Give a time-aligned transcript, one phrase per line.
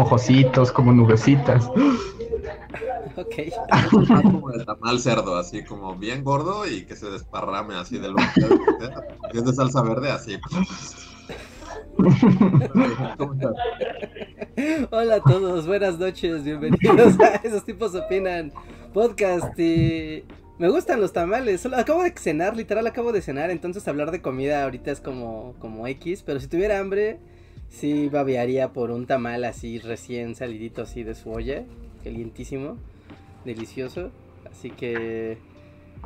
[0.00, 1.68] Esponjositos, como nubecitas.
[3.16, 3.34] Ok.
[4.22, 8.16] como el tamal cerdo, así como bien gordo y que se desparrame así de lo
[8.16, 10.38] que es de salsa verde, así.
[13.18, 13.52] ¿Cómo estás?
[14.90, 18.52] Hola a todos, buenas noches, bienvenidos a Esos tipos opinan
[18.94, 20.24] podcast y
[20.58, 24.22] me gustan los tamales, solo acabo de cenar, literal acabo de cenar, entonces hablar de
[24.22, 27.18] comida ahorita es como, como X, pero si tuviera hambre
[27.70, 31.64] sí babearía por un tamal así recién salidito así de su olla,
[32.04, 32.76] calientísimo,
[33.44, 34.10] delicioso.
[34.50, 35.38] Así que,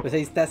[0.01, 0.47] pues ahí está.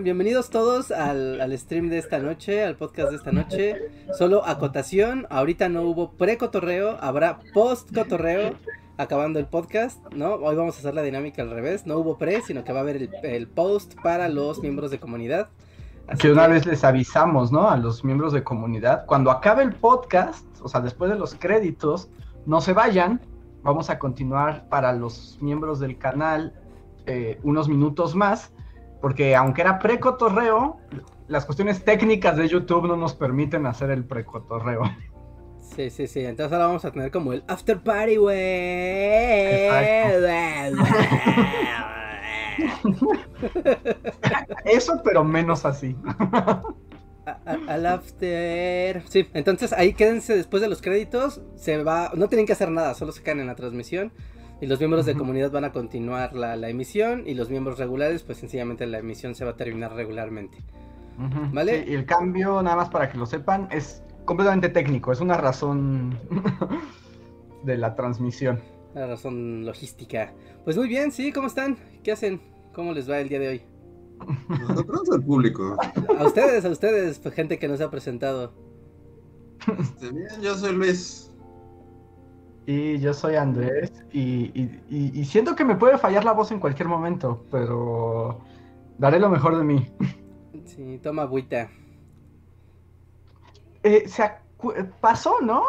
[0.00, 3.76] bienvenidos todos al, al, stream de esta noche, al podcast de esta noche.
[4.16, 8.54] Solo acotación, ahorita no hubo pre-cotorreo, habrá post-cotorreo.
[8.98, 10.34] Acabando el podcast, ¿no?
[10.34, 11.86] Hoy vamos a hacer la dinámica al revés.
[11.86, 15.00] No hubo pre, sino que va a haber el, el post para los miembros de
[15.00, 15.48] comunidad
[16.18, 17.68] que una vez les avisamos, ¿no?
[17.68, 22.10] A los miembros de comunidad, cuando acabe el podcast, o sea, después de los créditos,
[22.46, 23.20] no se vayan,
[23.62, 26.54] vamos a continuar para los miembros del canal
[27.06, 28.52] eh, unos minutos más,
[29.00, 30.78] porque aunque era precotorreo,
[31.28, 34.82] las cuestiones técnicas de YouTube no nos permiten hacer el precotorreo.
[35.60, 36.20] Sí, sí, sí.
[36.20, 39.68] Entonces ahora vamos a tener como el after party, güey.
[44.64, 45.96] Eso, pero menos así.
[47.66, 49.02] al after.
[49.08, 51.40] Sí, entonces ahí quédense después de los créditos.
[51.56, 52.10] Se va.
[52.14, 54.12] No tienen que hacer nada, solo se quedan en la transmisión.
[54.60, 57.24] Y los miembros de comunidad van a continuar la, emisión.
[57.26, 60.58] Y los miembros regulares, pues sencillamente la emisión se va a terminar regularmente.
[61.52, 61.84] ¿Vale?
[61.86, 65.12] y el cambio, nada más para que lo sepan, es completamente técnico.
[65.12, 66.18] Es una razón
[67.64, 68.60] de la transmisión.
[68.94, 70.32] La razón logística.
[70.64, 71.76] Pues muy bien, sí, ¿cómo están?
[72.02, 72.40] ¿Qué hacen?
[72.74, 73.62] ¿Cómo les va el día de hoy?
[74.48, 75.76] Nosotros al público.
[76.18, 78.52] A ustedes, a ustedes, gente que nos ha presentado.
[79.78, 81.30] Este, bien, yo soy Luis.
[82.66, 83.92] Y yo soy Andrés.
[84.12, 88.40] Y, siento que me puede fallar la voz en cualquier momento, pero
[88.98, 89.92] daré lo mejor de mí.
[90.64, 91.68] Sí, toma agüita.
[93.82, 94.30] Eh, se
[95.00, 95.62] pasó, ¿no?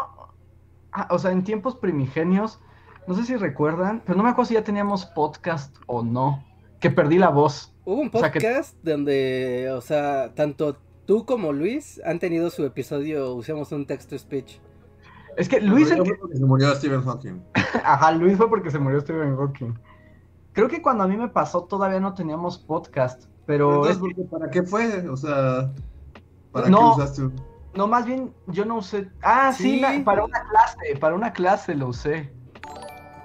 [0.92, 2.60] Ah, o sea, en tiempos primigenios,
[3.08, 6.44] no sé si recuerdan, pero no me acuerdo si ya teníamos podcast o no
[6.84, 7.74] que perdí la voz.
[7.86, 13.72] Hubo un podcast donde, o sea, tanto tú como Luis han tenido su episodio, usamos
[13.72, 14.60] un texto speech.
[15.38, 15.88] Es que Luis...
[15.96, 17.42] fue porque se murió Stephen Hawking.
[17.86, 19.80] Ajá, Luis fue porque se murió Stephen Hawking.
[20.52, 23.88] Creo que cuando a mí me pasó todavía no teníamos podcast, pero...
[23.88, 25.08] Entonces, ¿para qué fue?
[25.08, 25.72] O sea,
[26.52, 27.22] ¿para qué usaste
[27.76, 29.10] No, más bien yo no usé...
[29.22, 32.30] Ah, sí, para una clase, para una clase lo usé.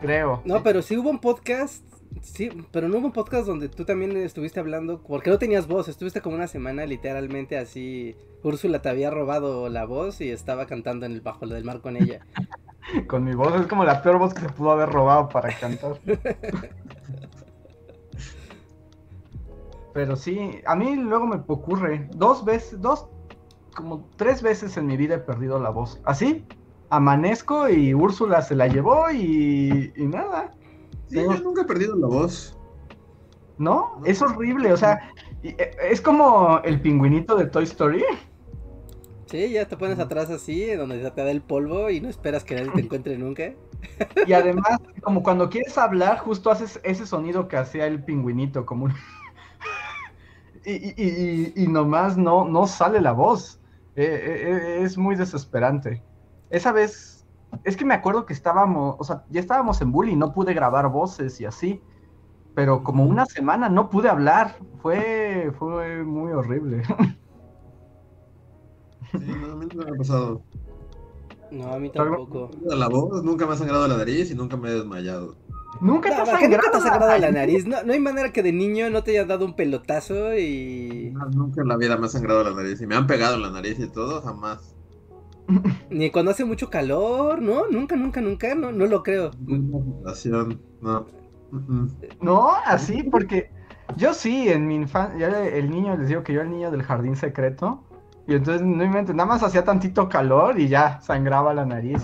[0.00, 0.42] Creo.
[0.44, 1.87] No, pero sí hubo un podcast
[2.22, 5.88] Sí, pero no hubo un podcast donde tú también estuviste hablando, porque no tenías voz,
[5.88, 11.06] estuviste como una semana literalmente así, Úrsula te había robado la voz y estaba cantando
[11.06, 12.20] en el bajo del mar con ella.
[13.06, 16.00] con mi voz es como la peor voz que se pudo haber robado para cantar.
[19.92, 23.08] pero sí, a mí luego me ocurre, dos veces, dos,
[23.74, 26.00] como tres veces en mi vida he perdido la voz.
[26.04, 26.44] Así,
[26.90, 30.54] amanezco y Úrsula se la llevó y, y nada.
[31.08, 32.56] Sí, yo nunca he perdido la voz.
[33.58, 34.00] ¿No?
[34.04, 35.10] Es horrible, o sea,
[35.42, 38.04] e, es como el pingüinito de Toy Story.
[39.26, 42.54] Sí, ya te pones atrás así, donde te da el polvo y no esperas que
[42.54, 43.52] nadie te encuentre nunca.
[44.26, 48.86] Y además, como cuando quieres hablar, justo haces ese sonido que hacía el pingüinito, como
[48.86, 48.94] un...
[50.64, 53.60] y, y, y, nomás no, no sale la voz.
[53.96, 56.02] E, e, es muy desesperante.
[56.50, 57.17] Esa vez
[57.64, 60.88] es que me acuerdo que estábamos, o sea, ya estábamos en bullying, no pude grabar
[60.88, 61.82] voces y así,
[62.54, 66.82] pero como una semana no pude hablar, fue, fue muy horrible.
[69.12, 70.42] Sí, no, a mí no me ha pasado.
[71.50, 72.50] No, a mí tampoco.
[72.64, 75.36] La voz, nunca me ha sangrado la nariz y nunca me he desmayado.
[75.80, 77.66] Nunca te, ha sangrado, la nariz.
[77.66, 81.14] No, no, hay manera que de niño no te haya dado un pelotazo y.
[81.34, 82.80] nunca en la vida me ha sangrado la nariz.
[82.80, 84.74] Y me han pegado en la nariz y todo, jamás.
[85.90, 87.66] Ni cuando hace mucho calor, ¿no?
[87.68, 89.30] Nunca, nunca, nunca, no, no lo creo.
[90.80, 91.06] no.
[92.20, 93.50] No, así, porque
[93.96, 97.16] yo sí, en mi infancia, el niño, les digo que yo el niño del jardín
[97.16, 97.84] secreto,
[98.26, 102.02] Y entonces, no inventes, nada más hacía tantito calor y ya sangraba la nariz.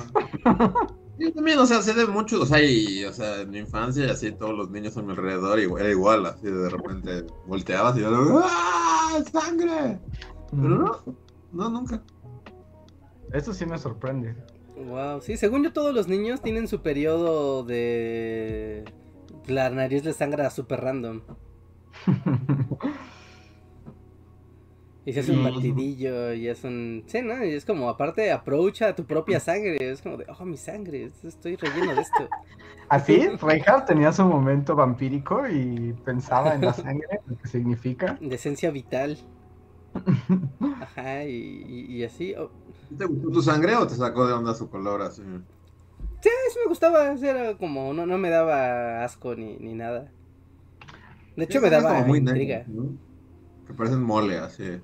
[1.18, 4.10] Yo también, o sea, sé de muchos, o sea, y, o sea, en mi infancia,
[4.10, 8.00] así todos los niños a mi alrededor, y era igual, así de repente volteabas y
[8.00, 9.22] yo, ¡ah!
[9.30, 10.00] ¡Sangre!
[10.50, 11.02] Pero no,
[11.52, 12.02] no, nunca.
[13.34, 14.34] Eso sí me sorprende.
[14.76, 18.84] Wow, sí, según yo todos los niños tienen su periodo de...
[19.46, 21.20] La nariz les sangra súper random.
[25.06, 27.02] Y se hace un batidillo y es un...
[27.06, 27.44] Sí, ¿no?
[27.44, 29.76] Y es como, aparte, aprovecha tu propia sangre.
[29.78, 32.26] Es como de, oh, mi sangre, estoy relleno de esto.
[32.88, 38.16] Así, Reinhardt tenía su momento vampírico y pensaba en la sangre, lo que significa.
[38.18, 39.18] De esencia vital.
[40.80, 42.34] Ajá, y, y- y así.
[42.34, 42.50] oh,
[42.96, 45.22] ¿Te gustó tu sangre o te sacó de onda su color así?
[46.20, 47.16] Sí, eso me gustaba.
[47.16, 50.12] sí, Era como, no, no me daba asco ni, ni nada.
[51.36, 52.64] De hecho, me daba como muy intriga.
[53.66, 54.80] Que parecen mole, así.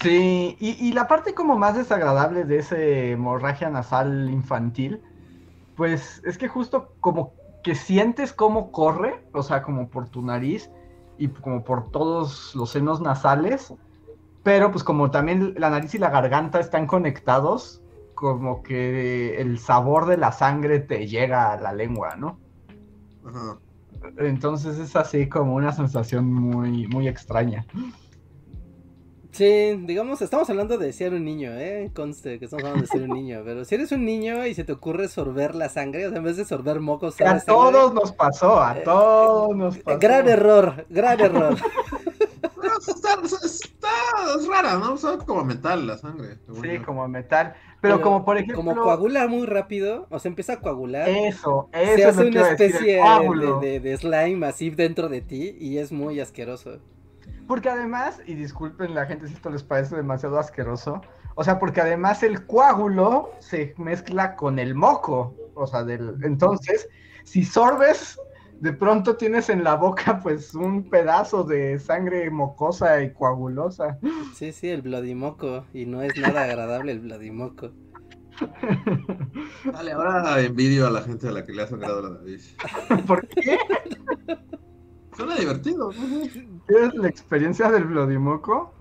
[0.00, 5.00] Sí, y, y la parte como más desagradable de ese hemorragia nasal infantil,
[5.76, 10.70] pues es que justo como que sientes cómo corre, o sea, como por tu nariz
[11.18, 13.72] y como por todos los senos nasales,
[14.44, 17.82] pero pues como también la nariz y la garganta están conectados,
[18.14, 22.38] como que el sabor de la sangre te llega a la lengua, ¿no?
[23.26, 23.58] Ajá.
[24.18, 27.66] Entonces es así como una sensación muy, muy extraña.
[29.32, 31.90] Sí, digamos, estamos hablando de ser un niño, ¿eh?
[31.92, 33.42] Conste que estamos hablando de ser un niño.
[33.44, 36.24] Pero si eres un niño y se te ocurre sorber la sangre, o sea, en
[36.24, 39.98] vez de sorber mocos, A sangre, todos nos pasó, a Eh, todos nos pasó.
[39.98, 41.56] Gran error, gran error.
[42.88, 43.14] Está,
[43.44, 43.88] está,
[44.38, 44.96] es rara, ¿no?
[44.96, 46.38] Sabe como metal la sangre.
[46.62, 46.84] Sí, yo.
[46.84, 47.54] como metal.
[47.80, 48.56] Pero, Pero como por ejemplo.
[48.56, 51.08] Como coagula muy rápido, o sea, empieza a coagular.
[51.08, 53.00] Eso, eso se es hace lo una decir, especie
[53.60, 56.78] de- de slime así dentro de ti y es muy asqueroso.
[57.46, 61.02] Porque además, y disculpen la gente si esto les parece demasiado asqueroso,
[61.34, 66.88] o sea, porque además el coágulo se mezcla con el moco, o sea, del, entonces,
[67.24, 68.18] si sorbes,
[68.64, 73.98] de pronto tienes en la boca pues un pedazo de sangre mocosa y coagulosa.
[74.34, 75.66] Sí, sí, el bloodimoco.
[75.74, 77.70] Y no es nada agradable el bloodimoco.
[79.70, 82.56] Dale, ahora envidio a la gente a la que le ha sangrado la nariz.
[83.06, 83.58] ¿Por qué?
[85.14, 85.90] Suena divertido.
[86.66, 88.72] ¿Quieres la experiencia del blodimoco?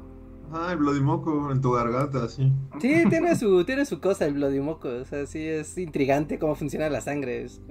[0.54, 2.54] Ah, el blodimoco en tu garganta, así.
[2.80, 4.88] Sí, tiene su, tiene su cosa el bloodimoco.
[4.88, 7.44] O sea, sí es intrigante cómo funciona la sangre.
[7.44, 7.62] es-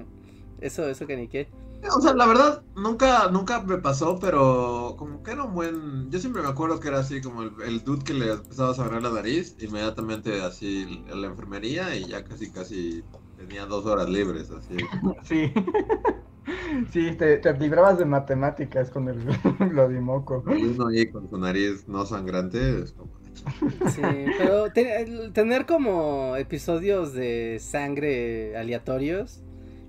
[0.61, 1.49] eso, eso que ni qué.
[1.97, 6.11] O sea, la verdad, nunca, nunca me pasó, pero como que era un buen...
[6.11, 8.75] Yo siempre me acuerdo que era así como el, el dude que le empezaba a
[8.75, 13.03] sangrar la nariz, inmediatamente así a la enfermería y ya casi, casi
[13.37, 14.77] tenía dos horas libres, así.
[15.25, 15.53] Sí.
[16.91, 19.19] Sí, te, te librabas de matemáticas con el
[19.71, 20.43] blodimoco.
[20.57, 23.13] Y uno ahí con su nariz no sangrante, es como...
[23.95, 24.03] Sí,
[24.39, 29.43] pero te- tener como episodios de sangre aleatorios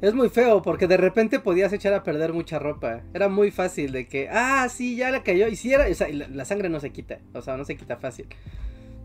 [0.07, 3.01] es muy feo porque de repente podías echar a perder mucha ropa.
[3.13, 5.47] Era muy fácil de que, ah, sí, ya la cayó.
[5.47, 7.75] Y si era, o sea, la, la sangre no se quita, o sea, no se
[7.77, 8.27] quita fácil.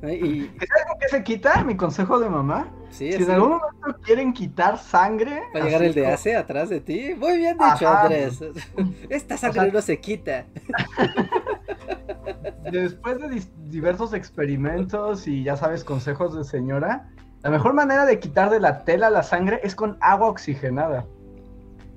[0.03, 0.11] ¿no?
[0.12, 1.65] Y ¿Sabes con qué se quita?
[1.65, 2.69] Mi consejo de mamá.
[2.91, 5.43] sí, Si en algún momento quieren quitar sangre.
[5.55, 7.15] va a llegar el de como- ACE atrás de ti.
[7.17, 8.03] Muy bien dicho, Ajá.
[8.03, 8.41] Andrés.
[9.09, 10.47] Esta sangre O sea- no se quita.
[12.71, 17.09] Después de diversos experimentos y ya sabes, consejos de señora,
[17.42, 21.07] la mejor manera de quitar de la tela la sangre es con agua oxigenada.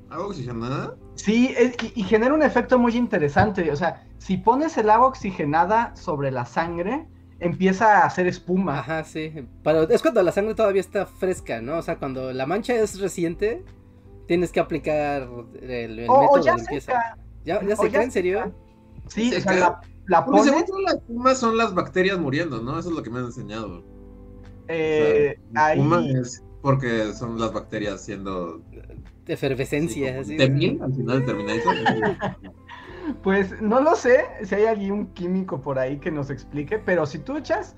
[0.09, 0.95] ¿Agua oxigenada?
[1.15, 3.71] Sí, es- y, y genera un efecto muy interesante.
[3.71, 7.07] O sea, si pones el agua oxigenada sobre la sangre,
[7.39, 8.79] empieza a hacer espuma.
[8.79, 9.47] Ajá, sí.
[9.63, 11.77] Pero es cuando la sangre todavía está fresca, ¿no?
[11.77, 13.63] O sea, cuando la mancha es reciente,
[14.27, 15.27] tienes que aplicar
[15.61, 17.17] el, el O, o método ya de limpieza.
[17.43, 18.53] ¿Ya, ya se ya en serio?
[19.07, 19.51] Sí, o ¿Seca?
[19.53, 20.53] sea, la, la Porque pones.
[20.53, 22.77] según yo, la espuma son las bacterias muriendo, ¿no?
[22.77, 23.83] Eso es lo que me han enseñado.
[24.71, 28.61] Eh, O sea, la espuma ahí- es porque son las bacterias siendo...
[29.27, 30.35] Efervescencia, así.
[30.37, 31.33] También, al final de.
[33.23, 37.19] Pues no lo sé si hay algún químico por ahí que nos explique, pero si
[37.19, 37.75] tú echas,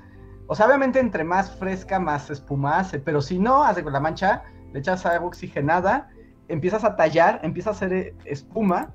[0.48, 4.00] o sea, obviamente entre más fresca, más espuma hace, pero si no, hace con la
[4.00, 6.10] mancha, le echas agua oxigenada,
[6.50, 8.94] empiezas a tallar, empieza a hacer eh, espuma,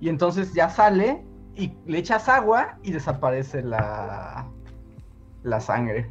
[0.00, 1.22] y entonces ya sale,
[1.54, 4.48] y le echas agua y desaparece la,
[5.44, 6.10] la sangre.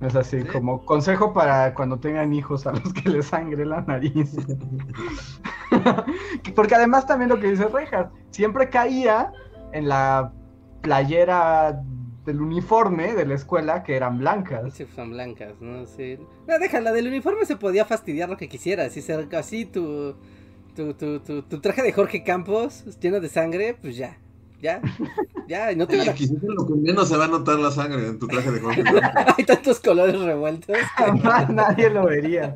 [0.00, 0.46] Es así, Sí.
[0.48, 4.36] como consejo para cuando tengan hijos a los que les sangre la nariz.
[6.54, 9.32] Porque además también lo que dice Reinhardt, siempre caía
[9.72, 10.32] en la
[10.82, 11.82] playera
[12.24, 14.74] del uniforme de la escuela que eran blancas.
[14.74, 15.86] Sí, son blancas, ¿no?
[15.86, 16.18] Sí.
[16.46, 18.92] No, déjala, del uniforme se podía fastidiar lo que quisieras.
[18.92, 19.02] Si
[19.36, 20.14] así tu,
[20.74, 24.18] tu, tu, tu, tu traje de Jorge Campos lleno de sangre, pues ya.
[24.60, 24.80] Ya,
[25.46, 26.06] ya, no te en
[26.54, 29.04] lo que menos se va a notar la sangre en tu traje de confirmación.
[29.36, 30.76] Hay tantos colores revueltos.
[30.96, 32.54] Jamás nadie lo vería.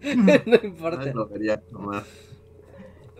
[0.46, 1.02] no importa.
[1.02, 2.04] Ay, lo vería nomás.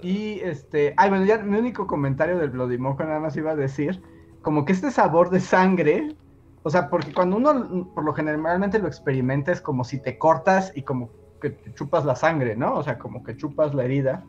[0.03, 3.57] Y este, ay, bueno, ya mi único comentario del Bloody Mojo nada más iba a
[3.57, 4.03] decir,
[4.41, 6.17] como que este sabor de sangre,
[6.63, 10.73] o sea, porque cuando uno por lo generalmente lo experimenta es como si te cortas
[10.75, 12.75] y como que te chupas la sangre, ¿no?
[12.75, 14.25] O sea, como que chupas la herida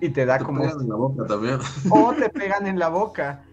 [0.00, 1.58] y te da Te como pegan en la boca también.
[1.90, 3.44] o te pegan en la boca.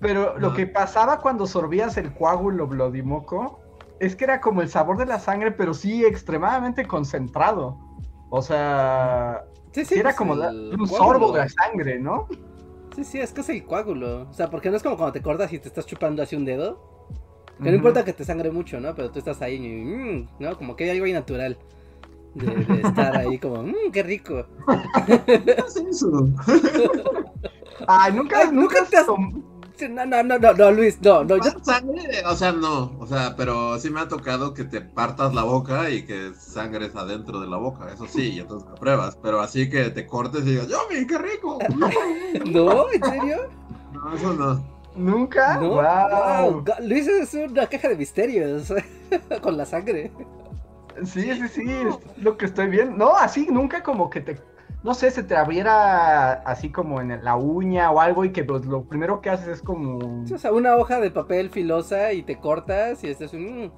[0.00, 3.60] Pero lo que pasaba cuando sorbías el coágulo Bloody Moco
[4.00, 7.78] es que era como el sabor de la sangre, pero sí extremadamente concentrado.
[8.30, 10.40] O sea, Sí, sí, era pues como el
[10.78, 10.86] un coágulo.
[10.88, 12.26] sorbo de sangre, ¿no?
[12.94, 14.28] Sí, sí, es que es el coágulo.
[14.28, 16.44] O sea, porque no es como cuando te cortas y te estás chupando así un
[16.44, 16.92] dedo.
[17.62, 18.94] Que no importa que te sangre mucho, ¿no?
[18.94, 20.56] Pero tú estás ahí, y, mm, ¿no?
[20.58, 21.56] Como que hay algo ahí natural.
[22.34, 24.44] De, de estar ahí como, mmm, qué rico.
[25.06, 26.28] ¿Qué es eso?
[27.86, 31.52] Ay, nunca, Ay, nunca, nunca te has- No, no, no, no, Luis, no, no, yo...
[31.52, 32.22] ¿Más sangre?
[32.26, 32.96] O sea, no.
[32.98, 36.94] O sea, pero sí me ha tocado que te partas la boca y que sangres
[36.96, 37.92] adentro de la boca.
[37.92, 39.16] Eso sí, y entonces lo pruebas.
[39.22, 41.58] Pero así que te cortes y digas, ¡Yomi, qué rico!
[42.46, 42.86] ¿No?
[42.92, 43.36] ¿En serio?
[43.92, 44.64] No, eso no.
[44.94, 45.58] ¿Nunca?
[45.58, 45.70] ¿No?
[45.70, 46.62] Wow.
[46.62, 48.72] Wow, Luis es una caja de misterios
[49.42, 50.12] con la sangre.
[51.04, 52.96] Sí, sí, sí, es lo que estoy viendo.
[52.96, 54.40] No, así nunca como que te,
[54.82, 58.64] no sé, se te abriera así como en la uña o algo y que pues,
[58.66, 62.22] lo primero que haces es como, Sí, O sea, una hoja de papel filosa y
[62.22, 63.72] te cortas y este es un...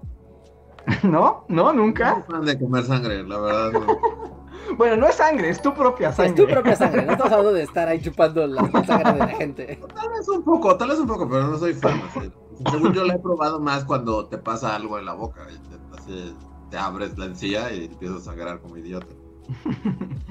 [1.02, 1.44] ¿no?
[1.48, 1.72] ¿No?
[1.72, 2.14] No ¿Nunca?
[2.14, 3.72] soy fan de comer sangre, la verdad.
[3.72, 4.00] no.
[4.76, 6.34] Bueno, no es sangre, es tu propia Es sangre.
[6.34, 9.80] tu propia sangre, no estamos hablando de estar ahí chupando la sangre de la gente.
[9.94, 12.02] Tal vez un poco, tal vez un poco, pero no soy fan.
[12.08, 12.32] así.
[12.70, 15.46] Según yo la he probado más cuando te pasa algo en la boca.
[15.54, 16.36] Y te, así,
[16.70, 19.14] te abres la encía y empiezas a sangrar como idiota.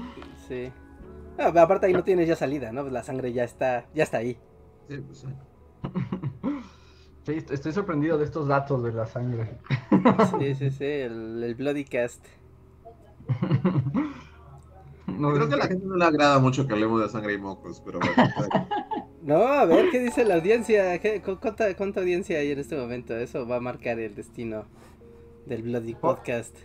[0.48, 0.72] Sí.
[1.38, 2.84] Pero aparte ahí no tienes ya salida, ¿no?
[2.90, 4.38] La sangre ya está, ya está ahí.
[4.88, 5.28] Sí, pues sí.
[7.26, 9.58] Sí, est- estoy sorprendido de estos datos de la sangre.
[10.40, 12.24] Sí, sí, sí, el, el Bloody Cast.
[15.08, 17.38] No, Creo que a la gente no le agrada mucho que hablemos de sangre y
[17.38, 18.16] mocos, pero bueno.
[19.22, 21.00] No, a ver, ¿qué dice la audiencia?
[21.00, 23.16] ¿Qué- cu- cuánta, cuánta audiencia hay en este momento?
[23.16, 24.66] Eso va a marcar el destino
[25.46, 26.56] del Bloody Podcast.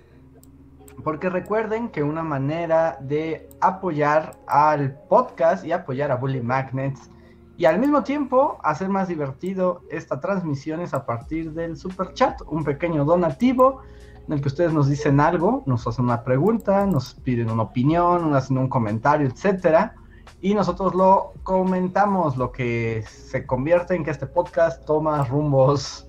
[1.03, 7.11] Porque recuerden que una manera de apoyar al podcast y apoyar a Bully Magnets
[7.57, 12.41] y al mismo tiempo hacer más divertido esta transmisión es a partir del super chat,
[12.47, 13.83] un pequeño donativo
[14.27, 18.31] en el que ustedes nos dicen algo, nos hacen una pregunta, nos piden una opinión,
[18.31, 19.95] nos hacen un comentario, etcétera,
[20.41, 26.07] y nosotros lo comentamos, lo que se convierte en que este podcast toma rumbos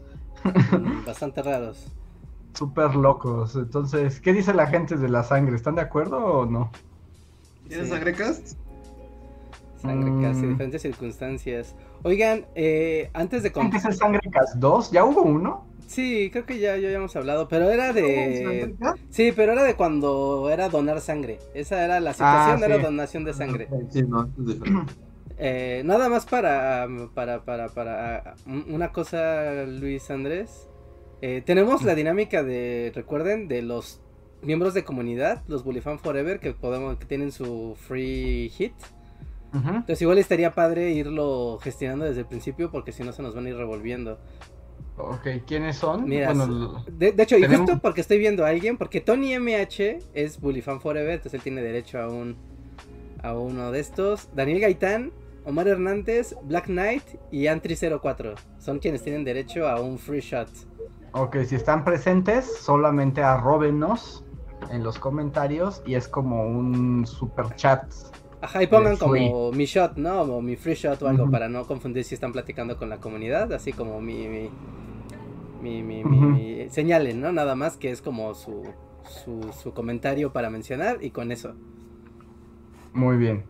[1.06, 2.01] Bastante raros.
[2.54, 3.56] Súper locos.
[3.56, 5.56] Entonces, ¿qué dice la gente de la sangre?
[5.56, 6.72] ¿Están de acuerdo o no?
[7.68, 7.94] ¿Tienes Sí.
[7.94, 8.58] sangre cast?
[9.82, 10.50] Sangre casi, Mm.
[10.52, 11.76] diferentes circunstancias.
[12.04, 13.52] Oigan, eh, antes de...
[13.52, 14.92] con- ¿Qué es el Sangre Cast 2?
[14.92, 15.66] ¿Ya hubo uno?
[15.88, 18.44] Sí, creo que ya, ya habíamos hablado, pero era de...
[18.44, 19.00] ¿Sangre cast?
[19.10, 21.40] Sí, pero era de cuando era donar sangre.
[21.54, 23.68] Esa era la situación, Ah, era donación de sangre.
[23.90, 24.94] Sí, no, es diferente.
[25.38, 30.68] Eh, nada más para, para, para, para un- una cosa, Luis Andrés.
[31.22, 34.02] Eh, tenemos la dinámica de, recuerden, de los
[34.42, 38.74] miembros de comunidad, los Bullyfan Forever, que podemos, que tienen su free hit.
[39.54, 43.46] Entonces igual estaría padre irlo gestionando desde el principio, porque si no se nos van
[43.46, 44.18] a ir revolviendo.
[44.98, 46.08] Ok, ¿quiénes son?
[46.08, 50.00] Mira, Bueno, De, de hecho, y justo porque estoy viendo a alguien, porque Tony MH
[50.14, 52.38] es Bullyfan Forever, entonces él tiene derecho a un
[53.24, 54.30] a uno de estos.
[54.36, 55.12] Daniel Gaitán,
[55.46, 60.50] Omar Hernández, Black Knight y Antri04 son quienes tienen derecho a un free shot.
[61.14, 64.24] Ok, si están presentes, solamente arróbenos
[64.70, 67.84] en los comentarios y es como un super chat.
[68.42, 70.22] Ajá, y pongan como mi shot, ¿no?
[70.22, 73.54] O mi free shot o algo para no confundir si están platicando con la comunidad,
[73.54, 74.50] así como mi mi
[75.62, 77.32] mi, mi, señalen, ¿no?
[77.32, 78.64] Nada más que es como su,
[79.04, 81.54] su, su comentario para mencionar y con eso.
[82.94, 83.44] Muy bien.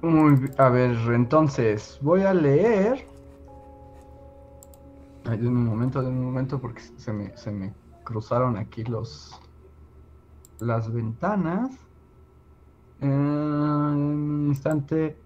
[0.00, 3.06] Muy a ver, entonces, voy a leer.
[5.24, 7.72] Ay, denme un momento, denme un momento, porque se me, se me
[8.04, 9.40] cruzaron aquí los
[10.62, 11.70] las ventanas.
[13.00, 15.16] Eh, un instante.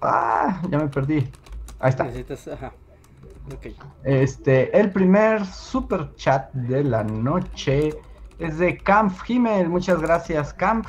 [0.00, 1.28] Ah, ya me perdí.
[1.78, 2.04] Ahí está.
[2.04, 2.72] Necesitas, ajá.
[3.52, 3.66] Ok.
[4.04, 7.90] Este, el primer super chat de la noche
[8.38, 9.68] es de Camp Himmel.
[9.68, 10.86] Muchas gracias, Camp.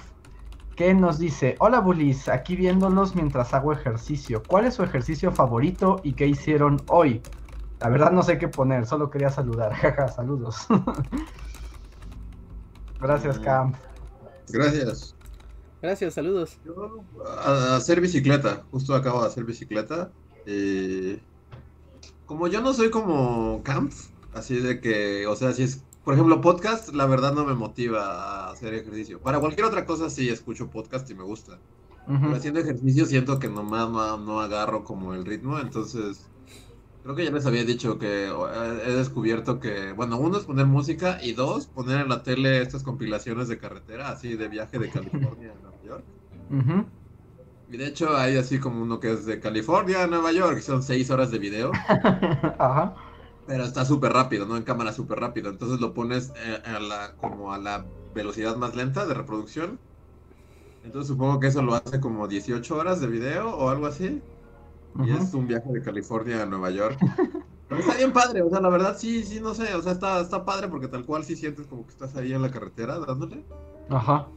[0.76, 4.42] Que nos dice: Hola, Bulis, aquí viéndolos mientras hago ejercicio.
[4.48, 7.22] ¿Cuál es su ejercicio favorito y qué hicieron hoy?
[7.82, 9.74] La verdad no sé qué poner, solo quería saludar.
[9.82, 10.68] Jaja, saludos.
[13.00, 13.44] gracias, Mm.
[13.44, 13.76] Camp.
[14.50, 15.16] Gracias.
[15.82, 16.60] Gracias, saludos.
[16.64, 20.12] Yo, a, hacer bicicleta, justo acabo de hacer bicicleta.
[20.46, 21.20] Y
[22.28, 23.92] como yo no soy como Camp,
[24.34, 28.04] así de que, o sea, si es, por ejemplo, podcast, la verdad no me motiva
[28.04, 29.20] a hacer ejercicio.
[29.20, 31.58] Para cualquier otra cosa sí escucho podcast y me gusta.
[32.06, 36.31] Pero haciendo ejercicio siento que nomás no, no agarro como el ritmo, entonces
[37.04, 40.66] creo que ya les había dicho que eh, he descubierto que, bueno, uno es poner
[40.68, 44.90] música y dos, poner en la tele estas compilaciones de carretera, así de viaje de
[44.92, 46.08] California a Nueva York.
[47.68, 50.62] Y de hecho hay así como uno que es de California a Nueva York, que
[50.62, 51.72] son seis horas de video,
[52.60, 53.02] Ajá.
[53.46, 54.58] pero está súper rápido, ¿no?
[54.58, 55.50] En cámara súper rápido.
[55.50, 59.80] Entonces lo pones eh, a la, como a la velocidad más lenta de reproducción.
[60.84, 64.24] Entonces supongo que eso lo hace como 18 horas de video o algo así.
[65.04, 66.98] Y es un viaje de California a Nueva York.
[67.70, 70.20] Pero está bien padre, o sea, la verdad sí, sí, no sé, o sea, está,
[70.20, 73.46] está padre porque tal cual sí sientes como que estás ahí en la carretera dándole.
[73.90, 74.28] Ajá.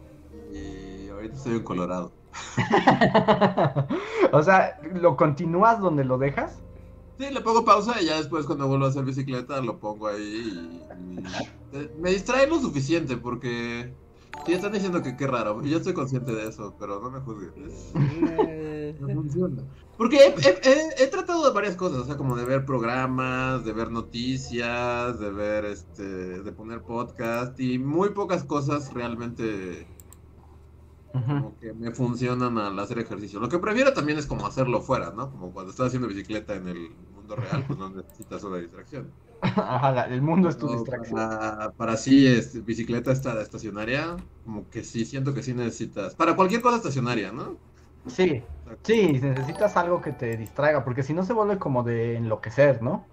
[0.53, 2.13] Y ahorita estoy en Colorado.
[4.33, 6.59] o sea, ¿lo continúas donde lo dejas?
[7.19, 10.85] Sí, le pongo pausa y ya después cuando vuelvo a hacer bicicleta lo pongo ahí
[10.99, 11.25] y, y-
[11.73, 13.93] eh, me distrae lo suficiente porque
[14.47, 17.21] sí están diciendo que qué raro, y yo estoy consciente de eso, pero no me
[17.21, 17.53] juzguen.
[18.95, 19.63] Es- no funciona.
[19.97, 23.65] Porque he, he- he- he tratado de varias cosas, o sea, como de ver programas,
[23.65, 26.03] de ver noticias, de ver este,
[26.43, 29.87] de poner podcast y muy pocas cosas realmente
[31.27, 33.41] como que me funcionan al hacer ejercicio.
[33.41, 35.31] Lo que prefiero también es como hacerlo fuera, ¿no?
[35.31, 39.13] Como cuando estás haciendo bicicleta en el mundo real, pues no necesitas una distracción.
[39.41, 41.21] Ajá, el mundo es tu No, distracción.
[41.29, 46.15] Para, para sí, este, bicicleta esta estacionaria, como que sí, siento que sí necesitas.
[46.15, 47.61] Para cualquier cosa estacionaria, ¿no?
[48.07, 48.43] Sí,
[48.83, 53.07] sí, necesitas algo que te distraiga, porque si no se vuelve como de enloquecer, ¿no?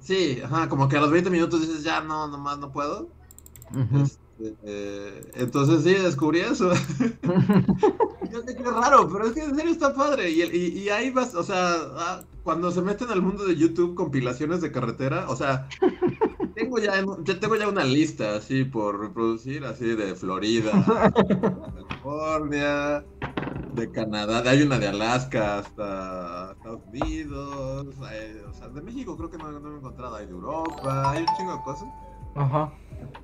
[0.00, 3.08] Sí, ajá, como que a los 20 minutos dices, ya no, nomás no puedo.
[4.02, 6.70] Este, eh, entonces sí, descubrí eso.
[8.30, 10.30] Yo sé que es raro, pero es que en serio está padre.
[10.30, 13.94] Y, y, y ahí vas, o sea, ah, cuando se meten al mundo de YouTube
[13.94, 15.68] compilaciones de carretera, o sea,
[16.54, 20.70] tengo ya, en- ya tengo ya una lista así por reproducir, así de Florida,
[21.74, 23.04] California,
[23.74, 29.30] de Canadá, hay una de Alaska hasta Estados Unidos, hay- o sea, de México creo
[29.30, 31.88] que no, no he encontrado, hay de Europa, hay un chingo de cosas.
[32.36, 32.72] Ajá.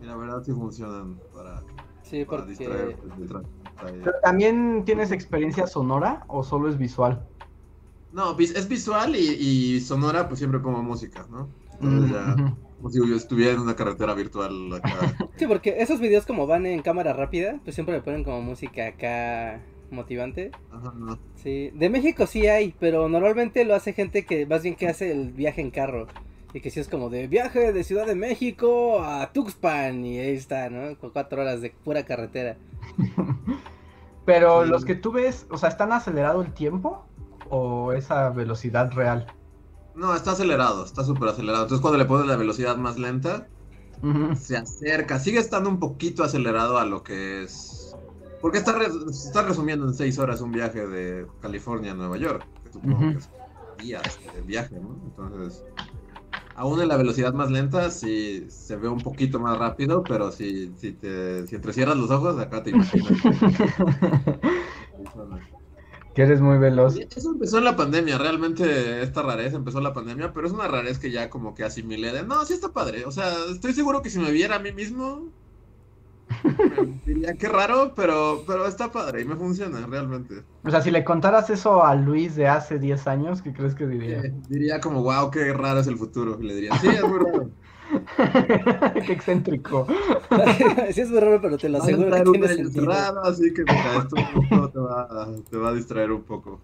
[0.00, 1.62] Y la verdad sí funcionan para,
[2.02, 2.96] sí, para porque distraer.
[3.16, 4.04] distraer.
[4.04, 7.26] ¿Pero también tienes experiencia sonora o solo es visual?
[8.12, 9.20] No, es visual y,
[9.76, 11.48] y sonora, pues siempre pongo música, ¿no?
[11.80, 12.69] Entonces ya, Ujú.
[12.80, 14.90] Como si yo estuviera en una carretera virtual acá.
[15.36, 18.86] Sí, porque esos videos como van en cámara rápida, pues siempre le ponen como música
[18.88, 20.50] acá motivante.
[20.72, 21.18] Ajá, no.
[21.36, 25.10] Sí, de México sí hay, pero normalmente lo hace gente que más bien que hace
[25.12, 26.06] el viaje en carro.
[26.52, 30.34] Y que sí es como de viaje de Ciudad de México a Tuxpan y ahí
[30.34, 30.98] está, ¿no?
[30.98, 32.56] Con cuatro horas de pura carretera.
[34.24, 34.70] Pero Sí.
[34.70, 37.04] los que tú ves, o sea, ¿están acelerado el tiempo
[37.48, 39.26] o esa velocidad real?
[40.00, 41.64] No, está acelerado, está súper acelerado.
[41.64, 43.46] Entonces cuando le pones la velocidad más lenta,
[44.34, 47.94] se acerca, sigue estando un poquito acelerado a lo que es...
[48.40, 52.46] Porque está, re- está resumiendo en seis horas un viaje de California a Nueva York,
[52.64, 53.28] que supongo que es
[53.76, 54.98] días de viaje, ¿no?
[55.04, 55.62] Entonces,
[56.56, 60.74] aún en la velocidad más lenta, sí se ve un poquito más rápido, pero si,
[60.78, 63.10] si, te, si entrecierras los ojos, acá te imaginas.
[66.14, 66.96] que eres muy veloz.
[66.96, 70.68] Eso empezó en la pandemia, realmente esta rareza empezó en la pandemia, pero es una
[70.68, 74.02] rarez que ya como que asimilé de, no, sí está padre, o sea, estoy seguro
[74.02, 75.28] que si me viera a mí mismo,
[76.44, 80.42] me diría qué raro, pero, pero está padre y me funciona realmente.
[80.64, 83.86] O sea, si le contaras eso a Luis de hace 10 años, ¿qué crees que
[83.86, 84.20] diría?
[84.20, 87.18] Eh, diría como, wow, qué raro es el futuro, y le diría, sí, es muy
[87.18, 87.50] raro.
[89.06, 89.86] qué excéntrico.
[90.92, 92.84] sí es muy raro, pero te lo aseguro que tiene sentido.
[92.84, 94.16] encerrado, así que mira, esto
[95.48, 96.60] te, va, a distraer un poco.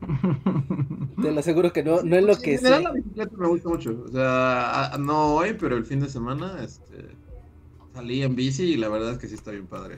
[1.22, 2.84] Te lo aseguro que no, no es lo Sí, que en general sé.
[2.84, 4.02] la bicicleta me gusta mucho.
[4.06, 7.08] O sea, a- no hoy, pero el fin de semana este,
[7.94, 9.96] salí en bici y la verdad es que sí está bien padre.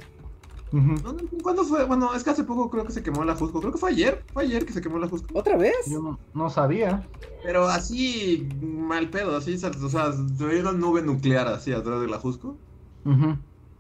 [0.71, 1.85] No, ¿Cuándo fue?
[1.87, 3.59] Bueno, es que hace poco creo que se quemó la Jusco.
[3.59, 4.23] Creo que fue ayer.
[4.35, 5.27] Fue ayer que se quemó la Jusco.
[5.39, 5.75] ¿Otra vez?
[5.91, 7.09] Yo no, no sabía.
[7.43, 9.55] Pero así, mal pedo, así.
[9.55, 12.59] O sea, se veía una nube nuclear así atrás de la Jusco.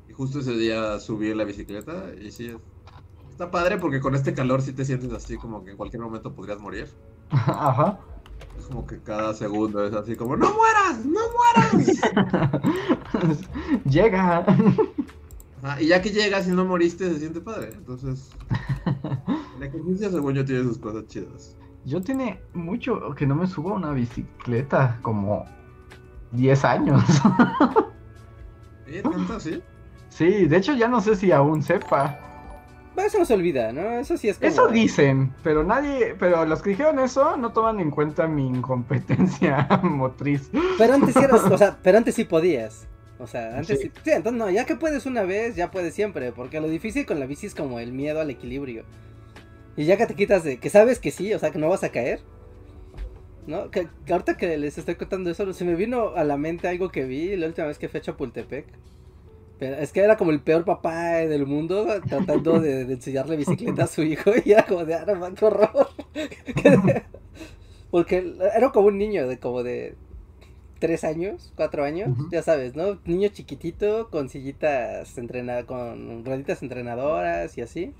[0.08, 2.56] Y justo ese día subí en la bicicleta y sí, es-
[3.38, 6.34] está padre porque con este calor sí te sientes así como que en cualquier momento
[6.34, 6.88] podrías morir.
[7.30, 8.00] Ajá.
[8.58, 11.04] Es como que cada segundo es así como, ¡No mueras!
[11.04, 12.00] ¡No mueras!
[13.84, 14.44] Llega.
[15.62, 17.74] Ajá, y ya que llegas y no moriste, se siente padre.
[17.74, 18.28] Entonces,
[19.56, 21.56] el ejercicio, según yo, tiene sus cosas chidas.
[21.84, 25.44] Yo tiene mucho que no me subo a una bicicleta, como
[26.32, 27.04] 10 años.
[28.88, 29.00] ¿Eh?
[29.00, 29.62] ¿Tanto así?
[30.08, 32.18] Sí, de hecho ya no sé si aún sepa.
[33.06, 33.98] Eso no se olvida, ¿no?
[33.98, 34.50] Eso sí es como...
[34.50, 39.68] Eso dicen, pero nadie, pero los que dijeron eso no toman en cuenta mi incompetencia
[39.82, 40.50] motriz.
[40.76, 42.86] Pero antes sí eras, o sea, pero antes sí podías.
[43.18, 43.90] O sea, antes sí.
[44.04, 44.10] sí.
[44.10, 47.26] entonces no, ya que puedes una vez, ya puedes siempre, porque lo difícil con la
[47.26, 48.84] bici es como el miedo al equilibrio.
[49.76, 51.84] Y ya que te quitas de que sabes que sí, o sea, que no vas
[51.84, 52.20] a caer.
[53.46, 53.70] ¿No?
[53.70, 56.90] Que, que ahorita que les estoy contando eso, se me vino a la mente algo
[56.90, 58.66] que vi la última vez que fui a Chapultepec.
[59.58, 63.84] Pero es que era como el peor papá del mundo tratando de, de enseñarle bicicleta
[63.84, 65.88] a su hijo y era como de, ah, no, qué horror.
[67.90, 69.96] Porque era como un niño de como de
[70.78, 72.30] tres años, cuatro años, uh -huh.
[72.30, 72.98] ya sabes, ¿no?
[73.04, 77.94] Niño chiquitito con sillitas entrenadas, con rueditas entrenadoras y así.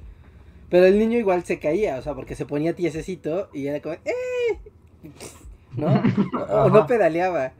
[0.70, 3.94] Pero el niño igual se caía, o sea, porque se ponía tiesecito y era como,
[3.94, 4.58] ¡eh!
[5.76, 5.88] ¿No?
[6.50, 7.52] O no pedaleaba.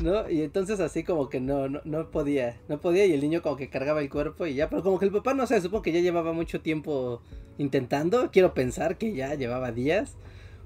[0.00, 0.28] ¿No?
[0.30, 3.56] Y entonces así como que no, no, no podía, no podía y el niño como
[3.56, 5.92] que cargaba el cuerpo y ya, pero como que el papá no sé, supongo que
[5.92, 7.22] ya llevaba mucho tiempo
[7.58, 10.16] intentando, quiero pensar que ya llevaba días.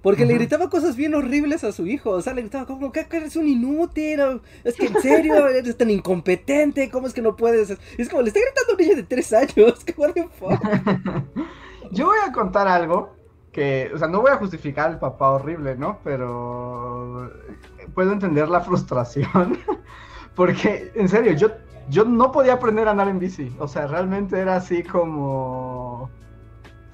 [0.02, 0.28] Porque uh -huh.
[0.28, 2.10] le gritaba cosas bien horribles a su hijo.
[2.10, 4.20] O sea, le gritaba como que eres un inútil.
[4.62, 6.88] Es que en serio, eres tan incompetente.
[6.88, 7.76] ¿Cómo es que no puedes?
[7.98, 9.84] Es como le está gritando a un niño de tres años.
[9.84, 10.62] ¿Qué what the fuck?
[11.90, 13.16] Yo voy a contar algo
[13.50, 15.98] que, o sea, no voy a justificar al papá horrible, ¿no?
[16.04, 17.32] Pero
[17.98, 19.58] puedo entender la frustración.
[20.36, 21.48] Porque, en serio, yo,
[21.90, 23.52] yo no podía aprender a andar en bici.
[23.58, 26.08] O sea, realmente era así como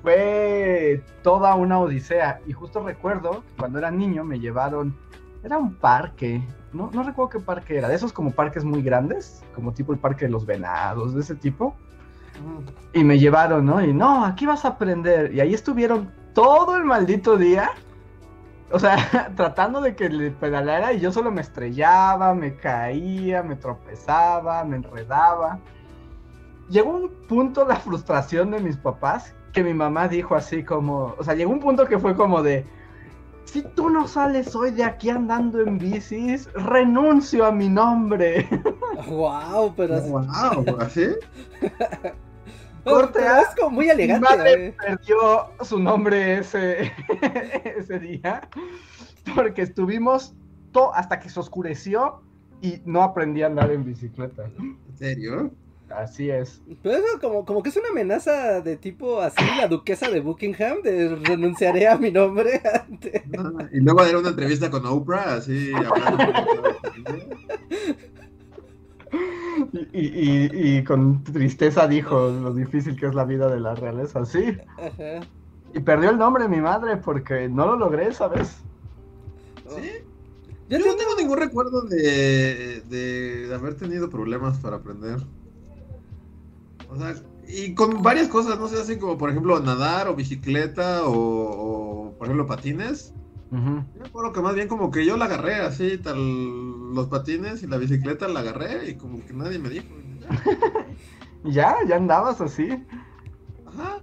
[0.00, 2.40] fue toda una odisea.
[2.46, 4.96] Y justo recuerdo, cuando era niño, me llevaron,
[5.42, 9.44] era un parque, no, no recuerdo qué parque era, de esos como parques muy grandes,
[9.54, 11.76] como tipo el parque de los venados, de ese tipo.
[12.94, 13.84] Y me llevaron, ¿no?
[13.84, 15.34] Y no, aquí vas a aprender.
[15.34, 17.72] Y ahí estuvieron todo el maldito día.
[18.74, 18.96] O sea,
[19.36, 24.76] tratando de que le pedalara y yo solo me estrellaba, me caía, me tropezaba, me
[24.78, 25.60] enredaba.
[26.68, 31.22] Llegó un punto la frustración de mis papás que mi mamá dijo así como, o
[31.22, 32.66] sea, llegó un punto que fue como de,
[33.44, 38.48] si tú no sales hoy de aquí andando en bicis, renuncio a mi nombre.
[39.08, 41.08] Wow, pero wow, ¿así?
[42.84, 44.28] Corte A, es como muy elegante.
[44.30, 44.76] Mi madre eh.
[44.78, 46.92] perdió su nombre ese,
[47.78, 48.48] ese día
[49.34, 50.34] porque estuvimos
[50.72, 52.20] todo hasta que se oscureció
[52.60, 54.50] y no aprendí a andar en bicicleta.
[54.58, 55.50] ¿En serio?
[55.90, 56.62] Así es.
[56.82, 60.82] Pero eso como, como que es una amenaza de tipo así, la duquesa de Buckingham,
[60.82, 63.22] de renunciaré a mi nombre antes.
[63.70, 65.72] y luego era una entrevista con Oprah, así,
[69.72, 74.24] y, y, y, con tristeza dijo lo difícil que es la vida de la realeza,
[74.24, 74.56] sí.
[74.76, 75.26] Ajá.
[75.74, 78.58] Y perdió el nombre mi madre porque no lo logré, ¿sabes?
[79.68, 79.90] ¿Sí?
[80.68, 85.18] Yo, Yo no tengo ningún recuerdo de, de, de haber tenido problemas para aprender.
[86.88, 87.14] O sea,
[87.48, 92.12] y con varias cosas, no sé, así como por ejemplo nadar o bicicleta o, o
[92.12, 93.12] por ejemplo patines.
[93.54, 93.84] Uh -huh.
[93.94, 97.62] Yo me acuerdo que más bien como que yo la agarré así, tal, los patines
[97.62, 99.86] y la bicicleta la agarré y como que nadie me dijo.
[101.44, 102.84] ya, ya andabas así.
[103.66, 104.02] Ajá.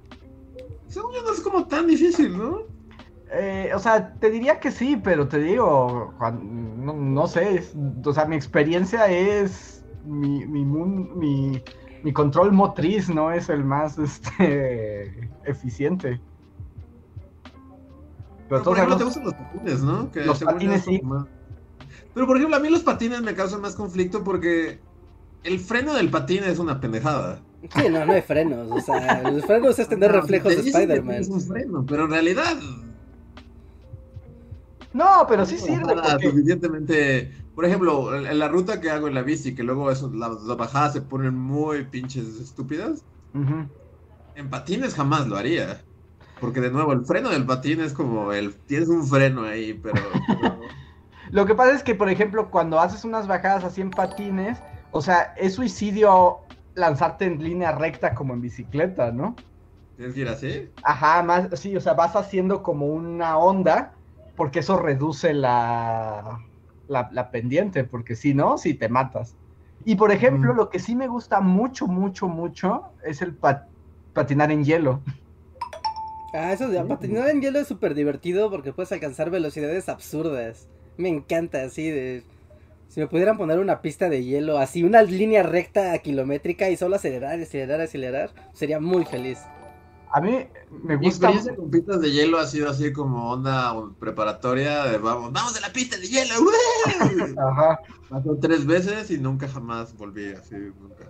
[0.87, 2.61] Según yo no es como tan difícil, ¿no?
[3.33, 7.73] Eh, o sea, te diría que sí, pero te digo, no, no sé, es,
[8.05, 11.61] o sea, mi experiencia es mi, mi, mi,
[12.03, 16.21] mi control motriz no es el más este, eficiente.
[18.51, 20.11] Pero, por ejemplo, te gustan los patines, ¿no?
[20.11, 20.99] Que los patines sí.
[21.03, 21.25] Más...
[22.13, 24.81] Pero por ejemplo, a mí los patines me causan más conflicto porque
[25.43, 27.41] el freno del patín es una pendejada.
[27.73, 28.69] Sí, no, no hay frenos.
[28.69, 31.15] O sea, los frenos es tener no, reflejos de Spider-Man.
[31.15, 32.57] Es un freno, pero en realidad.
[34.91, 35.95] No, pero sí sirve.
[35.95, 36.31] Nada porque...
[36.31, 37.31] suficientemente.
[37.55, 40.57] Por ejemplo, en la ruta que hago en la bici, que luego eso, las, las
[40.57, 43.05] bajadas se ponen muy pinches estúpidas.
[43.33, 43.69] Uh -huh.
[44.35, 45.81] En patines jamás lo haría.
[46.41, 48.54] Porque de nuevo, el freno del patín es como el.
[48.56, 50.01] Tienes un freno ahí, pero.
[50.27, 50.60] pero...
[51.30, 55.01] Lo que pasa es que, por ejemplo, cuando haces unas bajadas así en patines, o
[55.01, 56.39] sea, es suicidio
[56.75, 59.36] lanzarte en línea recta como en bicicleta, ¿no?
[59.95, 60.69] ¿Tienes que ir así?
[60.84, 63.93] Ajá, más, sí, o sea, vas haciendo como una onda,
[64.36, 66.39] porque eso reduce la,
[66.88, 69.36] la, la pendiente, porque si no, si sí te matas.
[69.86, 70.58] Y por ejemplo, mm.
[70.58, 73.67] lo que sí me gusta mucho, mucho, mucho es el pat
[74.13, 75.01] patinar en hielo.
[76.34, 80.67] Ah, eso de patinar en hielo es súper divertido porque puedes alcanzar velocidades absurdas.
[80.98, 82.24] Me encanta, así de...
[82.88, 86.98] Si me pudieran poner una pista de hielo, así una línea recta kilométrica y solo
[86.98, 89.39] acelerar, acelerar, acelerar, sería muy feliz.
[90.13, 90.46] A mí
[90.84, 90.98] me gusta.
[90.98, 95.54] Mi experiencia con pistas de hielo ha sido así como onda preparatoria de vamos, vamos
[95.54, 96.34] de la pista de hielo.
[97.38, 97.80] Ajá.
[98.10, 101.10] Pasó tres veces y nunca jamás volví así, nunca.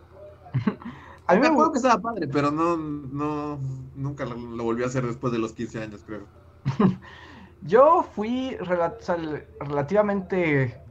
[1.31, 3.59] A mí me acuerdo que estaba padre, pero no, no,
[3.95, 6.23] nunca lo, lo volví a hacer después de los 15 años, creo.
[7.63, 10.81] Yo fui rela- o sea, el- relativamente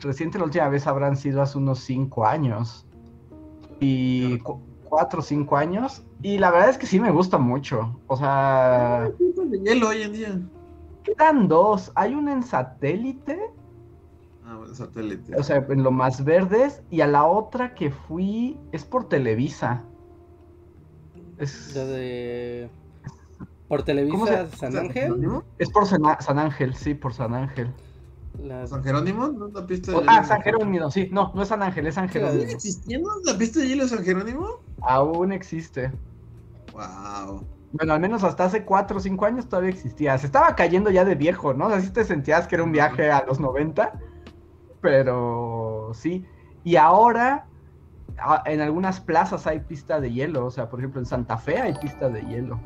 [0.00, 2.86] reciente, la última vez habrán sido hace unos 5 años.
[3.80, 6.02] Y 4 o 5 años.
[6.22, 8.00] Y la verdad es que sí me gusta mucho.
[8.06, 10.40] O sea, Pistas de hielo hoy en día.
[11.02, 11.92] quedan dos.
[11.94, 13.38] Hay una en satélite,
[14.46, 15.34] Ah, bueno, satélite.
[15.36, 16.82] o sea, en lo más verdes.
[16.90, 19.82] Y a la otra que fui es por Televisa.
[21.38, 22.70] Es, La de.
[23.68, 25.40] Por ¿Cómo Televisa se- San ¿San Ángel.
[25.58, 27.72] Es por San, San Ángel, sí, por San Ángel.
[28.42, 29.28] La- ¿San Jerónimo?
[29.28, 30.12] ¿No es la pista de O- hielo?
[30.12, 31.08] ah, San Jerónimo, sí.
[31.10, 32.40] No, no es San Ángel, es San Jerónimo.
[32.42, 34.46] ¿Sigue existiendo la pista de hielo de San Jerónimo?
[34.82, 35.90] Aún existe.
[36.72, 37.44] Wow.
[37.72, 40.16] Bueno, al menos hasta hace 4 o 5 años todavía existía.
[40.18, 41.66] Se estaba cayendo ya de viejo, ¿no?
[41.66, 43.98] Así te sentías que era un viaje a los 90.
[44.84, 46.26] Pero sí.
[46.62, 47.46] Y ahora
[48.44, 50.44] en algunas plazas hay pista de hielo.
[50.44, 52.60] O sea, por ejemplo, en Santa Fe hay pista de hielo.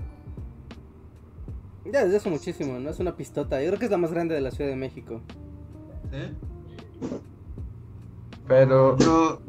[1.85, 2.91] Ya desde hace muchísimo, ¿no?
[2.91, 3.61] Es una pistota.
[3.63, 5.23] Yo creo que es la más grande de la Ciudad de México.
[6.13, 6.35] ¿Eh?
[8.47, 9.41] Pero, Yo,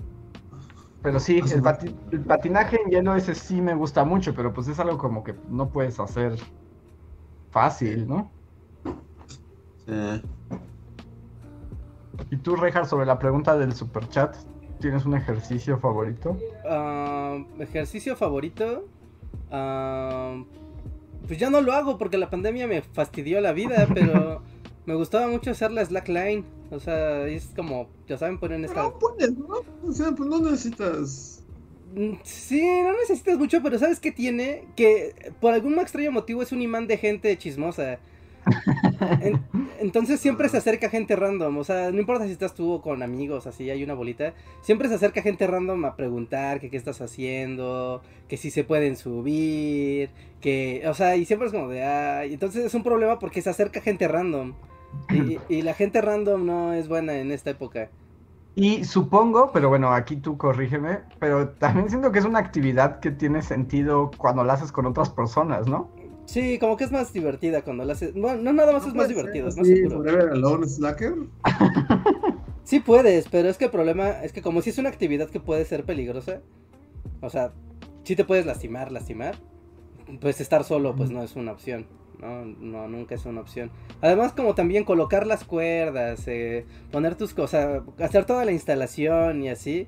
[1.01, 1.53] pero sí, sí.
[1.55, 4.97] el, pati- el patinaje en hielo ese sí me gusta mucho, pero pues es algo
[4.97, 6.37] como que no puedes hacer
[7.51, 8.31] fácil, ¿no?
[9.85, 10.21] sí.
[12.31, 14.35] Y tú, Rejar, sobre la pregunta del superchat,
[14.79, 16.37] ¿tienes un ejercicio favorito?
[16.67, 18.85] Ah, ejercicio favorito.
[19.51, 20.43] Ah,
[21.27, 24.41] pues ya no lo hago porque la pandemia me fastidió la vida, pero
[24.85, 26.45] me gustaba mucho hacer la slackline.
[26.71, 28.83] O sea, es como, ya saben, ponen esta.
[28.83, 29.47] No puedes, ¿no?
[29.87, 31.43] O sea, pues no necesitas.
[31.95, 34.67] Mm, Sí, no necesitas mucho, pero ¿sabes qué tiene?
[34.75, 37.97] Que por algún extraño motivo es un imán de gente chismosa.
[39.21, 39.41] En-
[39.79, 43.03] entonces siempre se acerca gente random, o sea, no importa si estás tú o con
[43.03, 47.01] amigos, así hay una bolita, siempre se acerca gente random a preguntar que qué estás
[47.01, 50.09] haciendo, que si se pueden subir,
[50.41, 53.49] que, o sea, y siempre es como de, ay, entonces es un problema porque se
[53.49, 54.53] acerca gente random.
[55.09, 57.89] Y, y la gente random no es buena en esta época.
[58.55, 63.11] Y supongo, pero bueno, aquí tú corrígeme, pero también siento que es una actividad que
[63.11, 65.89] tiene sentido cuando la haces con otras personas, ¿no?
[66.29, 68.13] Sí, como que es más divertida cuando la haces.
[68.13, 69.97] Bueno, no nada más es más puede divertido, es más así, seguro.
[69.97, 71.15] Forever Alone Slacker.
[72.63, 75.39] Sí puedes, pero es que el problema es que como si es una actividad que
[75.39, 76.41] puede ser peligrosa,
[77.19, 77.51] o sea,
[78.03, 79.37] si te puedes lastimar, lastimar,
[80.21, 81.87] pues estar solo pues no es una opción,
[82.19, 83.71] no, no, nunca es una opción.
[84.01, 89.49] Además como también colocar las cuerdas, eh, poner tus cosas, hacer toda la instalación y
[89.49, 89.87] así,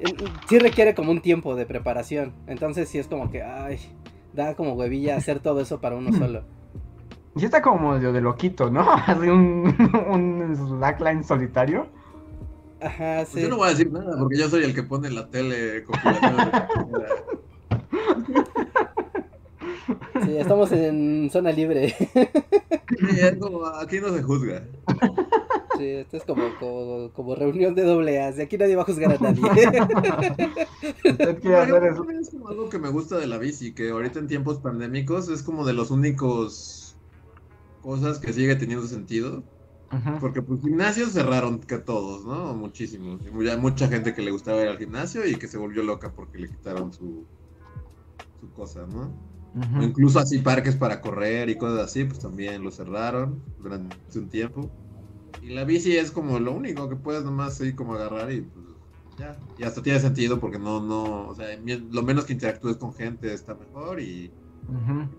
[0.00, 0.14] eh,
[0.48, 3.78] sí requiere como un tiempo de preparación, entonces sí es como que, ay,
[4.34, 6.42] da como huevilla hacer todo eso para uno solo.
[7.36, 8.82] Y está como medio de loquito, ¿no?
[9.06, 9.74] Así un,
[10.10, 11.86] un slackline solitario.
[12.80, 13.42] Ajá, Pues sí.
[13.42, 15.84] yo no voy a decir nada porque yo soy el que pone la tele
[20.24, 21.90] Sí, estamos en zona libre.
[21.90, 24.62] Sí, es como, aquí no se juzga.
[25.76, 28.32] Sí, esto es como, como, como reunión de doble A.
[28.32, 29.52] De aquí nadie va a juzgar a nadie.
[31.04, 32.04] Usted quiere hacer Por eso.
[32.04, 35.28] ejemplo, Es como algo que me gusta de la bici, que ahorita en tiempos pandémicos
[35.28, 36.96] es como de los únicos
[37.80, 39.44] cosas que sigue teniendo sentido.
[40.18, 42.54] Porque pues gimnasios cerraron que todos, ¿no?
[42.54, 43.20] Muchísimos.
[43.24, 46.38] Hay mucha gente que le gustaba ir al gimnasio y que se volvió loca porque
[46.38, 47.28] le quitaron su,
[48.40, 49.12] su cosa, ¿no?
[49.80, 54.70] Incluso así parques para correr y cosas así, pues también lo cerraron durante un tiempo.
[55.42, 58.66] Y la bici es como lo único que puedes nomás así como agarrar y pues
[59.18, 59.36] ya.
[59.58, 61.46] Y hasta tiene sentido porque no, no, o sea,
[61.90, 64.32] lo menos que interactúes con gente está mejor y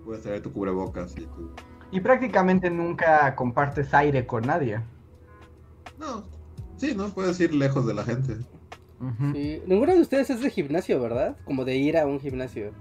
[0.03, 1.51] puedes traer tu cubrebocas y tu...
[1.91, 4.81] Y prácticamente nunca compartes aire con nadie.
[5.99, 6.23] No,
[6.77, 7.09] sí, ¿no?
[7.09, 8.37] Puedes ir lejos de la gente.
[9.33, 11.37] Sí, Ninguno de ustedes es de gimnasio, ¿verdad?
[11.45, 12.71] Como de ir a un gimnasio.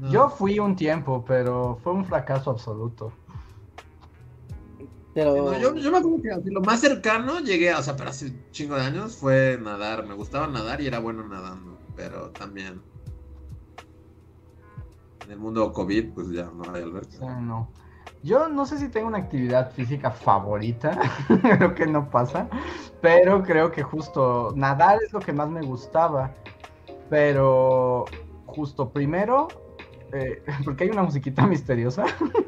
[0.00, 0.10] No.
[0.10, 3.12] Yo fui un tiempo, pero fue un fracaso absoluto.
[5.14, 5.36] Pero.
[5.36, 8.10] No, yo, yo me acuerdo que así lo más cercano llegué, a- o sea, pero
[8.10, 10.06] hace un chingo de años fue nadar.
[10.06, 12.82] Me gustaba nadar y era bueno nadando, pero también
[15.24, 17.40] en el mundo COVID, pues ya no hay alberca.
[17.40, 17.72] no.
[18.22, 20.98] Yo no sé si tengo una actividad física favorita,
[21.42, 22.48] creo que no pasa,
[23.02, 26.34] pero creo que justo nadar es lo que más me gustaba,
[27.10, 28.06] pero
[28.46, 29.52] justo primero,
[30.14, 32.04] eh, porque hay una musiquita misteriosa,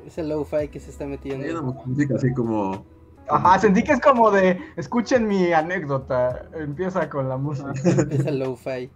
[0.07, 1.63] Ese lo-fi que se está Hay una metiendo.
[1.85, 2.85] música así como...
[3.29, 7.73] ajá, sentí que es como de, escuchen mi anécdota, empieza con la música.
[8.11, 8.91] Ese lo-fi.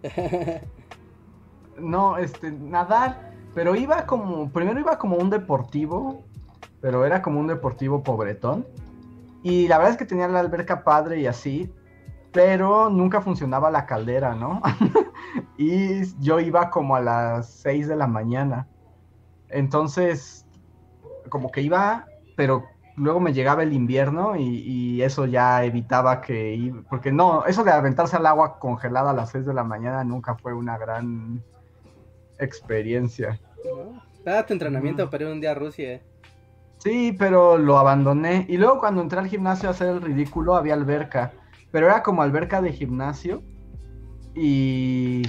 [1.79, 6.23] No, este, nadar, pero iba como, primero iba como un deportivo,
[6.81, 8.67] pero era como un deportivo pobretón.
[9.43, 11.73] Y la verdad es que tenía la alberca padre y así,
[12.33, 14.63] pero nunca funcionaba la caldera, ¿no?
[15.59, 18.69] y yo iba como a las 6 de la mañana.
[19.49, 20.47] Entonces,
[21.29, 22.65] como que iba, pero
[22.97, 26.75] luego me llegaba el invierno y, eso ya evitaba que...
[26.91, 30.35] Porque no, eso de aventarse al agua congelada a las 6 de la mañana nunca
[30.35, 31.43] fue una gran
[32.39, 33.41] experiencia.
[34.25, 36.03] Daba tu entrenamiento para ir un día a Rusia.
[36.77, 38.45] Sí, pero lo abandoné.
[38.49, 41.33] Y luego cuando entré al gimnasio a hacer el ridículo, había alberca.
[41.71, 43.43] Pero era como alberca de gimnasio.
[44.35, 45.23] Y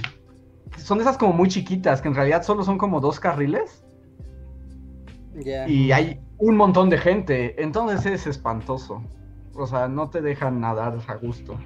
[0.76, 3.84] son esas como muy chiquitas, que en realidad solo son como dos carriles.
[5.66, 7.62] Y hay un montón de gente.
[7.62, 9.02] Entonces es espantoso.
[9.54, 11.58] O sea, no te dejan nadar a gusto.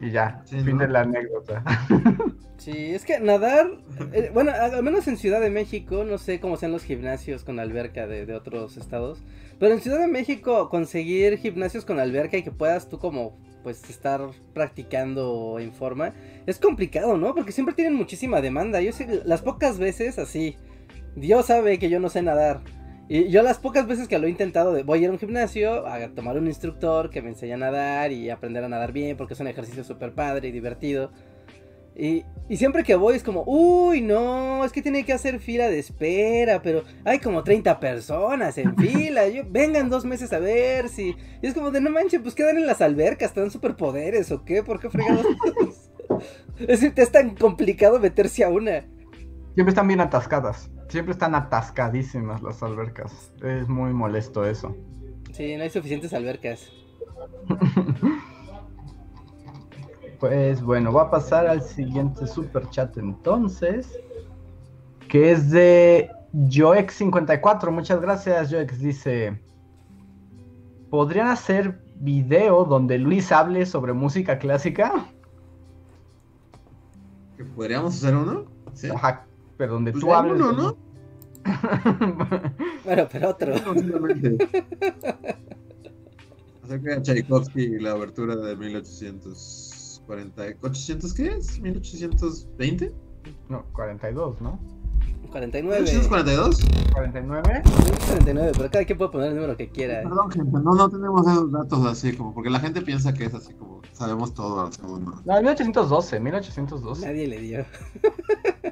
[0.00, 1.62] Y ya, fin de la anécdota.
[2.56, 3.66] Sí, es que nadar,
[4.12, 7.60] eh, bueno, al menos en Ciudad de México, no sé cómo sean los gimnasios con
[7.60, 9.22] alberca de, de, otros estados,
[9.58, 13.82] pero en Ciudad de México conseguir gimnasios con alberca y que puedas tú como pues
[13.90, 14.20] estar
[14.52, 16.12] practicando en forma
[16.46, 17.34] es complicado, ¿no?
[17.34, 18.80] Porque siempre tienen muchísima demanda.
[18.80, 20.56] Yo sé, las pocas veces así,
[21.16, 22.60] Dios sabe que yo no sé nadar.
[23.08, 25.18] Y yo las pocas veces que lo he intentado, de, voy a ir a un
[25.18, 29.16] gimnasio, a tomar un instructor que me enseñe a nadar y aprender a nadar bien,
[29.16, 31.10] porque es un ejercicio súper padre y divertido.
[31.96, 32.24] Y,
[32.56, 36.60] siempre que voy es como, uy, no, es que tiene que hacer fila de espera,
[36.60, 41.14] pero hay como 30 personas en fila, yo, vengan dos meses a ver si...
[41.42, 44.44] Y es como de, no manches, pues quedan en las albercas, te dan superpoderes o
[44.44, 45.26] qué, ¿por qué fregados?
[46.58, 48.84] es es tan complicado meterse a una.
[49.54, 54.76] Siempre están bien atascadas, siempre están atascadísimas las albercas, es muy molesto eso.
[55.32, 56.70] Sí, no hay suficientes albercas.
[60.20, 64.00] Pues bueno, voy a pasar al siguiente super chat entonces,
[65.08, 67.70] que es de Joex54.
[67.70, 68.78] Muchas gracias, Joex.
[68.78, 69.38] Dice:
[70.88, 75.06] ¿Podrían hacer video donde Luis hable sobre música clásica?
[77.54, 78.46] ¿Podríamos hacer uno?
[78.72, 78.88] ¿Sí?
[78.88, 80.40] Ajá, pero donde pues tú hables.
[80.40, 80.76] Uno, ¿no?
[82.84, 83.54] bueno, pero otro.
[86.64, 90.02] Acerca de Tchaikovsky y la abertura de 1800.
[90.06, 91.60] 40, ¿800 qué es?
[91.62, 92.92] ¿1820?
[93.48, 94.58] No, 42, ¿no?
[95.30, 95.84] 49.
[95.84, 96.92] ¿842?
[96.92, 97.62] 49.
[98.06, 100.02] 49, pero cada quien puede poner el número que quiera.
[100.02, 103.34] Perdón, gente, no, no tenemos esos datos así, como porque la gente piensa que es
[103.34, 105.22] así como sabemos todo al segundo.
[105.24, 107.06] No, 1812, 1812.
[107.06, 107.66] Nadie le dio.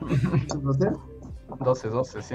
[0.01, 0.99] ¿12?
[1.65, 2.35] 12, 12, sí.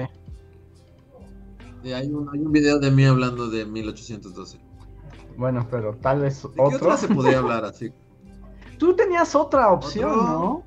[1.84, 4.58] Y hay un, hay un video de mí hablando de 1812.
[5.36, 6.68] Bueno, pero tal vez ¿De otro.
[6.70, 7.92] ¿Qué otra se podría hablar así?
[8.78, 10.64] Tú tenías otra opción, ¿no?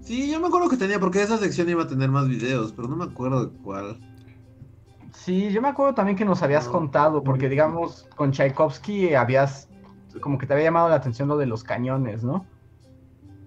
[0.00, 2.88] Sí, yo me acuerdo que tenía, porque esa sección iba a tener más videos, pero
[2.88, 3.98] no me acuerdo de cuál.
[5.14, 9.68] Sí, yo me acuerdo también que nos habías contado, porque digamos, con Tchaikovsky habías,
[10.20, 12.46] como que te había llamado la atención lo de los cañones, ¿no?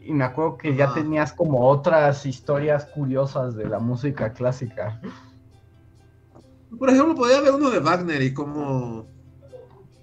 [0.01, 5.01] Y me acuerdo que ya tenías como otras historias curiosas de la música clásica.
[6.77, 9.07] Por ejemplo, podía haber uno de Wagner y cómo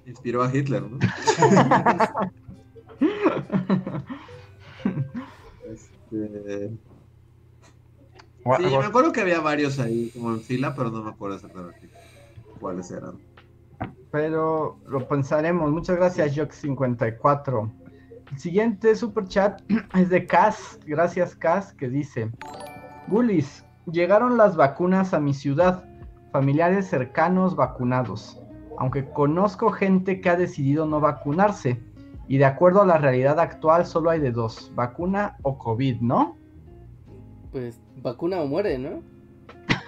[0.07, 0.99] inspiró a Hitler, ¿no?
[5.71, 6.71] este...
[8.45, 11.89] Sí, me acuerdo que había varios ahí como en fila, pero no me acuerdo exactamente
[12.59, 13.21] cuáles eran.
[14.13, 15.71] Pero lo pensaremos.
[15.73, 17.73] Muchas gracias, Jock54.
[18.31, 19.61] El siguiente super chat
[19.95, 20.79] es de Cas.
[20.87, 22.31] Gracias, Cas, que dice:
[23.09, 25.85] Bullies, llegaron las vacunas a mi ciudad.
[26.31, 28.39] Familiares cercanos vacunados.
[28.79, 31.81] Aunque conozco gente que ha decidido no vacunarse
[32.29, 36.39] y de acuerdo a la realidad actual solo hay de dos, vacuna o COVID, ¿no?
[37.51, 39.03] Pues vacuna o muere, ¿no?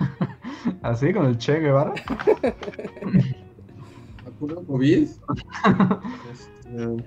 [0.82, 1.94] Así con el Che Guevara.
[6.32, 7.04] Este,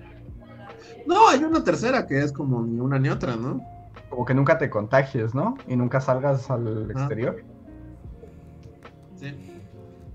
[1.06, 3.62] no, hay una tercera que es como ni una ni otra, ¿no?
[4.10, 5.58] Como que nunca te contagies, ¿no?
[5.68, 7.44] Y nunca salgas al exterior.
[9.16, 9.34] Sí.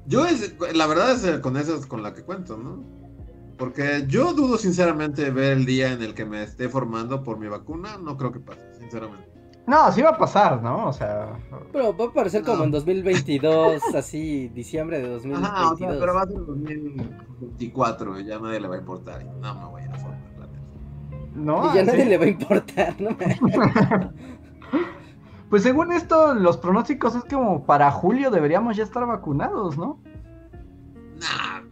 [0.07, 2.83] Yo, es, la verdad es con esas con la que cuento, ¿no?
[3.59, 7.49] Porque yo dudo sinceramente ver el día en el que me esté formando por mi
[7.49, 9.29] vacuna, no creo que pase, sinceramente.
[9.67, 10.89] No, sí va a pasar, ¿no?
[10.89, 11.39] O sea...
[11.73, 15.51] Pero va a parecer como en 2022, así, diciembre de 2022.
[15.51, 19.25] Ajá, o sea, pero va a ser 2024 y ya nadie le va a importar.
[19.25, 20.19] No me voy a ir a formar,
[21.35, 23.11] No, y ya nadie le va a importar, ¿no?
[25.51, 30.01] pues según esto, los pronósticos es como para julio deberíamos ya estar vacunados, ¿no?
[31.21, 31.63] No,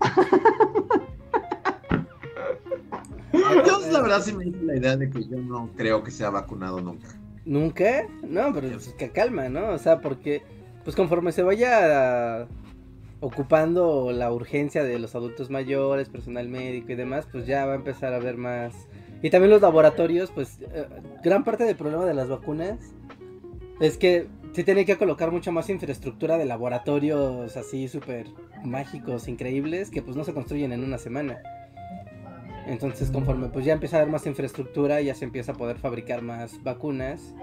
[3.66, 6.30] yo la verdad sí me hice la idea de que yo no creo que sea
[6.30, 7.08] vacunado nunca.
[7.44, 8.06] ¿Nunca?
[8.22, 9.70] No, pero es que calma, ¿no?
[9.70, 10.42] O sea, porque
[10.84, 12.46] pues conforme se vaya
[13.20, 17.76] ocupando la urgencia de los adultos mayores, personal médico y demás, pues ya va a
[17.76, 18.74] empezar a haber más.
[19.22, 20.86] Y también los laboratorios, pues eh,
[21.24, 22.78] gran parte del problema de las vacunas
[23.80, 28.26] es que se tiene que colocar mucha más infraestructura de laboratorios así súper
[28.64, 31.38] mágicos, increíbles, que pues no se construyen en una semana.
[32.68, 36.22] Entonces conforme pues ya empieza a haber más infraestructura, ya se empieza a poder fabricar
[36.22, 37.34] más vacunas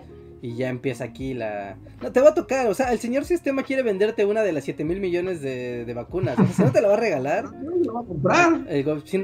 [0.42, 1.78] y ya empieza aquí la...
[2.02, 4.64] No, te va a tocar, o sea, el señor sistema quiere venderte una de las
[4.66, 6.38] 7 mil millones de, vacunas.
[6.38, 7.46] O sea, no te la va a regalar.
[7.56, 8.52] No, la va a comprar.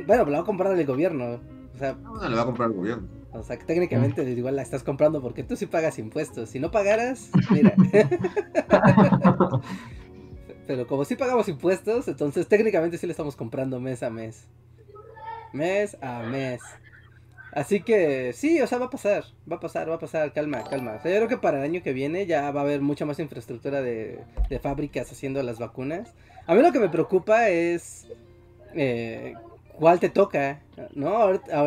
[0.08, 1.40] Bueno, la va a comprar el gobierno.
[1.74, 3.08] O sea, no, la va a comprar el gobierno.
[3.34, 6.50] O sea, que técnicamente igual la estás comprando porque tú sí pagas impuestos.
[6.50, 7.74] Si no pagaras, mira.
[10.68, 14.48] Pero como sí pagamos impuestos, entonces técnicamente sí le estamos comprando mes a mes.
[15.54, 16.62] Mes a mes.
[17.54, 20.64] Así que sí, o sea, va a pasar, va a pasar, va a pasar, calma,
[20.64, 20.94] calma.
[20.94, 23.06] O sea, yo creo que para el año que viene ya va a haber mucha
[23.06, 26.14] más infraestructura de, de fábricas haciendo las vacunas.
[26.48, 28.08] A mí lo que me preocupa es
[28.74, 29.34] eh,
[29.78, 30.62] cuál te toca,
[30.94, 31.10] ¿no?
[31.10, 31.58] Ahorita,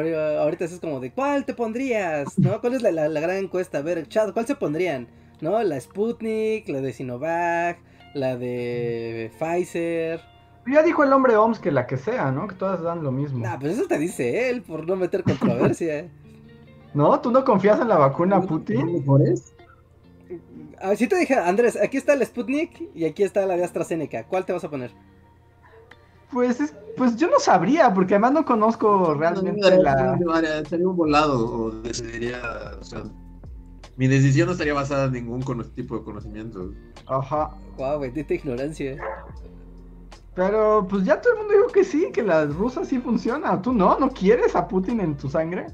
[0.40, 2.38] ahorita, es como de, ¿cuál te pondrías?
[2.38, 2.60] ¿No?
[2.60, 3.78] ¿Cuál es la, la, gran encuesta?
[3.78, 5.08] A ver, chat, ¿cuál se pondrían?
[5.40, 5.62] ¿No?
[5.62, 7.78] La Sputnik, la de Sinovac,
[8.14, 10.20] la de Pfizer.
[10.66, 12.46] Ya dijo el hombre OMS que la que sea, ¿no?
[12.46, 13.40] Que todas dan lo mismo.
[13.40, 16.08] Nah, pues eso te dice él, por no meter controversia.
[16.94, 17.20] ¿No?
[17.20, 19.00] ¿Tú no confías en la vacuna Putin?
[19.00, 19.54] ¿Mejores?
[20.80, 24.24] Ah, si te dije, Andrés, aquí está el Sputnik y aquí está la de AstraZeneca.
[24.24, 24.92] ¿Cuál te vas a poner?
[26.30, 30.64] Pues, pues yo no sabría, porque además no conozco realmente no, la...
[30.64, 32.40] Sería un volado o decidiría,
[32.80, 33.04] o sea,
[33.96, 35.42] mi decisión no estaría basada en ningún
[35.74, 36.72] tipo de conocimiento.
[37.06, 37.54] Ajá.
[37.76, 38.96] Wow, bendita ignorancia.
[40.34, 43.62] Pero pues ya todo el mundo dijo que sí, que la rusa sí funciona.
[43.62, 43.98] ¿Tú no?
[43.98, 45.66] ¿No quieres a Putin en tu sangre?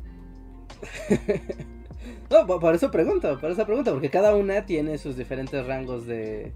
[2.30, 6.52] no, por eso pregunto, por eso pregunto, porque cada una tiene sus diferentes rangos de,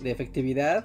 [0.00, 0.84] de efectividad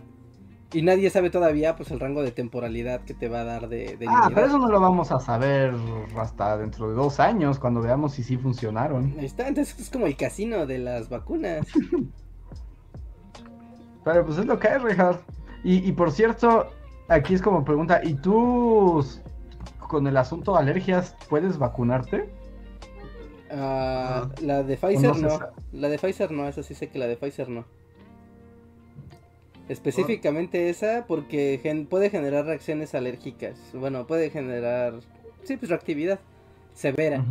[0.71, 3.97] y nadie sabe todavía pues el rango de temporalidad que te va a dar de,
[3.97, 5.73] de Ah, pero eso no lo vamos a saber
[6.15, 9.15] hasta dentro de dos años, cuando veamos si sí funcionaron.
[9.17, 11.65] Ahí está, entonces es como el casino de las vacunas.
[14.03, 15.19] pero pues es lo que hay, Richard.
[15.63, 16.71] Y, por cierto,
[17.07, 19.05] aquí es como pregunta, ¿y tú
[19.77, 22.29] con el asunto de alergias puedes vacunarte?
[23.51, 25.39] Ah, la de Pfizer no,
[25.73, 27.65] la de Pfizer no, esa sí sé que la de Pfizer no.
[29.67, 33.59] Específicamente esa porque puede generar reacciones alérgicas.
[33.73, 34.99] Bueno, puede generar,
[35.43, 36.19] sí, pues reactividad
[36.73, 37.23] severa.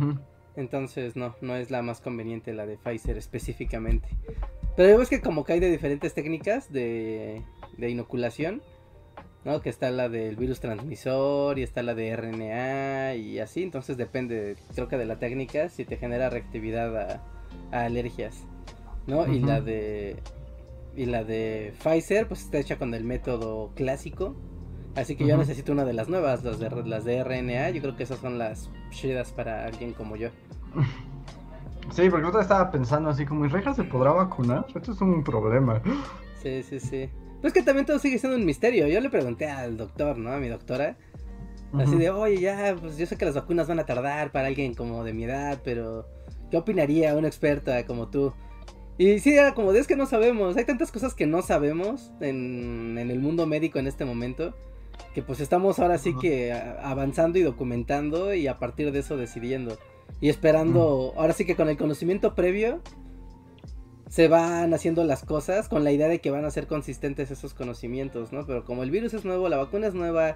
[0.55, 4.07] Entonces no, no es la más conveniente la de Pfizer específicamente.
[4.79, 7.41] Pero es que como que hay de diferentes técnicas de,
[7.77, 8.61] de inoculación,
[9.43, 9.59] ¿no?
[9.59, 14.55] Que está la del virus transmisor y está la de RNA y así, entonces depende,
[14.73, 18.45] creo que de la técnica, si te genera reactividad a, alergias,
[19.05, 19.27] ¿no?
[19.27, 20.15] Y la de
[20.95, 24.37] y la de Pfizer, pues está hecha con el método clásico.
[24.95, 27.71] Así que yo necesito una de las nuevas, las de, las de RNA.
[27.71, 30.29] Yo creo que esas son las chidas para alguien como yo.
[31.91, 34.65] Sí, porque yo estaba pensando así como, ¿y Reja se podrá vacunar?
[34.73, 35.81] Esto es un problema.
[36.41, 37.09] Sí, sí, sí.
[37.41, 38.87] Pues que también todo sigue siendo un misterio.
[38.87, 40.31] Yo le pregunté al doctor, ¿no?
[40.31, 40.97] A mi doctora.
[41.73, 44.73] Así de, oye, ya, pues yo sé que las vacunas van a tardar para alguien
[44.73, 46.07] como de mi edad, pero
[46.49, 48.33] ¿qué opinaría una experta como tú?
[48.97, 50.57] Y sí, era como de, es que no sabemos.
[50.57, 54.55] Hay tantas cosas que no sabemos en, en el mundo médico en este momento.
[55.13, 59.77] Que pues estamos ahora sí que avanzando y documentando y a partir de eso decidiendo.
[60.21, 62.81] Y esperando, ahora sí que con el conocimiento previo,
[64.09, 67.53] se van haciendo las cosas con la idea de que van a ser consistentes esos
[67.53, 68.45] conocimientos, ¿no?
[68.45, 70.35] Pero como el virus es nuevo, la vacuna es nueva,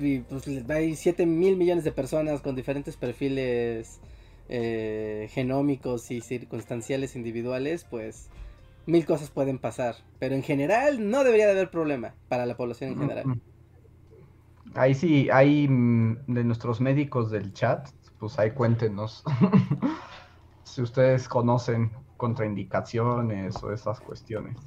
[0.00, 4.00] y pues hay 7 mil millones de personas con diferentes perfiles
[4.48, 8.30] eh, genómicos y circunstanciales individuales, pues
[8.86, 9.96] mil cosas pueden pasar.
[10.18, 13.40] Pero en general no debería de haber problema para la población en general.
[14.74, 17.88] Ahí sí, hay mm, de nuestros médicos del chat,
[18.20, 19.24] pues ahí cuéntenos
[20.62, 24.58] si ustedes conocen contraindicaciones o esas cuestiones.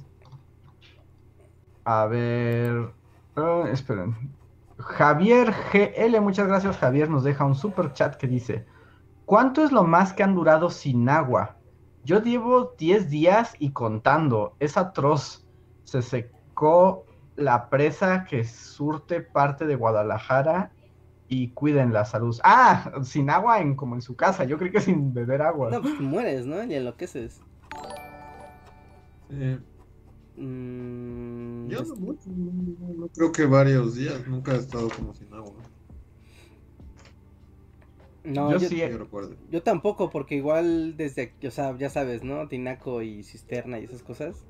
[1.84, 2.92] A ver,
[3.36, 4.32] ah, esperen.
[4.76, 8.66] Javier GL, muchas gracias Javier, nos deja un super chat que dice,
[9.24, 11.56] ¿cuánto es lo más que han durado sin agua?
[12.02, 15.46] Yo llevo 10 días y contando, es atroz.
[15.84, 20.72] Se secó la presa que surte parte de Guadalajara
[21.28, 22.38] y cuiden la salud.
[22.44, 24.44] Ah, sin agua en como en su casa.
[24.44, 25.70] Yo creo que sin beber agua.
[25.70, 26.62] No, pues mueres, ¿no?
[26.64, 27.40] Y enloqueces.
[29.30, 29.58] Eh,
[30.36, 30.42] yo
[31.82, 34.26] no mucho, no, creo que varios días.
[34.26, 35.54] Nunca he estado como sin agua.
[38.24, 38.82] No, yo, sí,
[39.50, 42.48] yo tampoco, porque igual desde, o sea, ya sabes, ¿no?
[42.48, 44.46] Tinaco y cisterna y esas cosas.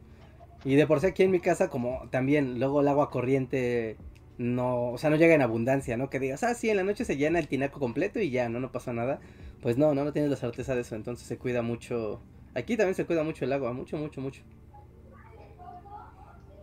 [0.64, 3.96] Y de por sí aquí en mi casa, como también, luego el agua corriente
[4.38, 6.10] no, o sea, no llega en abundancia, ¿no?
[6.10, 8.60] Que digas, ah, sí, en la noche se llena el tinaco completo y ya, no,
[8.60, 9.20] no pasa nada.
[9.62, 12.20] Pues no, no, no tienes la certeza de eso, entonces se cuida mucho.
[12.54, 14.42] Aquí también se cuida mucho el agua, mucho, mucho, mucho.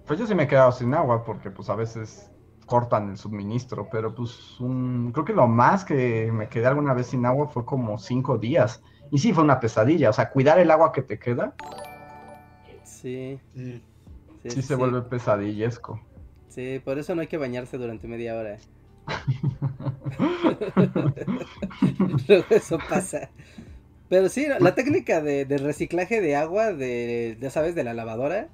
[0.05, 2.29] Pues yo sí me he quedado sin agua porque pues a veces
[2.65, 5.11] cortan el suministro, pero pues un...
[5.11, 8.81] creo que lo más que me quedé alguna vez sin agua fue como cinco días.
[9.11, 11.53] Y sí, fue una pesadilla, o sea, cuidar el agua que te queda.
[12.83, 13.39] Sí.
[13.53, 13.83] Sí.
[14.43, 15.99] Sí, Sí se vuelve pesadillesco.
[16.51, 18.57] Sí, por eso no hay que bañarse durante media hora.
[22.27, 23.29] Luego eso pasa.
[24.09, 28.49] Pero sí, la técnica de, de reciclaje de agua, de, ya sabes, de la lavadora,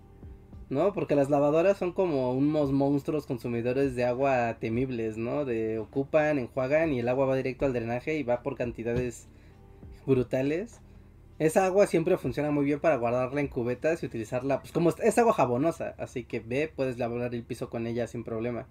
[0.70, 0.94] ¿no?
[0.94, 5.44] Porque las lavadoras son como unos monstruos consumidores de agua temibles, ¿no?
[5.44, 9.28] De ocupan, enjuagan y el agua va directo al drenaje y va por cantidades
[10.06, 10.82] brutales.
[11.40, 15.18] Esa agua siempre funciona muy bien para guardarla en cubetas y utilizarla, pues como es-
[15.18, 18.68] agua jabonosa, así que ve, puedes lavar el piso con ella sin problema.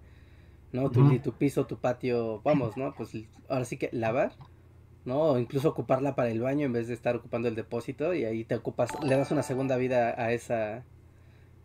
[0.73, 0.91] ¿No?
[0.91, 2.93] Tu, tu piso, tu patio, vamos, ¿no?
[2.95, 3.11] Pues
[3.49, 4.33] ahora sí que lavar,
[5.05, 5.21] ¿no?
[5.23, 8.43] O incluso ocuparla para el baño en vez de estar ocupando el depósito y ahí
[8.45, 10.83] te ocupas, le das una segunda vida a esa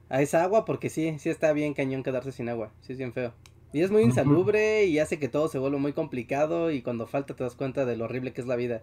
[0.08, 3.12] a esa agua porque sí, sí está bien cañón quedarse sin agua, sí es bien
[3.12, 3.32] feo.
[3.72, 7.34] Y es muy insalubre y hace que todo se vuelva muy complicado y cuando falta
[7.34, 8.82] te das cuenta de lo horrible que es la vida.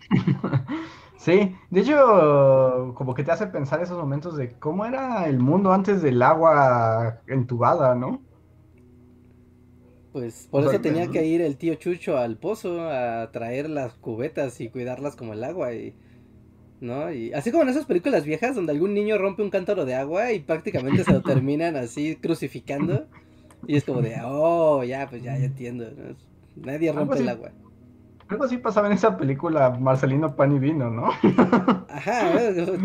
[1.16, 5.72] Sí, de hecho, como que te hace pensar esos momentos de cómo era el mundo
[5.72, 8.20] antes del agua entubada, ¿no?
[10.12, 11.12] Pues por eso tenía ¿no?
[11.12, 15.42] que ir el tío Chucho al pozo a traer las cubetas y cuidarlas como el
[15.42, 15.94] agua y
[16.80, 17.10] ¿no?
[17.12, 20.32] Y así como en esas películas viejas donde algún niño rompe un cántaro de agua
[20.32, 23.06] y prácticamente se lo terminan así crucificando
[23.66, 26.14] y es como de, "Oh, ya, pues ya, ya entiendo." ¿no?
[26.56, 27.52] Nadie rompe el agua.
[28.28, 31.08] Algo así pasaba en esa película Marcelino Pan y Vino, ¿no?
[31.88, 32.30] Ajá,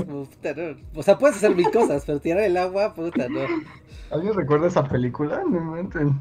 [0.08, 0.78] puta, no.
[0.96, 3.40] O sea, puedes hacer mil cosas, pero tirar el agua, puta, no.
[4.12, 5.44] ¿Alguien recuerda esa película?
[5.50, 6.20] No inventen.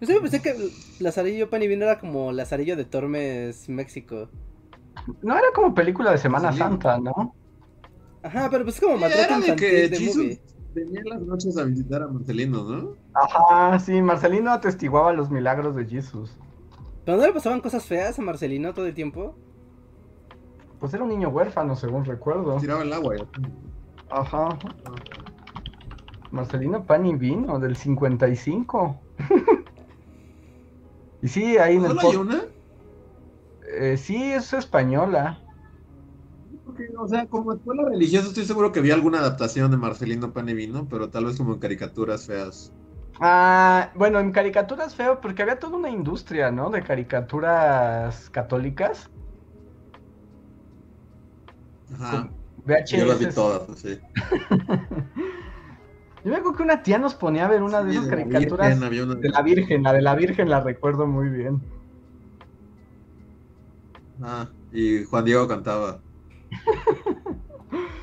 [0.00, 0.70] Yo siempre pensé que
[1.02, 4.28] Lazarillo Pan y Vino era como Lazarillo de Tormes, México.
[5.22, 6.58] No era como película de Semana Sí.
[6.58, 7.34] Santa, ¿no?
[8.22, 10.40] Ajá, pero pues es como Sí, maltrato infantil que de Jesus movie.
[10.74, 12.92] venía en las noches a visitar a Marcelino, ¿no?
[13.14, 16.36] Ajá, sí, Marcelino atestiguaba los milagros de Jesús.
[17.04, 19.34] ¿Pero no le pasaban cosas feas a Marcelino todo el tiempo?
[20.80, 22.56] Pues era un niño huérfano, según recuerdo.
[22.56, 23.16] Tiraba el agua.
[23.16, 23.24] ya.
[24.10, 24.58] Ajá.
[26.30, 29.00] Marcelino Pan y Vino, del 55.
[31.22, 32.42] y sí, ahí en el ¿Solo hay post- una?
[33.78, 35.40] eh, sí, es española.
[36.64, 40.48] Porque, o sea, como escuela religiosa estoy seguro que vi alguna adaptación de Marcelino Pan
[40.48, 42.72] y Vino, pero tal vez como en caricaturas feas.
[43.20, 46.70] Ah, bueno, en caricaturas feo, porque había toda una industria, ¿no?
[46.70, 49.08] De caricaturas católicas.
[51.94, 52.28] Ajá.
[52.64, 52.96] VHS.
[52.98, 54.00] Yo las vi todas, así.
[56.24, 58.16] Yo me acuerdo que una tía nos ponía a ver una de Sí, esas de
[58.16, 61.28] la caricaturas Virgen, había una- de la Virgen, la de la Virgen la recuerdo muy
[61.28, 61.60] bien.
[64.22, 66.00] Ah, y Juan Diego cantaba.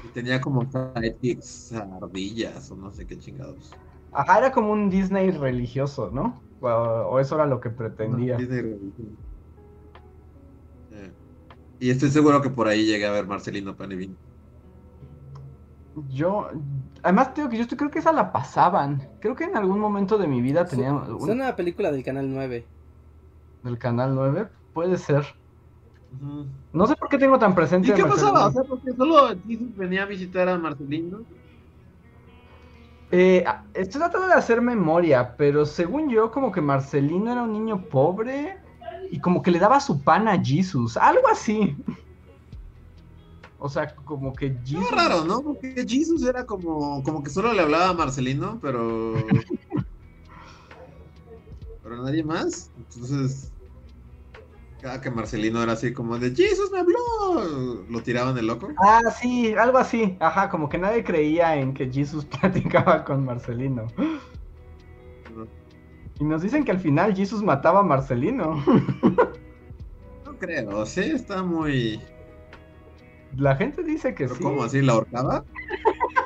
[0.03, 3.71] Y tenía como sidekicks, ardillas o no sé qué chingados.
[4.13, 6.41] Ajá, era como un Disney religioso, ¿no?
[6.61, 8.37] O, o eso era lo que pretendía.
[8.37, 9.17] Disney Revolution.
[10.91, 11.11] Eh,
[11.79, 14.15] Y estoy seguro que por ahí llegué a ver Marcelino Pan y Vino.
[16.09, 16.47] Yo,
[17.03, 19.07] además, digo que yo estoy- creo que esa la pasaban.
[19.19, 22.31] Creo que en algún momento de mi vida tenía Es un- una película del Canal
[22.33, 22.65] 9.
[23.63, 25.23] del canal 9, puede ser.
[26.73, 27.89] No sé por qué tengo tan presente.
[27.89, 28.33] ¿Y qué Marcelino.
[28.33, 28.47] pasaba?
[28.47, 29.35] O sea, porque solo
[29.75, 31.19] venía a visitar a Marcelino.
[33.11, 33.43] Eh,
[33.73, 38.57] estoy tratando de hacer memoria, pero según yo, como que Marcelino era un niño pobre
[39.11, 41.75] y como que le daba su pan a Jesus, algo así.
[43.59, 44.89] O sea, como que Jesus.
[44.91, 45.41] raro, ¿no?
[45.41, 49.13] Porque Jesus era como, como que solo le hablaba a Marcelino, pero.
[51.83, 52.71] pero nadie más.
[52.77, 53.51] Entonces.
[54.81, 57.85] Cada que Marcelino era así como de Jesus me habló.
[57.87, 58.69] Lo tiraban de loco.
[58.83, 60.17] Ah, sí, algo así.
[60.19, 63.85] Ajá, como que nadie creía en que Jesus platicaba con Marcelino.
[66.19, 68.63] Y nos dicen que al final Jesus mataba a Marcelino.
[70.25, 72.01] No creo, sí, está muy.
[73.37, 74.41] La gente dice que ¿Pero sí.
[74.43, 74.81] cómo así?
[74.81, 75.43] ¿La ahorcaba?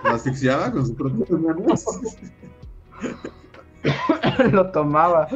[0.06, 1.84] ¿La asfixiaba con sus propias manos?
[4.52, 5.28] lo tomaba.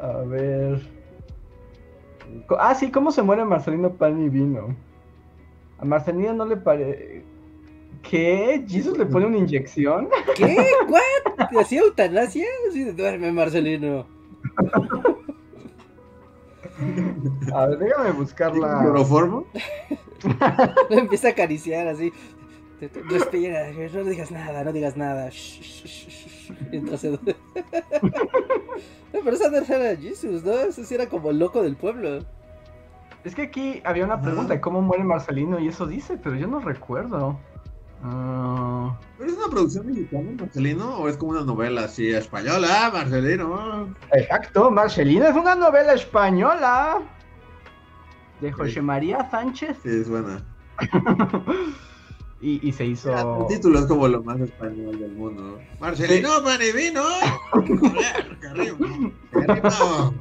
[0.00, 0.95] A ver.
[2.58, 4.74] Ah, sí, ¿cómo se muere Marcelino Pan y Vino?
[5.78, 7.24] A Marcelino no le parece.
[8.02, 8.64] ¿Qué?
[8.66, 10.08] ¿Jesus le pone una inyección?
[10.36, 10.56] ¿Qué?
[10.88, 11.48] ¿What?
[11.48, 12.46] ¿Te hacía eutanasia?
[12.68, 14.06] Así de duerme, Marcelino.
[17.54, 18.80] A ver, déjame buscarla.
[18.80, 19.46] ¿Cloroformo?
[20.90, 22.12] Lo empieza a acariciar así.
[23.08, 25.30] Respira, no digas nada, no digas nada.
[26.70, 27.18] Mientras se...
[29.12, 30.52] Pero esa no era Jesus, ¿no?
[30.52, 32.20] Ese sí era como loco del pueblo.
[33.24, 36.46] Es que aquí había una pregunta de cómo muere Marcelino y eso dice, pero yo
[36.46, 37.36] no recuerdo.
[38.04, 40.98] Ah, ¿Pero es una producción mexicana, Marcelino?
[40.98, 43.94] ¿O es como una novela así española, Marcelino?
[44.12, 46.98] exacto, Marcelino es una novela española.
[48.40, 49.76] De José María Sánchez.
[49.82, 50.44] Sí, es buena.
[52.46, 53.40] y, y se hizo.
[53.40, 55.58] El título es como lo más español del mundo.
[55.80, 56.28] Marcelino.
[58.40, 60.14] Qué ritmo.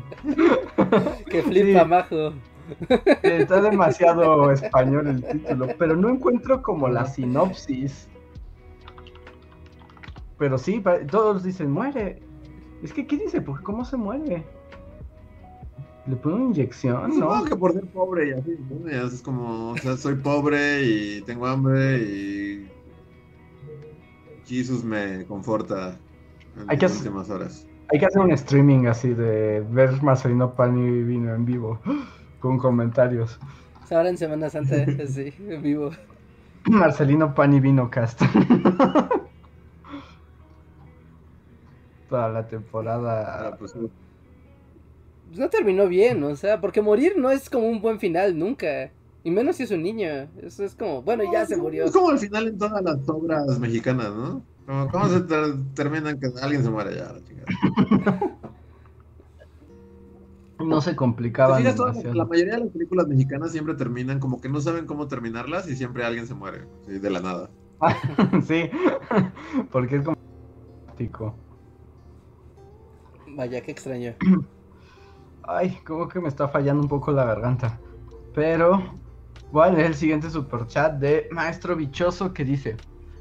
[1.29, 1.87] Que flipa, Sí.
[1.87, 2.33] majo.
[3.21, 8.09] Está demasiado español el título, pero no encuentro como la sinopsis.
[10.39, 12.23] Pero sí, todos dicen muere.
[12.81, 13.39] Es que, ¿qué dice?
[13.39, 14.43] ¿Por ¿Cómo se muere?
[16.07, 17.13] ¿Le pone una inyección?
[17.13, 17.45] Supongo ¿No?
[17.45, 18.87] que por ser pobre y así, ¿no?
[18.89, 22.67] Es como, o sea, soy pobre y tengo hambre y
[24.45, 25.97] Jesus me conforta
[26.55, 27.67] en Hay que las hacer- últimas horas.
[27.91, 31.79] Hay que hacer un streaming así de ver Marcelino Pan y Vino en vivo,
[32.39, 33.39] con comentarios.
[33.89, 34.75] Ahora en Semana Santa,
[35.07, 35.89] sí, en vivo.
[36.65, 38.21] Marcelino Pan y Vino Cast.
[42.09, 43.47] Para la temporada.
[43.49, 43.73] Ah, Pues
[45.33, 48.91] no terminó bien, o sea, porque morir no es como un buen final, nunca.
[49.23, 50.07] Y menos si es un niño.
[50.41, 51.85] Eso es como, bueno, ya se murió.
[51.85, 54.43] Es como el final en todas las obras mexicanas, ¿no?
[54.67, 57.11] Como, ¿Cómo se ter- terminan que alguien se muere ya?
[57.13, 57.45] La chingada.
[60.57, 61.75] No se ¿Te complicaban fijas?
[61.75, 62.15] Todas- demasiado.
[62.15, 65.75] la mayoría de las películas mexicanas siempre terminan como que no saben cómo terminarlas y
[65.75, 67.49] siempre alguien se muere, de la nada.
[68.47, 68.69] sí,
[69.71, 70.15] porque es como.
[73.35, 74.13] Vaya, qué extraño.
[75.47, 77.79] Ay, como que me está fallando un poco la garganta.
[78.33, 78.83] Pero
[79.51, 82.77] voy a leer el siguiente superchat de Maestro Bichoso que dice: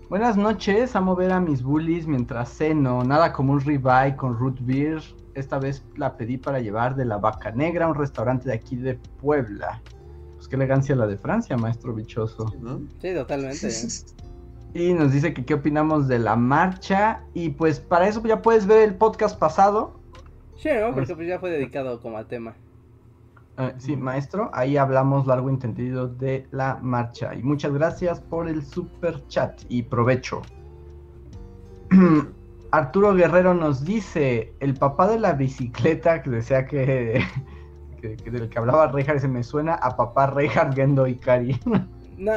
[0.09, 3.05] Buenas noches, amo ver a mis bullies mientras ceno.
[3.05, 5.03] Nada como un ribeye con root beer.
[5.35, 8.95] Esta vez la pedí para llevar de la Vaca Negra, un restaurante de aquí de
[9.20, 9.83] Puebla.
[10.37, 12.53] Pues qué elegancia la de Francia, Maestro Bichoso.
[13.01, 13.68] Sí, totalmente.
[14.77, 17.22] Y nos dice que qué opinamos de la marcha.
[17.33, 20.01] Y pues para eso ya puedes ver el podcast pasado.
[20.57, 20.95] Sí, ¿no?
[20.95, 22.55] Porque pues ya fue dedicado como al tema.
[23.57, 27.35] Eh, sí, maestro, ahí hablamos largo y entendido de la marcha.
[27.35, 30.43] Y muchas gracias por el super chat y provecho.
[32.73, 37.23] Arturo Guerrero nos dice, el papá de la bicicleta, que decía que,
[38.01, 41.61] que- que del que hablaba Reinhardt, se me suena a papá Reinhardt Gendo Ikari.
[42.17, 42.33] No,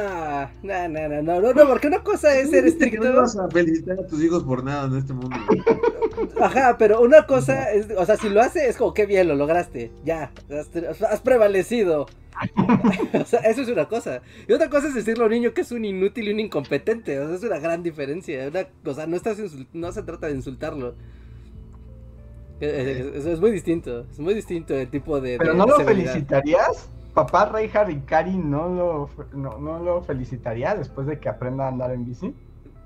[0.62, 3.08] no, no, no, no, no, no, porque una cosa es ser que no estricto.
[3.08, 5.36] ibas a felicitar a tus hijos por nada en este mundo.
[6.40, 9.36] Ajá, pero una cosa es, o sea, si lo hace es como que bien, lo
[9.36, 12.06] lograste, ya, has, has prevalecido.
[13.20, 14.20] o sea, eso es una cosa.
[14.46, 17.18] Y otra cosa es decirle a un niño que es un inútil y un incompetente,
[17.20, 18.48] o sea, es una gran diferencia.
[18.48, 19.38] Una, o sea, no, estás
[19.72, 20.94] no se trata de insultarlo.
[22.60, 25.38] Eh, eh, Eso es muy distinto, es muy distinto el tipo de...
[25.38, 26.88] Pero de- ¿no de lo felicitarías?
[27.18, 31.90] Papá Reinhardt Ikari no lo, no, no lo felicitaría después de que aprenda a andar
[31.90, 32.32] en bici.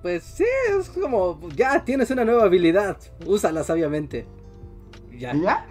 [0.01, 4.27] Pues sí, es como, ya tienes una nueva habilidad, úsala sabiamente.
[5.19, 5.67] Ya, ¿Y ya?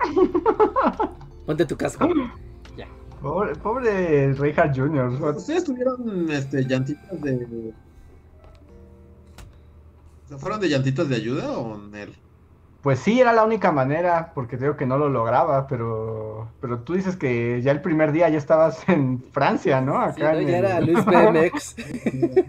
[1.47, 2.07] ponte tu casco.
[3.19, 5.35] Pobre, pobre Reinhardt Jr.
[5.35, 7.73] ¿Ustedes tuvieron este, llantitas de.
[10.25, 12.15] O sea, ¿Fueron de llantitas de ayuda o en él?
[12.81, 16.79] Pues sí, era la única manera, porque te digo que no lo lograba, pero pero
[16.79, 19.93] tú dices que ya el primer día ya estabas en Francia, ¿no?
[20.13, 20.39] Sí, Acá ¿no?
[20.39, 21.75] en Ya el- era Luis BMX.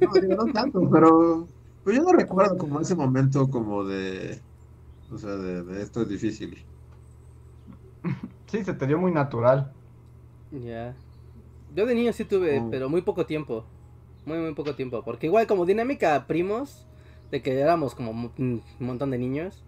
[0.28, 1.46] No, no tanto, pero.
[1.84, 4.40] Pues yo no recuerdo como ese momento como de.
[5.12, 6.64] O sea, de, de esto es difícil.
[8.46, 9.72] Sí, se te dio muy natural.
[10.50, 10.94] Ya.
[11.74, 12.68] Yo de niño sí tuve, Oh.
[12.70, 13.64] pero muy poco tiempo.
[14.24, 15.02] Muy, muy poco tiempo.
[15.04, 16.86] Porque igual como dinámica primos,
[17.30, 19.64] de que éramos como un montón de niños,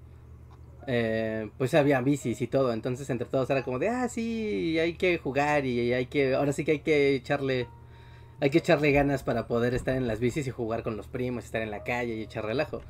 [0.87, 2.73] eh, pues había bicis y todo.
[2.73, 6.53] Entonces entre todos era como de, ah, sí, hay que jugar y hay que, ahora
[6.53, 7.69] sí que hay que echarle,
[8.41, 11.45] hay que echarle ganas para poder estar en las bicis y jugar con los primos,
[11.45, 12.83] estar en la calle y echar relajo.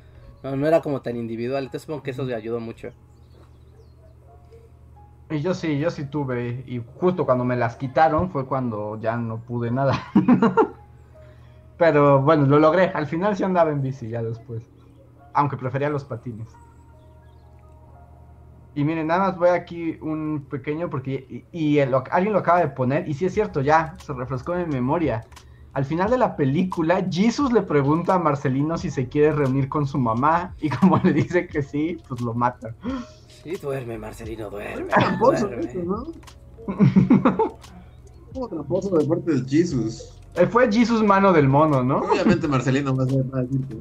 [0.43, 2.89] No, no era como tan individual, entonces supongo que eso me ayudó mucho.
[5.29, 9.17] Y yo sí, yo sí tuve, y justo cuando me las quitaron fue cuando ya
[9.17, 10.03] no pude nada.
[11.77, 12.91] Pero bueno, lo logré.
[12.93, 14.63] Al final sí andaba en bici ya después.
[15.33, 16.47] Aunque prefería los patines.
[18.75, 22.59] Y miren, nada más voy aquí un pequeño porque y, y el- alguien lo acaba
[22.59, 25.23] de poner y sí es cierto, ya se refrescó en mi memoria.
[25.73, 29.87] Al final de la película, Jesus le pregunta a Marcelino si se quiere reunir con
[29.87, 32.75] su mamá y como le dice que sí, pues lo mata.
[33.43, 34.89] Sí, duerme, Marcelino, duerme.
[34.89, 35.69] Tramposo duerme.
[35.71, 36.05] eso, ¿no?
[38.33, 40.19] Como tramposo de parte de Jesus.
[40.35, 41.99] Eh, Fue Jesus mano del mono, ¿no?
[41.99, 43.77] Obviamente Marcelino va ser- va a decir que-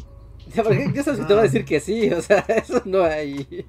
[0.54, 3.02] Ya, porque yo sabes que te voy a decir que sí, o sea, eso no
[3.02, 3.66] hay.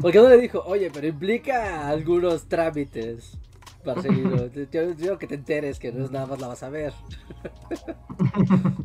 [0.00, 3.38] Porque no le dijo, oye, pero implica algunos trámites,
[3.84, 4.46] Marcelino.
[4.54, 6.92] Yo quiero que te enteres que no es nada más la vas a ver.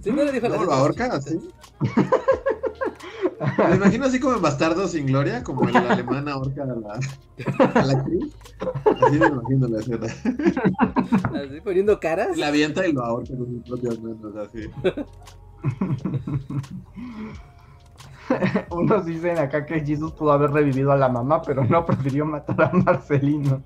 [0.04, 1.40] Sí, no le dijo ¿Cómo las lo ahorca así?
[3.70, 7.00] Me imagino así como en Bastardo sin Gloria, como el alemán ahorca a la,
[7.74, 8.34] a la actriz.
[9.02, 10.06] Así me imagino la escena.
[10.06, 12.38] Así poniendo caras.
[12.38, 14.70] La avienta y lo ahorca con sus propias manos, así.
[18.72, 22.62] Unos dicen acá que Jesus pudo haber revivido a la mamá, pero no prefirió matar
[22.64, 23.62] a Marcelino.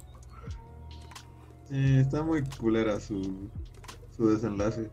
[1.70, 3.49] Sí, está muy culera su,
[4.16, 4.89] su desenlace.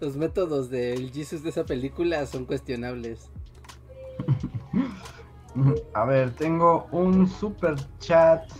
[0.00, 3.30] Los métodos del Jesus de esa película son cuestionables.
[5.94, 8.50] A ver, tengo un super chat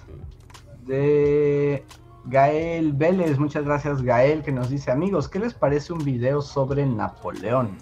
[0.86, 1.84] de
[2.26, 3.38] Gael Vélez.
[3.38, 7.78] Muchas gracias, Gael, que nos dice: Amigos, ¿qué les parece un video sobre Napoleón?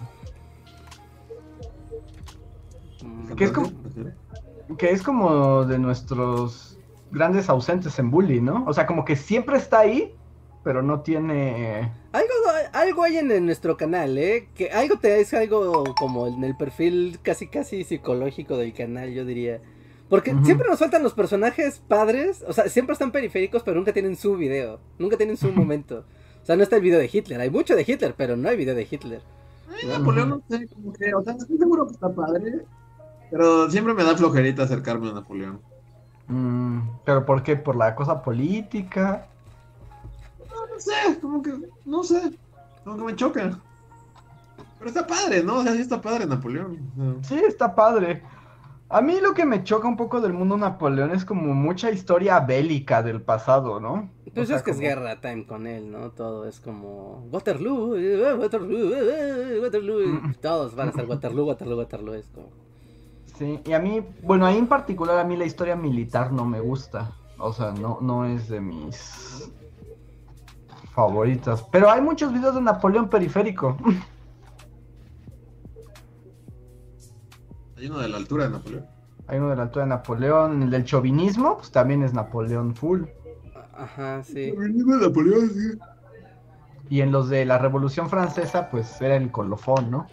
[3.35, 3.71] ¿Qué es como-
[4.77, 6.77] Que es como de nuestros
[7.11, 8.63] grandes ausentes en Bully, ¿no?
[8.67, 10.13] O sea, como que siempre está ahí,
[10.63, 11.91] pero no tiene.
[12.13, 12.27] Algo,
[12.73, 14.47] algo hay en, en nuestro canal, ¿eh?
[14.55, 19.25] Que algo te es algo como en el perfil casi casi psicológico del canal, yo
[19.25, 19.59] diría.
[20.07, 24.15] Porque siempre nos faltan los personajes padres, o sea, siempre están periféricos, pero nunca tienen
[24.17, 26.05] su video, nunca tienen su momento.
[26.41, 28.57] O sea, no está el video de Hitler, hay mucho de Hitler, pero no hay
[28.57, 29.21] video de Hitler.
[29.69, 32.61] Ay, Napoleón, no sé, como que, o sea, estoy seguro que está padre.
[33.31, 35.61] Pero siempre me da flojerita acercarme a Napoleón.
[36.27, 37.55] mm, ¿Pero por qué?
[37.55, 39.27] ¿Por la cosa política?
[40.39, 41.53] No, no sé, como que,
[41.85, 42.37] no sé,
[42.83, 43.59] como que me choca.
[44.77, 45.57] Pero está padre, ¿no?
[45.59, 46.91] O sea, sí está padre Napoleón.
[46.97, 47.39] o sea.
[47.39, 48.23] Sí, está padre.
[48.89, 52.41] A mí lo que me choca un poco del mundo Napoleón es como mucha historia
[52.41, 54.09] bélica del pasado, ¿no?
[54.33, 56.09] Pues O sea, es que es guerra time con él, ¿no?
[56.11, 60.07] Todo es como Waterloo, eh, Waterloo, eh, Waterloo.
[60.07, 60.33] Mm.
[60.41, 62.15] Todos van a ser Waterloo, Waterloo, Waterloo.
[62.15, 62.49] Es como.
[63.41, 66.59] Sí, y a mí, bueno, ahí en particular a mí la historia militar no me
[66.59, 67.11] gusta.
[67.39, 69.51] O sea, no, no es de mis
[70.91, 71.63] favoritas.
[71.71, 73.75] Pero hay muchos videos de Napoleón periférico.
[77.77, 78.85] Hay uno de la altura de Napoleón.
[79.25, 82.75] Hay uno de la altura de Napoleón, en el del chauvinismo, pues también es Napoleón
[82.75, 83.05] full.
[83.73, 84.53] Ajá, sí.
[84.55, 85.79] Napoleón, sí.
[86.91, 90.05] Y en los de la Revolución Francesa, pues era el colofón, ¿no?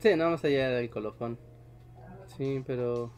[0.00, 1.38] Sí, no, más allá del colofón.
[2.36, 3.10] Sí, pero.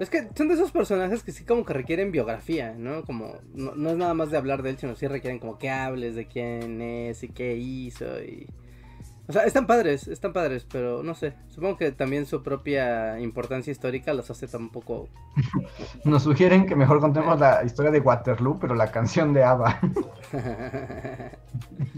[0.00, 3.04] Es que son de esos personajes que sí como que requieren biografía, ¿no?
[3.04, 5.70] Como, no, no es nada más de hablar de él, sino sí requieren como que
[5.70, 8.46] hables de quién es y qué hizo y...
[9.28, 11.34] O sea, están padres, están padres, pero no sé.
[11.48, 15.08] Supongo que también su propia importancia histórica los hace tan poco...
[16.04, 19.80] Nos sugieren que mejor contemos la historia de Waterloo, pero la canción de ABBA.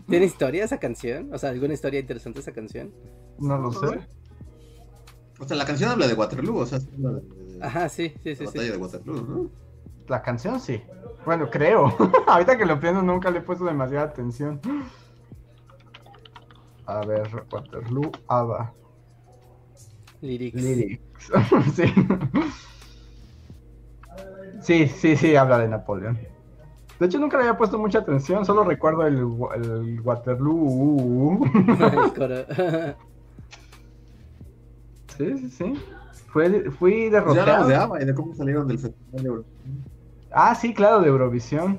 [0.09, 1.33] ¿Tiene historia esa canción?
[1.35, 2.95] O sea, ¿alguna historia interesante esa canción?
[3.39, 4.01] No lo sé.
[5.39, 8.15] O sea, la canción habla de Waterloo, o sea, sí habla de, de Ajá, sí,
[8.23, 8.73] sí, la sí, batalla sí.
[8.73, 9.51] de Waterloo, ¿no?
[10.09, 10.83] La canción sí.
[11.25, 11.95] Bueno, creo.
[12.27, 14.61] Ahorita que lo pienso nunca le he puesto demasiada atención.
[16.87, 18.73] A ver, Waterloo, ABBA.
[20.21, 20.63] Lyrics.
[20.63, 21.31] Lyrics.
[21.75, 21.85] sí.
[24.61, 26.19] Sí, sí, sí, habla de Napoleón.
[26.99, 29.17] De hecho, nunca le había puesto mucha atención, solo recuerdo el,
[29.55, 30.53] el Waterloo.
[30.53, 31.45] uh, uh.
[31.93, 32.35] El coro.
[35.19, 35.75] Sí, sí, sí.
[36.33, 37.41] Fue, fui ya derrotado.
[37.41, 39.85] hablamos de ABBA y de cómo salieron del festival de Eurovisión.
[40.31, 41.79] Ah, sí, claro, de Eurovisión.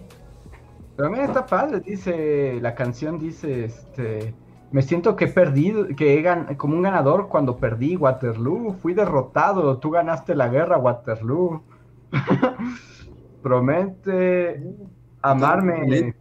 [0.96, 4.34] Pero mira, está padre, dice, la canción dice, este,
[4.72, 8.94] me siento que he perdido, que he gan- como un ganador cuando perdí Waterloo, fui
[8.94, 11.64] derrotado, tú ganaste la guerra Waterloo.
[13.42, 14.62] Promete
[15.22, 16.14] amarme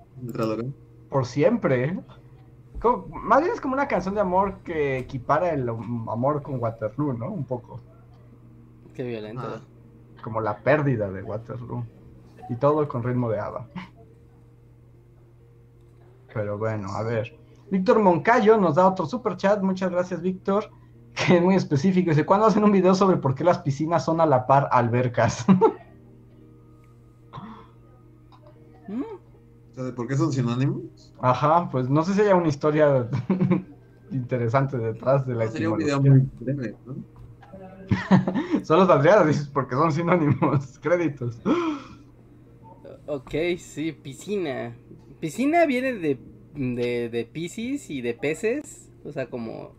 [1.08, 1.98] por siempre.
[2.80, 7.12] Como- más bien es como una canción de amor que equipara el amor con Waterloo,
[7.14, 7.30] ¿no?
[7.30, 7.80] Un poco,
[8.94, 9.42] Qué violento.
[9.44, 9.60] Ah.
[10.22, 11.84] como la pérdida de Waterloo.
[12.50, 13.66] Y todo con ritmo de hada.
[16.32, 17.36] Pero bueno, a ver.
[17.70, 19.60] Víctor Moncayo nos da otro super chat.
[19.62, 20.70] Muchas gracias, Víctor.
[21.14, 22.10] Que es muy específico.
[22.10, 25.44] Dice: ¿Cuándo hacen un video sobre por qué las piscinas son a la par albercas?
[29.78, 31.14] sea, ¿de ¿por qué son sinónimos?
[31.20, 33.08] Ajá, pues no sé si haya una historia
[34.10, 36.96] interesante detrás de la No, sería un video muy breve, ¿no?
[38.64, 40.78] Solo saldría, dices, porque son sinónimos.
[40.82, 41.38] Créditos.
[43.06, 44.76] Ok, sí, piscina.
[45.20, 46.18] Piscina viene de,
[46.54, 48.90] de, de piscis y de peces.
[49.04, 49.77] O sea, como.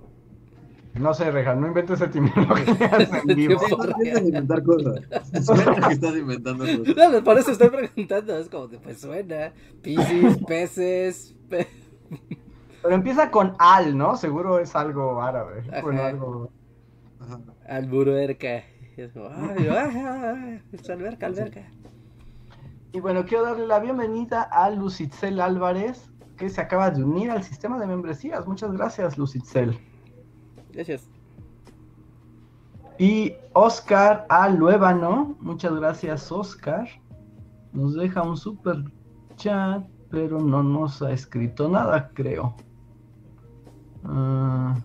[0.96, 3.62] No sé, Reja, no inventes etimologías en vivo.
[3.70, 5.02] No inventar cosas.
[5.46, 7.12] Suena que estás inventando cosas.
[7.12, 11.68] No, por eso estoy preguntando, es como de, pues suena, piscis, peces, pe-
[12.82, 14.16] Pero empieza con al, ¿no?
[14.18, 15.64] Seguro es algo árabe.
[15.70, 15.82] Ajá.
[15.82, 16.52] Bueno, algo...
[17.20, 17.40] Ajá.
[17.68, 18.64] alburuerca.
[18.98, 21.70] Y es como, ay, ay, ay, es alberca, alberca.
[22.92, 27.44] Y bueno, quiero darle la bienvenida a Lucitzel Álvarez, que se acaba de unir al
[27.44, 28.48] sistema de membresías.
[28.48, 29.80] Muchas gracias, Lucitzel.
[32.98, 36.88] Y Oscar Aluébano, muchas gracias, Oscar.
[37.72, 38.84] Nos deja un super
[39.36, 42.56] chat, pero no nos ha escrito nada, creo.
[44.04, 44.76] Ah,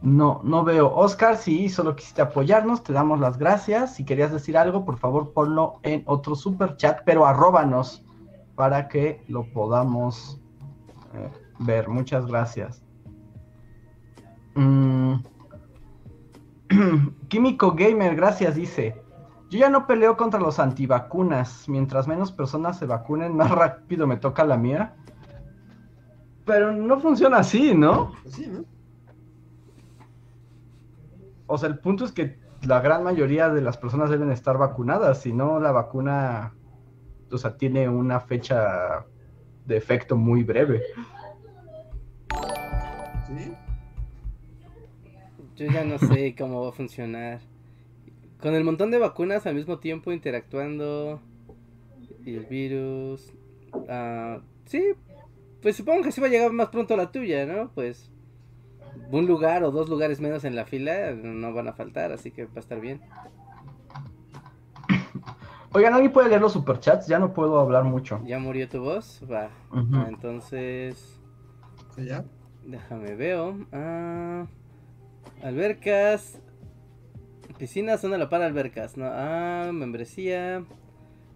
[0.00, 0.92] no, no veo.
[0.94, 3.94] Oscar, si solo quisiste apoyarnos, te damos las gracias.
[3.94, 8.04] Si querías decir algo, por favor, ponlo en otro super chat, pero arróbanos
[8.54, 10.40] para que lo podamos
[11.14, 11.88] eh, ver.
[11.88, 12.82] Muchas gracias.
[14.54, 15.14] Mm.
[17.28, 19.02] Químico Gamer, gracias, dice.
[19.50, 21.68] Yo ya no peleo contra los antivacunas.
[21.68, 24.94] Mientras menos personas se vacunen, más rápido me toca la mía.
[26.44, 28.12] Pero no funciona así, ¿no?
[28.22, 28.64] Pues sí, ¿no?
[31.46, 35.20] O sea, el punto es que la gran mayoría de las personas deben estar vacunadas.
[35.20, 36.54] Si no, la vacuna,
[37.30, 39.04] o sea, tiene una fecha
[39.66, 40.82] de efecto muy breve.
[43.26, 43.54] Sí.
[45.62, 47.40] Yo ya no sé cómo va a funcionar.
[48.40, 51.20] Con el montón de vacunas al mismo tiempo interactuando
[52.24, 53.32] y el virus.
[53.88, 54.94] ah, sí,
[55.60, 57.70] pues supongo que sí va a llegar más pronto la tuya, ¿no?
[57.72, 58.10] Pues
[59.12, 62.46] un lugar o dos lugares menos en la fila no van a faltar, así que
[62.46, 63.00] va a estar bien.
[65.74, 67.06] Oigan, ¿alguien puede leer los superchats?
[67.06, 68.20] Ya no puedo hablar mucho.
[68.26, 69.22] ¿Ya murió tu voz?
[69.30, 69.48] Va.
[70.08, 71.20] Entonces,
[71.96, 72.24] ya.
[72.66, 73.56] déjame veo.
[73.72, 74.46] Ah,
[75.42, 76.38] albercas.
[77.58, 79.06] Piscinas son a la par albercas, ¿no?
[79.06, 80.64] Ah, membresía.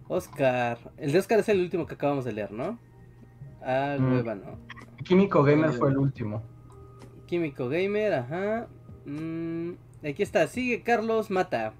[0.09, 0.77] Oscar.
[0.97, 2.79] El de Oscar es el último que acabamos de leer, ¿no?
[3.61, 4.09] Ah, Mm.
[4.09, 4.59] nueva, ¿no?
[5.03, 6.43] Químico Gamer fue el último.
[7.27, 8.67] Químico Gamer, ajá.
[9.05, 9.71] Mm,
[10.05, 11.73] aquí está, sigue Carlos Mata.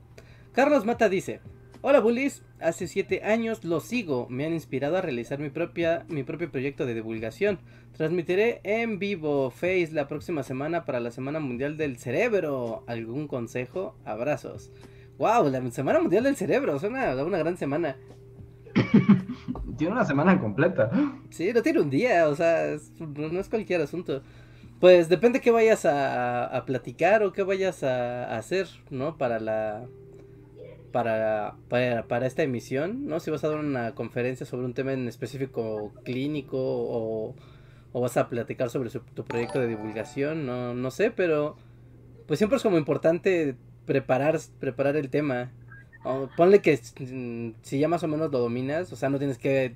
[0.53, 1.41] Carlos Mata dice:
[1.82, 6.23] Hola bullies, hace 7 años los sigo, me han inspirado a realizar mi, propia, mi
[6.23, 7.59] propio proyecto de divulgación.
[7.95, 12.84] Transmitiré en vivo Face la próxima semana para la Semana Mundial del Cerebro.
[12.88, 13.95] ¿Algún consejo?
[14.05, 14.71] Abrazos.
[15.17, 17.95] Wow, la Semana Mundial del Cerebro, suena a una gran semana.
[19.78, 20.89] Tiene una semana completa.
[21.30, 24.23] Sí, no tiene un día, o sea, es- no, es cualquier asunto.
[24.80, 29.17] Pues depende qué vayas a, a platicar o qué vayas a, a hacer, ¿no?
[29.17, 29.86] Para la...
[30.98, 33.20] Para, para, esta emisión, ¿no?
[33.20, 37.36] Si vas a dar una conferencia sobre un tema en específico clínico o,
[37.93, 41.56] o vas a platicar sobre su- tu proyecto de divulgación, no, no sé, pero
[42.28, 45.52] pues siempre es como importante preparar, preparar el tema.
[46.04, 49.38] O ponle que mm, si ya más o menos lo dominas, o sea, no tienes
[49.38, 49.76] que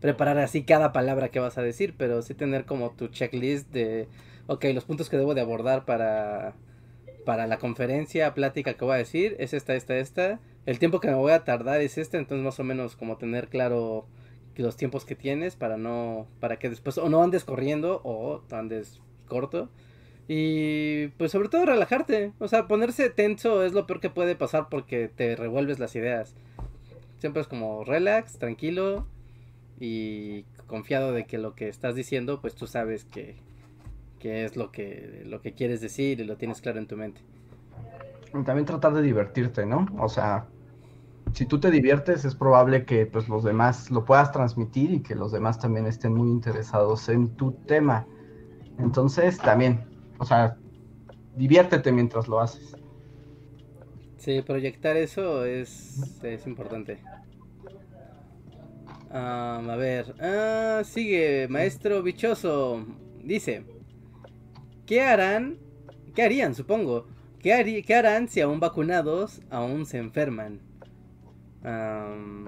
[0.00, 4.08] preparar así cada palabra que vas a decir, pero sí tener como tu checklist de,
[4.46, 6.54] ok, los puntos que debo de abordar para,
[7.24, 10.40] para la conferencia, plática que voy a decir, es esta, esta, esta.
[10.68, 13.48] El tiempo que me voy a tardar es este, entonces más o menos como tener
[13.48, 14.04] claro
[14.54, 19.00] los tiempos que tienes para no, para que después o no andes corriendo o andes
[19.28, 19.70] corto.
[20.28, 24.68] Y pues sobre todo relajarte, o sea, ponerse tenso es lo peor que puede pasar
[24.68, 26.36] porque te revuelves las ideas.
[27.16, 29.06] Siempre es como relax, tranquilo
[29.80, 33.36] y confiado de que lo que estás diciendo, pues tú sabes que,
[34.18, 37.22] que es lo que, lo que quieres decir y lo tienes claro en tu mente.
[38.44, 39.86] También tratar de divertirte, ¿no?
[39.98, 40.44] O sea,
[41.34, 45.14] si tú te diviertes, es probable que pues los demás lo puedas transmitir y que
[45.14, 48.06] los demás también estén muy interesados en tu tema.
[48.78, 49.84] Entonces, también,
[50.18, 50.56] o sea,
[51.36, 52.76] diviértete mientras lo haces.
[54.18, 56.98] Sí, proyectar eso es, es importante.
[59.10, 62.84] A ver, ah, sigue, maestro bichoso.
[63.22, 63.64] Dice,
[64.86, 65.58] ¿qué harán?
[66.14, 67.06] ¿Qué harían, supongo?
[67.40, 70.60] ¿Qué, harí- qué harán si aún vacunados aún se enferman?
[71.64, 72.46] Am,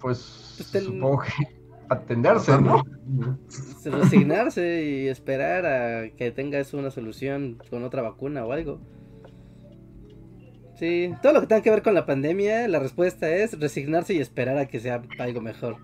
[0.00, 1.30] Pues Pues supongo que
[1.88, 2.82] atenderse, ¿no?
[3.84, 8.80] resignarse y esperar a que tengas una solución con otra vacuna o algo.
[10.76, 14.20] Sí, todo lo que tenga que ver con la pandemia, la respuesta es resignarse y
[14.20, 15.76] esperar a que sea algo mejor.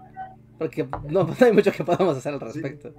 [0.59, 2.95] Porque no, no hay mucho que podamos hacer al respecto.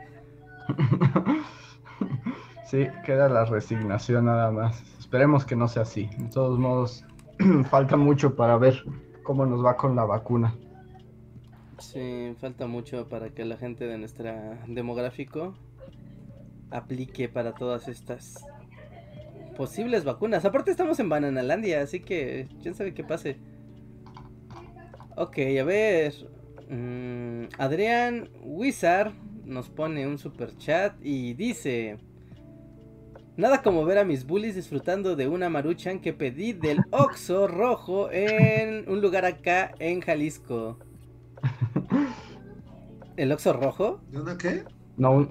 [2.65, 4.83] Sí, queda la resignación nada más.
[4.99, 6.09] Esperemos que no sea así.
[6.17, 7.05] De todos modos,
[7.69, 8.83] falta mucho para ver
[9.27, 10.55] cómo nos va con la vacuna.
[11.79, 15.53] Sí, falta mucho para que la gente de nuestra demográfico
[16.71, 18.45] aplique para todas estas
[19.57, 20.45] posibles vacunas.
[20.45, 23.37] Aparte estamos en Bananalandia, así que quién sabe qué pase.
[25.17, 26.13] Ok, a ver.
[26.69, 29.11] Mm, Adrián Wizard
[29.43, 31.97] nos pone un super chat y dice...
[33.37, 38.09] Nada como ver a mis bullies disfrutando de una maruchan que pedí del Oxo rojo
[38.11, 40.79] en un lugar acá en Jalisco.
[43.15, 44.01] ¿El Oxo rojo?
[44.09, 44.63] ¿De una qué?
[44.97, 45.29] No,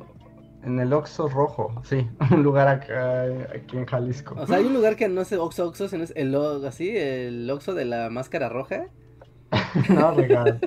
[0.62, 4.36] en el Oxo rojo, sí, un lugar acá, aquí en Jalisco.
[4.38, 6.32] O sea, hay un lugar que no es Oxo Oxo, sino es el
[6.64, 8.86] así, el Oxo de la máscara roja.
[9.90, 10.60] no, regalo.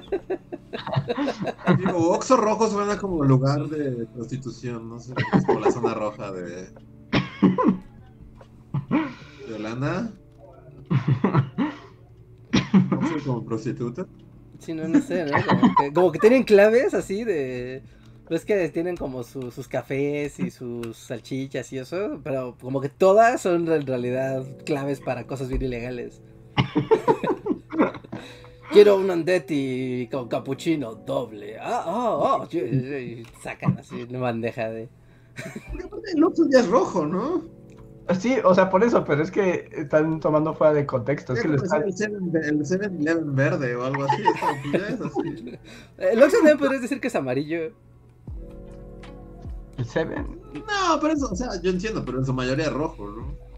[1.78, 6.34] Digo, Oxo rojo suena como lugar de prostitución, no sé, es como la zona roja
[6.34, 6.68] de
[9.48, 10.12] Yolanda.
[12.92, 14.06] ¿No sé, como prostituta?
[14.60, 15.94] Sí, no, no sé, ¿no?
[15.94, 17.84] Como que, tienen claves así de...
[18.30, 23.42] Ves que tienen como sus cafés y sus salchichas y eso, pero como que todas
[23.42, 26.22] son en realidad claves para cosas bien ilegales.
[28.72, 31.58] Quiero un Andetti con capuchino doble.
[31.60, 32.48] Ah, oh, oh.
[33.42, 34.90] sacan así una bandeja de...
[36.14, 37.44] El otro ya es rojo, ¿no?
[38.18, 41.34] Sí, o sea, por eso, pero es que están tomando fuera de contexto.
[41.34, 44.24] Es que pues El 7-Eleven verde o algo así.
[44.74, 45.60] Es así.
[45.98, 47.72] El 7 podrías decir que es amarillo.
[49.78, 50.16] ¿El 7?
[50.56, 53.50] No, pero eso, o sea, yo entiendo, pero en su mayoría es rojo, ¿no?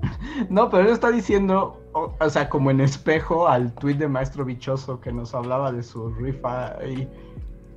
[0.50, 5.00] No, pero él está diciendo, o, sea, como en espejo al tuit de Maestro Bichoso
[5.00, 7.08] que nos hablaba de su rifa y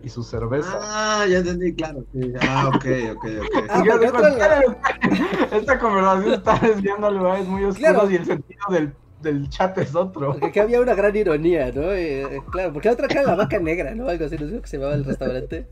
[0.04, 0.80] y su cerveza.
[0.82, 2.06] Ah, ya entendí, claro.
[2.42, 2.86] Ah, ok,
[3.16, 3.70] ok, ok.
[3.70, 3.84] Ah,
[5.52, 9.96] esta conversación está desviando a lugares muy oscuros y el sentido del, del, chat es
[9.96, 10.32] otro.
[10.32, 11.94] Porque que había una gran ironía, ¿no?
[11.94, 14.08] Eh, claro, porque la otra cara la vaca negra, ¿no?
[14.08, 15.68] Algo así, no sé que se llamaba el restaurante.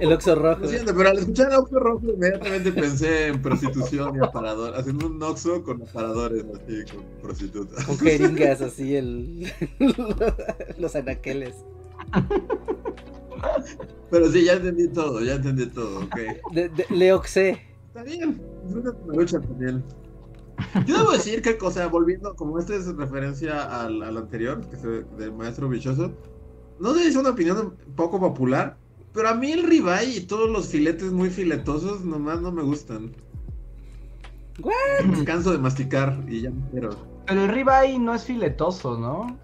[0.00, 0.60] El Oxo Rojo.
[0.60, 5.22] Lo pero al escuchar el Oxo Rojo inmediatamente pensé en prostitución y aparador, haciendo un
[5.22, 7.84] Oxo con aparadores así, con prostitutas.
[7.84, 9.52] Con jeringas así, el...
[10.78, 11.54] los anaqueles.
[14.10, 16.16] Pero sí, ya entendí todo, ya entendí todo, ok.
[16.52, 17.60] De, de, Leoxe.
[17.88, 19.84] Está bien, es una lucha también.
[20.86, 24.76] Yo debo decir que, o sea, volviendo, como esta es referencia al, al anterior, que
[24.76, 24.82] es
[25.16, 26.12] del maestro bichoso,
[26.78, 28.76] no sé si es una opinión poco popular,
[29.12, 33.12] pero a mí el ribeye y todos los filetes muy filetosos nomás no me gustan.
[34.62, 35.06] ¿What?
[35.06, 36.90] Me canso de masticar y ya me quiero.
[37.26, 39.38] Pero el ribeye no es filetoso, ¿no?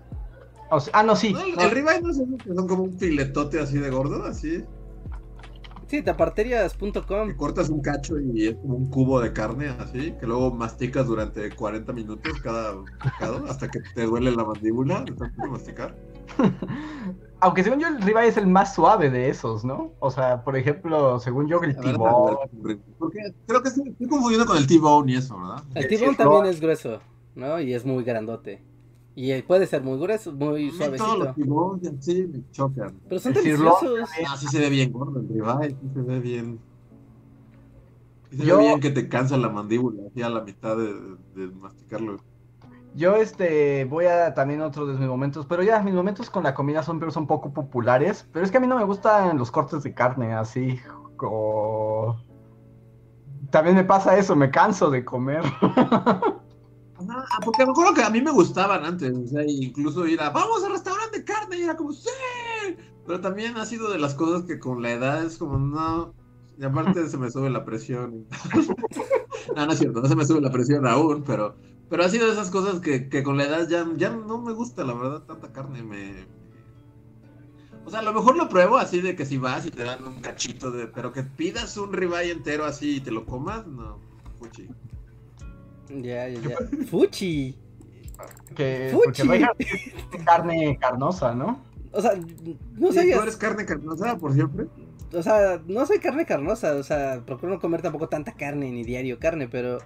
[0.70, 1.28] Ah, no, sí.
[1.28, 1.68] el, no.
[1.70, 4.64] ribeye no es que son como un filetote así de gordo, así.
[5.86, 7.36] Sí, taparterias.com.
[7.36, 11.48] Cortas un cacho y es como un cubo de carne, así, que luego masticas durante
[11.50, 15.96] 40 minutos cada bocado hasta que te duele la mandíbula de tanto masticar.
[17.40, 19.92] Aunque según yo el ribeye es el más suave de esos, ¿no?
[20.00, 22.36] O sea, por ejemplo, según yo el T-Bone.
[23.46, 25.62] Creo que estoy, confundiendo con el T-Bone y eso, ¿verdad?
[25.74, 27.00] El T-Bone también es grueso,
[27.34, 27.60] ¿no?
[27.60, 28.62] Y es muy grandote.
[29.18, 31.06] Y puede ser muy grueso, muy suavecito.
[31.06, 32.94] Todos los tiburones sí me chocan.
[33.08, 34.10] Pero son deliciosos.
[34.28, 36.60] Ah, sí se ve bien gordo el ribeye, sí se ve bien.
[38.30, 38.58] Se Yo...
[38.58, 40.92] ve bien que te cansa la mandíbula, así a la mitad de,
[41.34, 42.18] de masticarlo.
[42.94, 46.54] Yo este voy a también otro de mis momentos, pero ya mis momentos con la
[46.54, 49.50] comida son, pero son poco populares, pero es que a mí no me gustan los
[49.50, 50.78] cortes de carne así
[51.16, 52.16] como
[53.50, 55.42] también me pasa eso, me canso de comer.
[57.08, 60.30] Ah, porque me acuerdo que a mí me gustaban antes, o sea, incluso ir a,
[60.30, 62.08] vamos al restaurante carne, y era como, sí,
[63.06, 66.14] pero también ha sido de las cosas que con la edad es como, no,
[66.58, 68.26] y aparte se me sube la presión.
[69.56, 71.56] no, no es cierto, no se me sube la presión aún, pero,
[71.88, 74.52] pero ha sido de esas cosas que, que con la edad ya, ya no me
[74.52, 76.26] gusta, la verdad, tanta carne me...
[77.84, 80.04] O sea, a lo mejor lo pruebo así de que si vas y te dan
[80.04, 80.88] un cachito de...
[80.88, 84.00] Pero que pidas un ribeye entero así y te lo comas, no,
[84.40, 84.68] fuchi.
[85.88, 86.56] Ya, ya, ya.
[86.86, 87.56] Fuchi.
[88.54, 89.22] Que, Fuchi.
[89.26, 91.60] Porque carne carnosa, ¿no?
[91.92, 92.12] O sea,
[92.72, 93.12] no sé.
[93.12, 94.66] ¿Tú eres carne carnosa por siempre?
[95.12, 98.82] O sea, no soy carne carnosa, o sea, procuro no comer tampoco tanta carne ni
[98.82, 99.78] diario carne, pero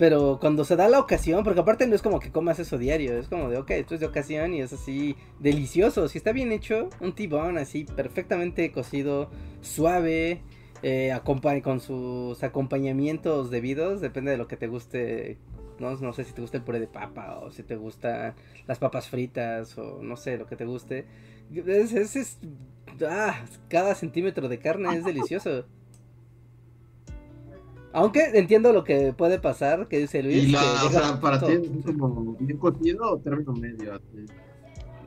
[0.00, 3.18] pero cuando se da la ocasión, porque aparte no es como que comas eso diario,
[3.18, 6.08] es como de, ok, esto es de ocasión y es así delicioso.
[6.08, 9.28] Si está bien hecho, un tibón así perfectamente cocido,
[9.60, 10.40] suave,
[10.82, 11.18] eh,
[11.62, 15.38] con sus acompañamientos debidos, depende de lo que te guste.
[15.78, 18.34] No, no sé si te gusta el puré de papa o si te gustan
[18.66, 21.06] las papas fritas o no sé, lo que te guste.
[21.54, 22.38] Es, es,
[23.08, 25.64] ah, cada centímetro de carne es delicioso.
[27.92, 30.44] Aunque entiendo lo que puede pasar, que dice Luis.
[30.44, 33.94] ¿Y la, o sea, para ti es como bien cocido o término medio?
[33.94, 34.26] Así?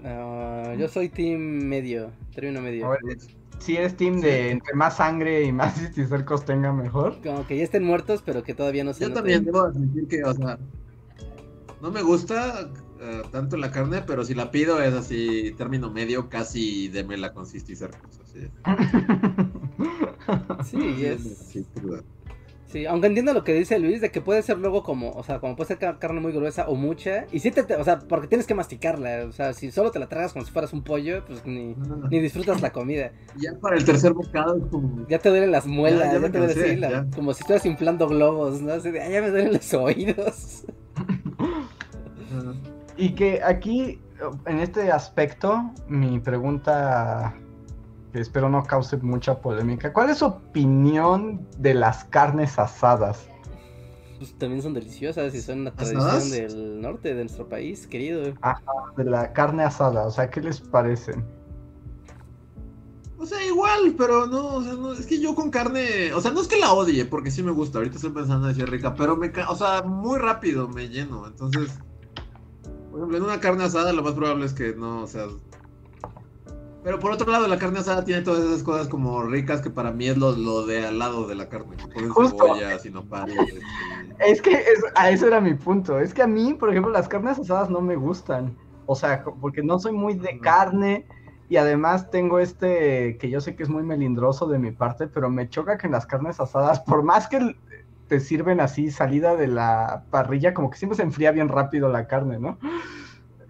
[0.03, 2.87] Ah, yo soy team medio, término medio.
[2.87, 2.99] A ver,
[3.59, 7.21] si eres team de entre más sangre y más cisticercos tenga mejor.
[7.23, 9.21] Como que ya estén muertos, pero que todavía no se Yo noten.
[9.21, 10.59] también debo admitir que, o sea,
[11.81, 16.29] no me gusta eh, tanto la carne, pero si la pido es así, término medio,
[16.29, 18.19] casi démela con cisticercos.
[18.19, 18.49] Así.
[20.71, 21.21] Sí, es...
[21.51, 21.65] Sí.
[22.73, 25.39] Sí, aunque entiendo lo que dice Luis, de que puede ser luego como, o sea,
[25.39, 27.99] como puede ser ca- carne muy gruesa o mucha, y sí te, te- o sea,
[27.99, 30.83] porque tienes que masticarla, o sea, si solo te la tragas como si fueras un
[30.83, 31.75] pollo, pues ni,
[32.09, 33.11] ni disfrutas la comida.
[33.37, 35.07] Ya para el tercer bocado es como...
[35.07, 37.41] Ya te duelen las muelas, Ya, ya, ya me te duele así, la- como si
[37.41, 38.73] estuvieras inflando globos, ¿no?
[38.73, 40.65] Así de, "Ay, ya me duelen los oídos.
[42.97, 43.99] Y que aquí,
[44.45, 47.33] en este aspecto, mi pregunta,
[48.13, 53.27] que espero no cause mucha polémica, ¿cuál es su opinión de las carnes asadas?
[54.19, 56.29] Pues también son deliciosas y son una ¿Asadas?
[56.29, 58.21] tradición del norte de nuestro país, querido.
[58.21, 61.25] De la carne asada, o sea, ¿qué les parecen?
[63.17, 66.31] O sea, igual, pero no, o sea, no, es que yo con carne, o sea,
[66.31, 68.93] no es que la odie, porque sí me gusta, ahorita estoy pensando en decir rica,
[68.93, 71.71] pero me, o sea, muy rápido me lleno, entonces,
[72.91, 75.25] por ejemplo, en una carne asada lo más probable es que no, o sea,
[76.83, 79.91] pero por otro lado, la carne asada tiene todas esas cosas como ricas que para
[79.91, 82.37] mí es lo, lo de al lado de la carne, que ponen Justo.
[82.37, 83.63] cebollas y nopales, este,
[84.19, 85.99] Es que es- a eso era mi punto.
[85.99, 88.57] Es que a mí, por ejemplo, las carnes asadas no me gustan.
[88.85, 91.05] O sea, porque no soy muy de carne
[91.49, 95.29] y además tengo este que yo sé que es muy melindroso de mi parte, pero
[95.29, 97.55] me choca que en las carnes asadas, por más que
[98.07, 102.07] te sirven así salida de la parrilla, como que siempre se enfría bien rápido la
[102.07, 102.59] carne, ¿no?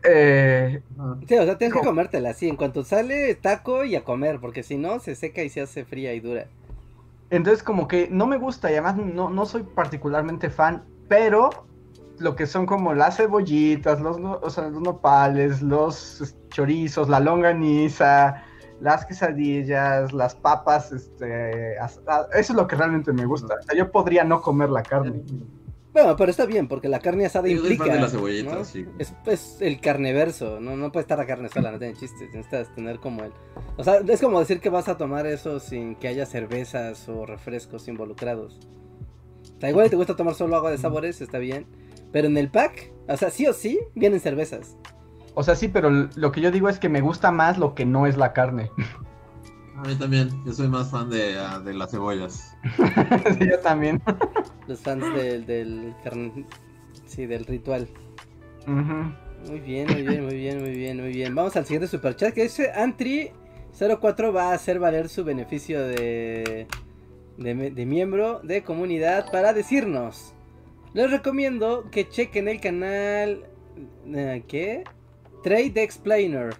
[0.03, 0.81] Eh,
[1.27, 4.63] Sí, o sea, tienes que comértela así, en cuanto sale, taco y a comer, porque
[4.63, 6.47] si no, se seca y se hace fría y dura.
[7.29, 11.49] Entonces como que no me gusta y además no, no soy particularmente fan, pero
[12.19, 18.43] lo que son como las cebollitas, los, o sea, los nopales, los chorizos, la longaniza,
[18.79, 22.01] las quesadillas, las papas, este, eso
[22.33, 23.55] es lo que realmente me gusta.
[23.59, 25.23] O sea, yo podría no comer la carne.
[25.93, 27.85] Bueno, pero está bien, porque la carne asada Yo soy implica.
[27.85, 28.65] fan de las cebollitas, ¿no?
[28.65, 28.85] sí.
[28.97, 30.75] Es pues el carneverso, ¿no?
[30.75, 32.29] No puede estar la carne sola, no tiene chistes.
[32.33, 33.31] Necesitas tener como el.
[33.77, 37.27] O sea, es como decir que vas a tomar eso sin que haya cervezas o
[37.27, 38.59] refrescos involucrados.
[39.55, 41.67] O sea, igual te gusta tomar solo agua de sabores, está bien.
[42.11, 44.75] Pero en el pack, o sea, sí o sí, vienen cervezas.
[45.35, 47.85] O sea, sí, pero lo que yo digo es que me gusta más lo que
[47.85, 48.71] no es la carne.
[49.83, 52.55] A mí también, yo soy más fan de, ah, de las cebollas.
[53.37, 54.01] Sí, yo también.
[54.65, 56.45] Los fans del, del carne.
[57.05, 57.89] Sí, del ritual.
[58.65, 61.35] Muy bien, muy bien, muy bien, muy bien, muy bien.
[61.35, 66.65] Vamos al siguiente superchat que dice Antri04 va a hacer valer su beneficio de,
[67.37, 70.33] de, de miembro de comunidad para decirnos.
[70.93, 73.47] Les recomiendo que chequen el canal...
[74.05, 74.85] eh, ¿Qué?
[75.43, 76.55] Trade Explainer.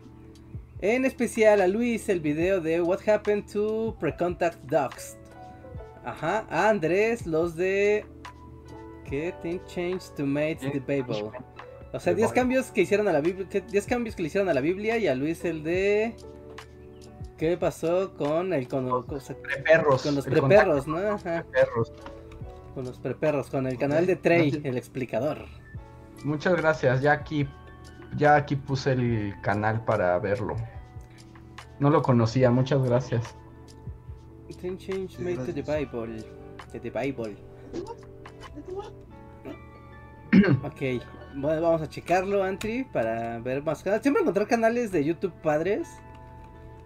[0.85, 5.17] En especial a Luis el video de What Happened to Precontact Dogs.
[6.03, 8.05] Ajá, a Andrés los de...
[9.09, 9.33] ¿Qué?
[9.41, 11.31] Thing Changed to Mate the Babel.
[11.93, 13.47] O sea, 10 cambios que hicieron a la Biblia.
[13.49, 16.17] 10 cambios que le hicieron a la Biblia y a Luis el de.
[17.37, 20.03] ¿Qué pasó con el con, con- Preperros.
[20.03, 20.97] con los preperros, no?
[20.97, 21.45] Ajá,
[22.73, 25.45] con los preperros, con el canal de Trey, el explicador.
[26.25, 27.01] Muchas gracias.
[27.01, 27.47] Ya aquí,
[28.17, 30.57] ya aquí puse el canal para verlo.
[31.83, 32.49] No lo conocía.
[32.49, 33.35] Muchas gracias.
[34.61, 35.61] Thing change made to the.
[35.61, 36.23] Bible.
[36.71, 37.35] To the Bible.
[40.63, 41.03] Ok,
[41.35, 44.01] bueno, vamos a checarlo, Antri, para ver más canales.
[44.01, 45.87] Siempre encontrar canales de YouTube padres.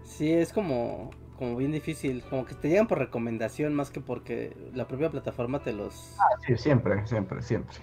[0.02, 2.22] Sí, es como, como bien difícil.
[2.28, 6.16] Como que te llegan por recomendación más que porque la propia plataforma te los.
[6.46, 7.76] Sí, siempre, siempre, siempre.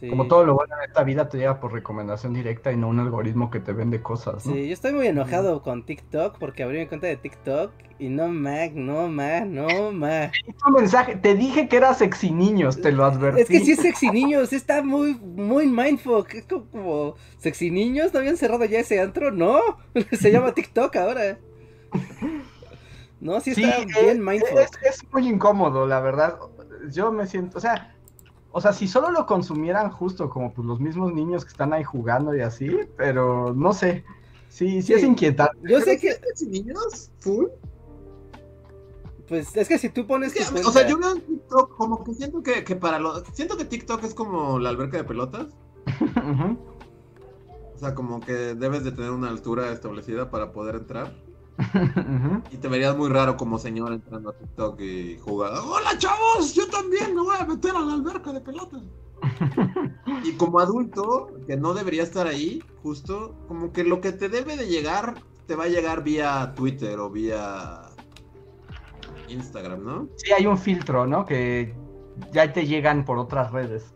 [0.00, 0.08] Sí.
[0.10, 3.00] Como todo lo bueno en esta vida te llega por recomendación directa y no un
[3.00, 4.52] algoritmo que te vende cosas, ¿no?
[4.52, 8.28] Sí, yo estoy muy enojado con TikTok porque abrí mi cuenta de TikTok y no
[8.28, 10.32] mag, no mag, no mag.
[10.66, 13.40] Un mensaje, te dije que era sexy niños, te lo advertí.
[13.40, 16.34] Es que sí es sexy niños, está muy, muy mindfuck.
[16.34, 19.30] Es como, como, sexy niños, ¿no habían cerrado ya ese antro?
[19.30, 19.60] No,
[20.12, 21.38] se llama TikTok ahora.
[23.20, 24.58] No, sí está es, bien mindfuck.
[24.58, 26.38] es- es muy incómodo, la verdad.
[26.90, 27.95] Yo me siento, o sea,
[28.56, 31.84] o sea, si solo lo consumieran justo como pues los mismos niños que están ahí
[31.84, 34.02] jugando y así, pero no sé.
[34.48, 35.58] Sí, sí, es inquietante.
[35.70, 37.10] Yo sé que, ¿sí es de niños?
[37.18, 37.48] ¿Full?
[39.28, 40.70] pues, es que si tú pones Es que, cuenta...
[40.70, 43.24] o sea, yo veo en TikTok como que siento que, que para los...
[43.34, 45.48] Siento que TikTok es como la alberca de pelotas.
[47.74, 51.12] O sea, como que debes de tener una altura establecida para poder entrar.
[52.50, 55.62] Y te verías muy raro como señor entrando a TikTok y jugando.
[55.64, 56.54] ¡Hola chavos!
[56.54, 58.82] Yo también me voy a meter a la alberca de pelotas.
[60.24, 64.56] y como adulto, que no debería estar ahí, justo, como que lo que te debe
[64.56, 65.14] de llegar,
[65.46, 67.82] te va a llegar vía Twitter o vía
[69.28, 70.08] Instagram, ¿no?
[70.16, 71.24] Sí, hay un filtro, ¿no?
[71.24, 71.74] Que
[72.32, 73.95] ya te llegan por otras redes.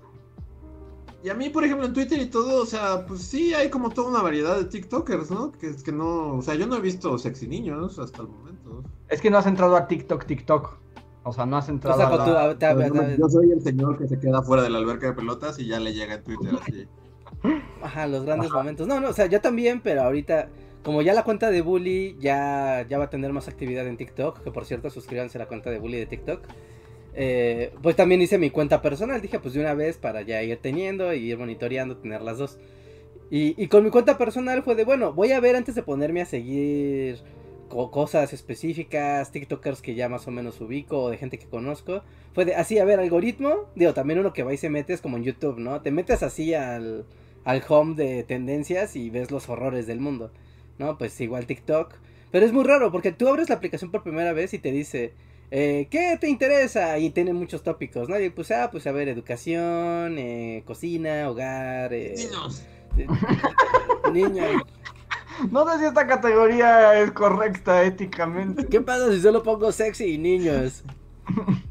[1.23, 3.91] Y a mí, por ejemplo, en Twitter y todo, o sea, pues sí, hay como
[3.91, 5.53] toda una variedad de TikTokers, ¿no?
[5.53, 8.83] Que es que no, o sea, yo no he visto sexy niños hasta el momento.
[9.09, 10.79] Es que no has entrado a TikTok, TikTok.
[11.23, 13.17] O sea, no has O entrado sea, a la- tu- a- te- Pero te- yo,
[13.19, 15.79] yo soy el señor que se queda fuera de la alberca de pelotas y ya
[15.79, 16.87] le llega en Twitter así.
[17.83, 18.87] Ajá, los grandes momentos.
[18.87, 20.49] No, no, o sea, yo también, pero ahorita,
[20.83, 24.43] como ya la cuenta de Bully ya, ya va a tener más actividad en TikTok,
[24.43, 26.41] que por cierto, suscríbanse a la cuenta de Bully de TikTok.
[27.15, 30.59] Eh, pues también hice mi cuenta personal, dije pues de una vez para ya ir
[30.59, 32.59] teniendo y ir monitoreando, tener las dos.
[33.31, 36.27] Y, con mi cuenta personal fue de, bueno, voy a ver antes de ponerme a
[36.27, 37.19] seguir
[37.69, 42.03] co- cosas específicas, TikTokers que ya más o menos ubico o de gente que conozco.
[42.35, 45.01] Fue de, así, a ver, algoritmo, digo, también uno que va y se mete es
[45.01, 45.81] como en YouTube, ¿no?
[45.81, 47.05] Te metes así al,
[47.45, 50.33] al home de tendencias y ves los horrores del mundo,
[50.79, 50.99] ¿no?
[50.99, 51.95] Pues igual TikTok.
[52.33, 55.13] Pero es muy raro porque tú abres la aplicación por primera vez y te dice,
[55.51, 56.99] eh, ¿qué te interesa?
[56.99, 58.19] Y tiene muchos tópicos, ¿no?
[58.21, 62.63] Y pues, ah, pues a ver, educación, eh, cocina, hogar, eh, Niños.
[62.97, 63.07] eh,
[64.13, 64.63] niños.
[65.51, 68.67] No sé si esta categoría es correcta éticamente.
[68.67, 70.85] ¿Qué pasa si solo pongo sexy y niños?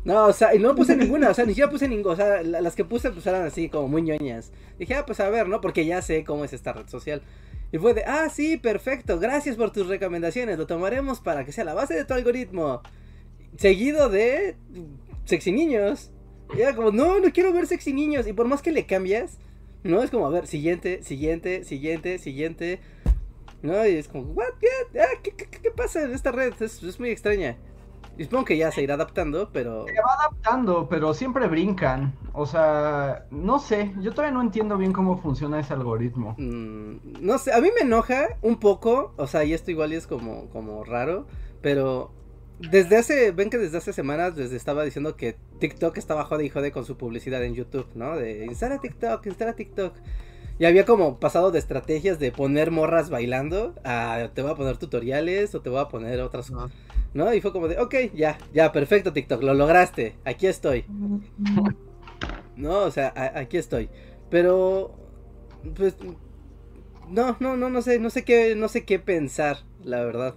[0.03, 2.41] No, o sea, y no puse ninguna, o sea, ni siquiera puse ninguna, o sea,
[2.41, 4.51] la- las que puse pues eran así como muy ñoñas.
[4.80, 5.61] Dije, ah, pues a ver, ¿no?
[5.61, 7.22] Porque ya sé cómo es esta red social.
[7.72, 11.64] Y fue de, ah, sí, perfecto, gracias por tus recomendaciones, lo tomaremos para que sea
[11.64, 12.81] la base de tu algoritmo.
[13.57, 14.55] Seguido de
[15.26, 16.11] sexy niños.
[16.55, 18.27] Y era como, no, no quiero ver sexy niños.
[18.27, 19.38] Y por más que le cambias,
[19.84, 20.01] ¿no?
[20.01, 22.80] Es como, a ver, siguiente, siguiente, siguiente, siguiente.
[23.61, 23.85] ¿No?
[23.85, 26.53] Y es como, what, ¿Qué, ah, ¿qué, qué, qué pasa en esta red?
[26.61, 27.57] Es, es muy extraña.
[28.19, 29.85] Y supongo que ya se irá adaptando, pero...
[29.85, 32.13] Se va adaptando, pero siempre brincan.
[32.34, 36.35] O sea, no sé, yo todavía no entiendo bien cómo funciona ese algoritmo.
[36.38, 40.05] mm, no sé, a mí me enoja un poco, o sea, y esto igual es
[40.05, 41.27] como, como raro,
[41.61, 42.11] pero
[42.60, 46.49] desde hace, ven que desde hace semanas les estaba diciendo que TikTok estaba jode y
[46.49, 48.18] jode con su publicidad en YouTube, ¿no?
[48.18, 49.94] De instala TikTok, instala TikTok.
[50.60, 54.76] Y había como pasado de estrategias de poner morras bailando a te voy a poner
[54.76, 56.68] tutoriales o te voy a poner otras, Ajá.
[57.14, 57.34] ¿no?
[57.34, 60.86] Y fue como de, ok, ya, ya, perfecto TikTok, lo lograste, aquí estoy.
[62.57, 63.90] No, o sea, a- aquí estoy.
[64.30, 64.94] Pero,
[65.77, 65.95] pues,
[67.10, 70.36] no, no, no, no sé, no sé qué, no sé qué pensar, la verdad,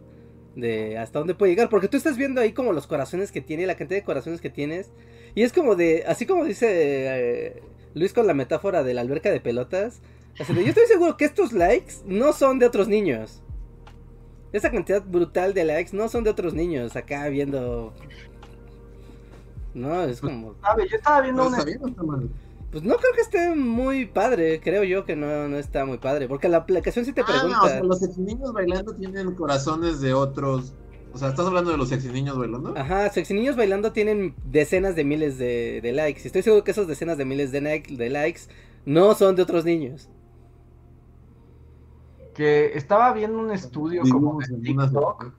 [0.55, 3.67] de hasta dónde puede llegar, porque tú estás viendo ahí como los corazones que tiene,
[3.67, 4.91] la cantidad de corazones que tienes,
[5.35, 7.63] y es como de, así como dice eh,
[7.95, 10.01] Luis con la metáfora de la alberca de pelotas,
[10.39, 13.43] así de, yo estoy seguro que estos likes no son de otros niños.
[14.53, 17.95] Esa cantidad brutal de likes no son de otros niños acá viendo.
[19.73, 20.55] No, es como.
[20.61, 20.87] ¿Sabe?
[20.91, 22.31] Yo estaba viendo No un
[22.73, 26.27] Pues no creo que esté muy padre, creo yo que no, no está muy padre,
[26.27, 27.57] porque la aplicación sí te Ah, pregunta.
[27.59, 30.75] no, o sea, los sexy niños bailando tienen corazones de otros.
[31.15, 32.73] O sea, ¿estás hablando de los sexy niños bailando?
[32.77, 36.23] Ajá, sexy niños bailando tienen decenas de miles de, de likes.
[36.25, 38.41] Y estoy seguro que esos decenas de miles de, like- de likes
[38.87, 40.09] no son de otros niños.
[42.35, 45.35] que estaba viendo un estudio como de TikTok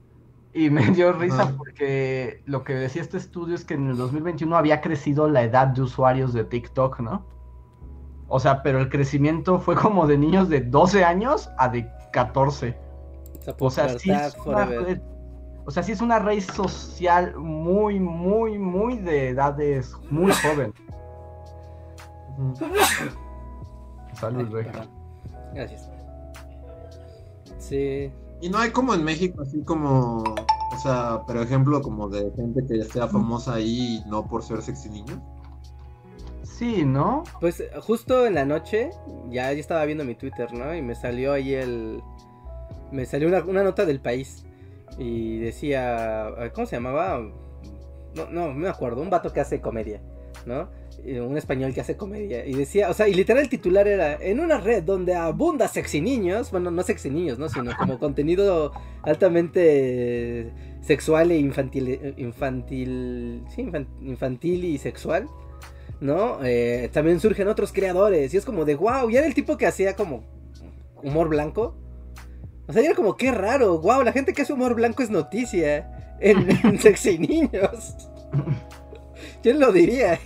[0.54, 4.56] y me dio risa porque lo que decía este estudio es que en el 2021
[4.56, 7.26] había crecido la edad de usuarios de TikTok, ¿no?
[8.28, 12.76] O sea, pero el crecimiento fue como de niños de 12 años a de 14.
[13.60, 14.86] O sea, sí pubertad es una forever.
[14.86, 15.02] red,
[15.66, 20.74] o sea, sí es una red social muy, muy, muy de edades muy joven.
[24.14, 24.90] Salud, perdón.
[25.54, 25.90] Gracias.
[27.58, 28.12] Sí.
[28.44, 30.22] Y no hay como en México, así como.
[30.22, 34.44] O sea, por ejemplo, como de gente que ya sea famosa ahí y no por
[34.44, 35.24] ser sexy niño.
[36.42, 37.24] Sí, ¿no?
[37.40, 38.90] Pues justo en la noche,
[39.30, 40.76] ya, ya estaba viendo mi Twitter, ¿no?
[40.76, 42.04] Y me salió ahí el...
[42.92, 44.46] Me salió una, una nota del país.
[44.98, 46.52] Y decía...
[46.54, 47.20] ¿Cómo se llamaba?
[48.14, 49.02] No, no, no me acuerdo.
[49.02, 50.02] Un vato que hace comedia,
[50.46, 50.68] ¿no?
[51.06, 52.46] Eh, Un español que hace comedia.
[52.46, 56.00] Y decía, o sea, y literal el titular era, en una red donde abunda sexy
[56.02, 57.50] niños, bueno, no sexy niños, ¿no?
[57.50, 58.72] Sino como contenido
[59.02, 60.52] altamente
[60.82, 65.28] sexual e infantil, infantil, sí, infan- infantil y sexual.
[66.00, 66.40] ¿no?
[66.44, 69.66] Eh, también surgen otros creadores y es como de wow, y era el tipo que
[69.68, 70.24] hacía como
[71.02, 71.78] humor blanco.
[72.68, 76.18] O sea, era como qué raro, wow, la gente que hace humor blanco es noticia
[76.20, 78.10] en, en Sexy Niños.
[79.44, 80.20] ¿Quién lo diría?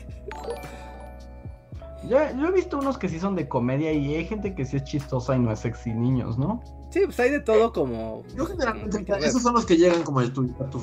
[2.07, 4.77] Yo, yo he visto unos que sí son de comedia y hay gente que sí
[4.77, 6.61] es chistosa y no es sexy niños, ¿no?
[6.89, 8.23] Sí, pues hay de todo como...
[8.35, 10.81] Yo generalmente, esos son los que llegan como a tu, a tu,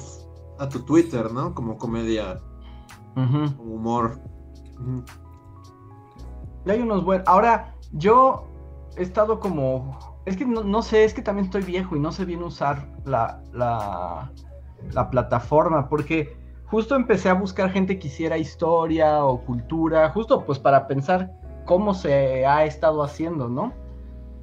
[0.59, 1.55] a tu Twitter, ¿no?
[1.55, 2.41] Como comedia,
[3.15, 4.21] como humor.
[6.67, 7.27] Y hay unos buenos.
[7.29, 8.47] Ahora, yo
[8.97, 10.19] he estado como.
[10.27, 12.89] Es que no, no sé, es que también estoy viejo y no sé bien usar
[13.05, 14.33] la, la,
[14.93, 15.89] la plataforma.
[15.89, 16.37] Porque
[16.75, 20.11] justo empecé a buscar gente que hiciera historia o cultura.
[20.11, 21.31] Justo pues para pensar
[21.67, 23.73] cómo se ha estado haciendo, ¿no?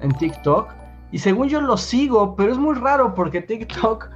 [0.00, 0.72] En TikTok.
[1.10, 4.08] Y según yo lo sigo, pero es muy raro porque TikTok.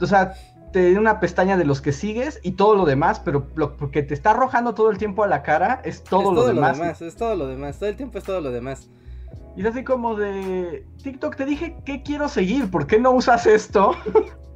[0.00, 0.34] O sea,
[0.72, 4.04] te da una pestaña de los que sigues y todo lo demás, pero lo que
[4.04, 6.78] te está arrojando todo el tiempo a la cara es todo, es lo, todo demás.
[6.78, 8.88] lo demás, es todo lo demás, todo el tiempo es todo lo demás.
[9.56, 13.44] Y es así como de TikTok, te dije que quiero seguir, ¿por qué no usas
[13.44, 13.90] esto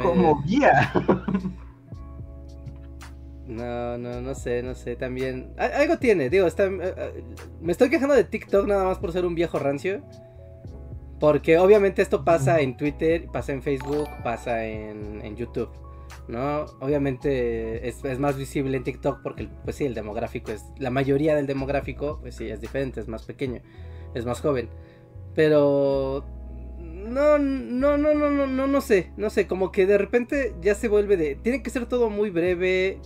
[0.00, 0.92] como guía?
[3.46, 5.52] No, no, no sé, no sé, también...
[5.58, 6.64] Algo tiene, digo, está...
[6.64, 7.24] eh, eh,
[7.60, 10.02] Me estoy quejando de TikTok nada más por ser un viejo rancio.
[11.20, 15.68] Porque obviamente esto pasa en Twitter, pasa en Facebook, pasa en, en YouTube.
[16.26, 16.64] ¿No?
[16.80, 20.64] Obviamente es, es más visible en TikTok porque, pues sí, el demográfico es...
[20.78, 23.60] La mayoría del demográfico, pues sí, es diferente, es más pequeño,
[24.14, 24.70] es más joven.
[25.34, 26.24] Pero...
[27.04, 30.74] No, no, no, no, no, no, no sé, no sé, como que de repente ya
[30.74, 31.36] se vuelve de...
[31.36, 32.98] Tiene que ser todo muy breve,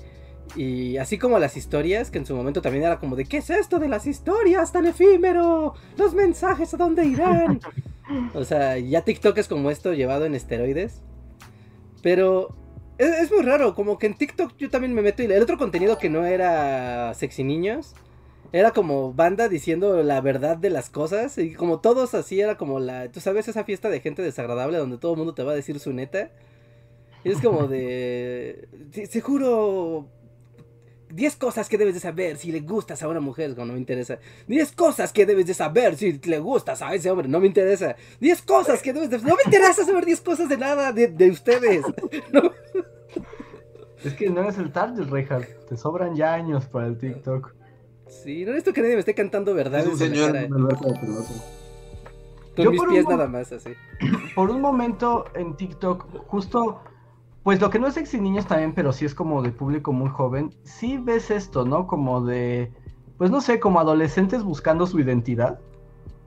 [0.57, 3.51] y así como las historias, que en su momento también era como de, ¿qué es
[3.51, 5.75] esto de las historias tan efímero?
[5.97, 7.61] Los mensajes, ¿a dónde irán?
[8.35, 11.03] o sea, ya TikTok es como esto llevado en esteroides.
[12.03, 12.55] Pero
[12.97, 15.59] es, es muy raro, como que en TikTok yo también me meto y el otro
[15.59, 17.95] contenido que no era sexy niños.
[18.53, 21.37] Era como banda diciendo la verdad de las cosas.
[21.39, 23.11] Y como todos así era como la.
[23.11, 25.79] Tú sabes, esa fiesta de gente desagradable donde todo el mundo te va a decir
[25.81, 26.31] su neta.
[27.25, 28.69] Y es como de.
[28.93, 30.09] "Sí, Seguro
[31.11, 33.79] 10 cosas que debes de saber si le gustas a una mujer, no, no me
[33.79, 34.19] interesa.
[34.47, 37.97] 10 cosas que debes de saber si le gustas a ese hombre, no me interesa.
[38.21, 39.19] 10 cosas que debes de...
[39.19, 41.85] No me interesa saber 10 cosas de nada de, de ustedes.
[42.33, 42.53] No.
[44.05, 45.67] Es que no eres el target, Reinhardt.
[45.69, 47.53] Te sobran ya años para el TikTok.
[48.09, 50.49] Sí, no necesito que nadie me esté cantando Es verdades un en la señor cara.
[52.59, 53.71] Con Yo mis por un pies nada más, así.
[54.35, 56.81] Por un momento en TikTok, justo,
[57.45, 60.11] pues lo que no es sexy niños también, pero sí es como de público muy
[60.11, 61.87] joven, sí ves esto, ¿no?
[61.87, 62.73] Como de,
[63.17, 65.61] pues no sé, como adolescentes buscando su identidad.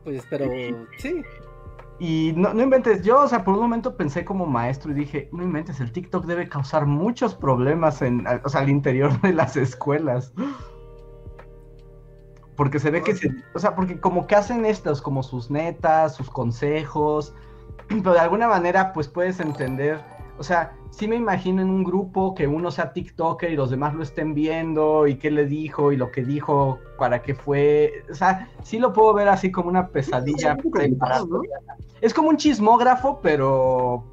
[0.05, 0.49] Pues, pero
[0.97, 1.21] sí.
[1.99, 5.29] Y no, no inventes, yo, o sea, por un momento pensé como maestro y dije,
[5.33, 9.57] no inventes, el TikTok debe causar muchos problemas en, o sea, al interior de las
[9.57, 10.33] escuelas.
[12.61, 16.15] Porque se ve que se, o sea, porque como que hacen estos, como sus netas,
[16.15, 17.33] sus consejos,
[17.87, 19.99] pero de alguna manera pues puedes entender,
[20.37, 23.95] o sea, sí me imagino en un grupo que uno sea TikToker y los demás
[23.95, 28.13] lo estén viendo y qué le dijo y lo que dijo, para qué fue, o
[28.13, 30.91] sea, sí lo puedo ver así como una pesadilla Es.
[31.99, 34.03] Es como un chismógrafo, pero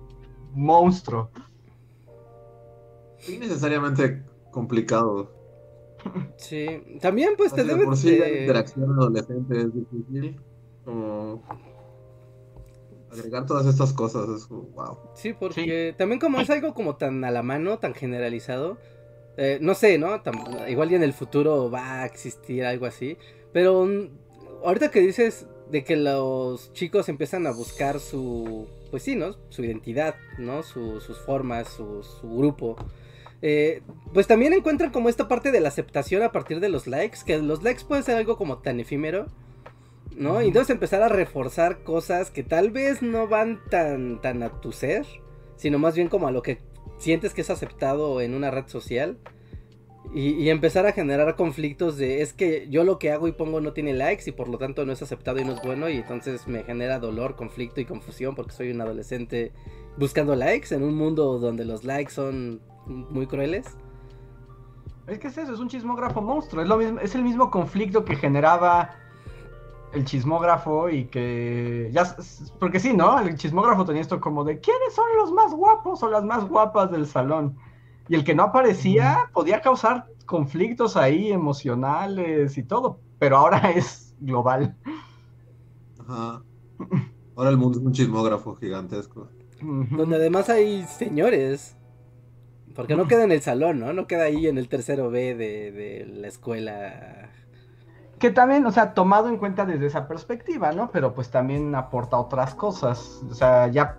[0.54, 1.28] monstruo.
[3.18, 4.22] Sí, necesariamente
[4.52, 5.37] complicado.
[6.36, 6.66] Sí.
[7.00, 10.40] También, pues te Así de debe por sí la de- interacción adolescente es difícil.
[10.84, 11.42] Como
[13.10, 14.98] agregar todas estas cosas es como, wow.
[15.14, 18.78] Sí, porque también como es algo como tan a la mano, tan generalizado,
[19.36, 20.22] eh, no sé, ¿no?
[20.22, 23.16] Tam- igual y en el futuro va a existir algo así,
[23.52, 23.88] pero
[24.64, 29.36] ahorita que dices de que los chicos empiezan a buscar su, pues sí, ¿no?
[29.48, 30.62] Su identidad, ¿no?
[30.62, 32.76] Su- sus formas, su, su grupo.
[33.40, 33.82] Eh,
[34.12, 37.38] pues también encuentran como esta parte de la aceptación a partir de los likes, que
[37.38, 39.26] los likes pueden ser algo como tan efímero,
[40.16, 40.42] ¿no?
[40.42, 44.72] Y entonces empezar a reforzar cosas que tal vez no van tan, tan a tu
[44.72, 45.06] ser,
[45.56, 46.58] sino más bien como a lo que
[46.98, 49.18] sientes que es aceptado en una red social.
[50.14, 53.60] Y, y empezar a generar conflictos de es que yo lo que hago y pongo
[53.60, 55.98] no tiene likes y por lo tanto no es aceptado y no es bueno y
[55.98, 59.52] entonces me genera dolor, conflicto y confusión porque soy un adolescente
[59.98, 63.76] buscando likes en un mundo donde los likes son muy crueles.
[65.06, 66.62] Es que es eso, es un chismógrafo monstruo.
[66.62, 68.90] Es, lo mismo, es el mismo conflicto que generaba
[69.92, 71.90] el chismógrafo y que.
[71.92, 72.14] ya
[72.58, 73.18] Porque sí, ¿no?
[73.18, 76.90] El chismógrafo tenía esto como de ¿quiénes son los más guapos o las más guapas
[76.90, 77.56] del salón?
[78.08, 83.00] Y el que no aparecía podía causar conflictos ahí emocionales y todo.
[83.18, 84.76] Pero ahora es global.
[86.00, 86.42] Ajá.
[87.34, 89.28] Ahora el mundo es un chismógrafo gigantesco.
[89.60, 91.77] Donde además hay señores.
[92.78, 93.92] Porque no queda en el salón, ¿no?
[93.92, 97.28] No queda ahí en el tercero B de, de la escuela.
[98.20, 100.88] Que también, o sea, tomado en cuenta desde esa perspectiva, ¿no?
[100.92, 103.20] Pero pues también aporta otras cosas.
[103.28, 103.98] O sea, ya.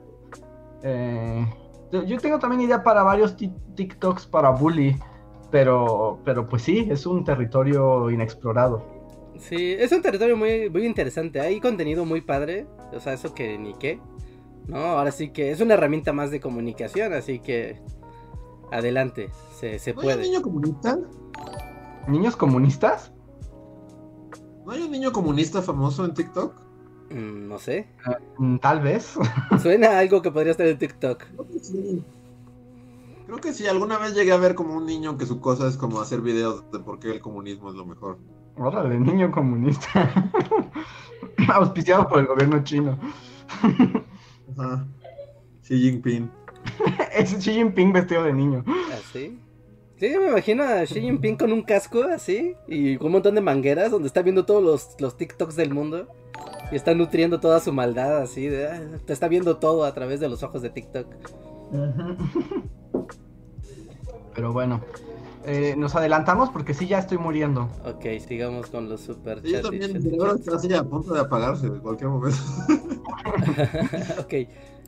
[0.82, 1.46] eh,
[1.92, 4.96] yo tengo también idea para varios ti- TikToks para bully.
[5.52, 8.86] Pero, pero pues sí, es un territorio inexplorado.
[9.38, 11.42] Sí, es un territorio muy, muy interesante.
[11.42, 12.66] Hay contenido muy padre.
[12.94, 14.00] O sea, eso que ni qué.
[14.68, 17.82] No, ahora sí que es una herramienta más de comunicación, así que
[18.72, 19.30] adelante,
[19.60, 20.18] se, se ¿No hay puede.
[20.18, 20.98] un niño comunista?
[22.08, 23.12] ¿Niños comunistas?
[24.66, 26.54] ¿No hay un niño comunista famoso en TikTok?
[27.12, 27.88] Mm, no sé.
[28.38, 29.16] Mm, Tal vez.
[29.62, 31.24] Suena a algo que podría estar en TikTok.
[31.24, 32.04] Creo que sí.
[33.26, 35.78] Creo que sí, alguna vez llegué a ver como un niño que su cosa es
[35.78, 38.18] como hacer videos de por qué el comunismo es lo mejor.
[38.58, 40.12] Órale, niño comunista.
[41.54, 42.98] Auspiciado por el gobierno chino.
[44.58, 44.86] Ajá.
[45.64, 46.30] Xi Jinping.
[47.20, 48.64] Es Xi Jinping vestido de niño.
[48.94, 49.38] ¿Así?
[49.98, 53.42] Sí, me imagino a Xi Jinping con un casco así y con un montón de
[53.42, 56.08] mangueras donde está viendo todos los, los TikToks del mundo
[56.72, 58.48] y está nutriendo toda su maldad así.
[58.48, 61.08] De, ah, te está viendo todo a través de los ojos de TikTok.
[64.34, 64.82] Pero bueno,
[65.46, 67.70] eh, nos adelantamos porque sí, ya estoy muriendo.
[67.86, 71.68] Ok, sigamos con los super Sí, yo también, cerebro está así a punto de apagarse
[71.68, 72.38] en cualquier momento.
[74.20, 74.34] ok,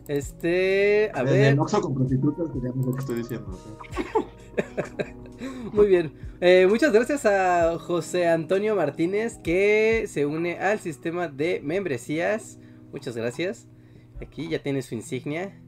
[0.07, 2.47] este, a en ver, el Oxxo con prostitutas,
[2.99, 3.51] estoy diciendo.
[3.53, 3.83] ¿sí?
[5.73, 6.13] muy bien.
[6.39, 12.57] Eh, muchas gracias a José Antonio Martínez que se une al sistema de membresías.
[12.91, 13.67] Muchas gracias.
[14.21, 15.61] Aquí ya tiene su insignia.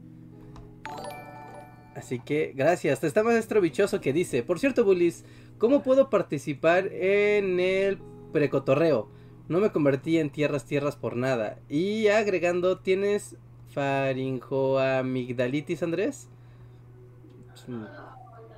[1.94, 3.04] Así que gracias.
[3.04, 5.24] Está maestro bichoso que dice, por cierto, Bullis,
[5.58, 7.98] ¿cómo puedo participar en el
[8.32, 9.08] precotorreo?
[9.48, 11.60] No me convertí en tierras tierras por nada.
[11.68, 13.36] Y agregando, ¿tienes
[13.74, 16.28] faringoamigdalitis, Andrés?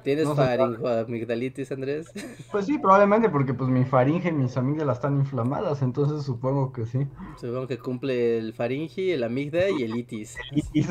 [0.03, 2.13] ¿Tienes No faringoamigdalitis, Andrés?
[2.53, 6.87] Pues sí, probablemente porque pues mi faringe y mis amígdalas están inflamadas, entonces supongo que
[6.87, 7.09] sí.
[7.41, 10.37] Supongo que cumple el faringe, el amígdala y el itis.
[10.73, 10.83] Y-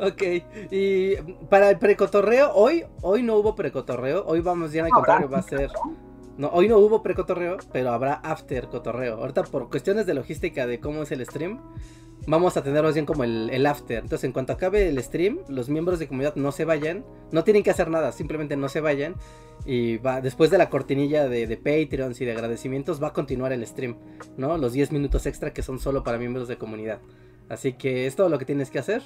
[0.00, 0.22] Ok,
[0.70, 1.16] y
[1.50, 5.38] para el precotorreo, hoy, hoy no hubo precotorreo, hoy vamos ya a encontrar que va
[5.38, 5.70] a ser...
[5.72, 6.07] No,
[6.52, 9.16] hoy no hubo precotorreo, pero habrá after cotorreo.
[9.16, 11.60] Ahorita por cuestiones de logística de cómo es el stream,
[12.26, 13.98] vamos a tener más bien como el, el after.
[13.98, 17.62] Entonces en cuanto acabe el stream, los miembros de comunidad no se vayan, no tienen
[17.62, 19.16] que hacer nada, simplemente no se vayan.
[19.66, 23.52] Y va, después de la cortinilla de, de Patreons y de agradecimientos, va a continuar
[23.52, 23.96] el stream,
[24.36, 24.56] ¿no?
[24.56, 27.00] Los 10 minutos extra que son solo para miembros de comunidad.
[27.48, 29.02] Así que es todo lo que tienes que hacer.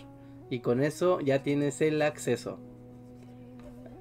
[0.50, 2.59] Y con eso ya tienes el acceso.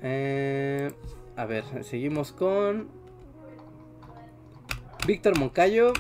[0.02, 0.92] Eh,
[1.38, 2.90] a ver, seguimos con
[5.08, 5.94] Víctor Moncayo,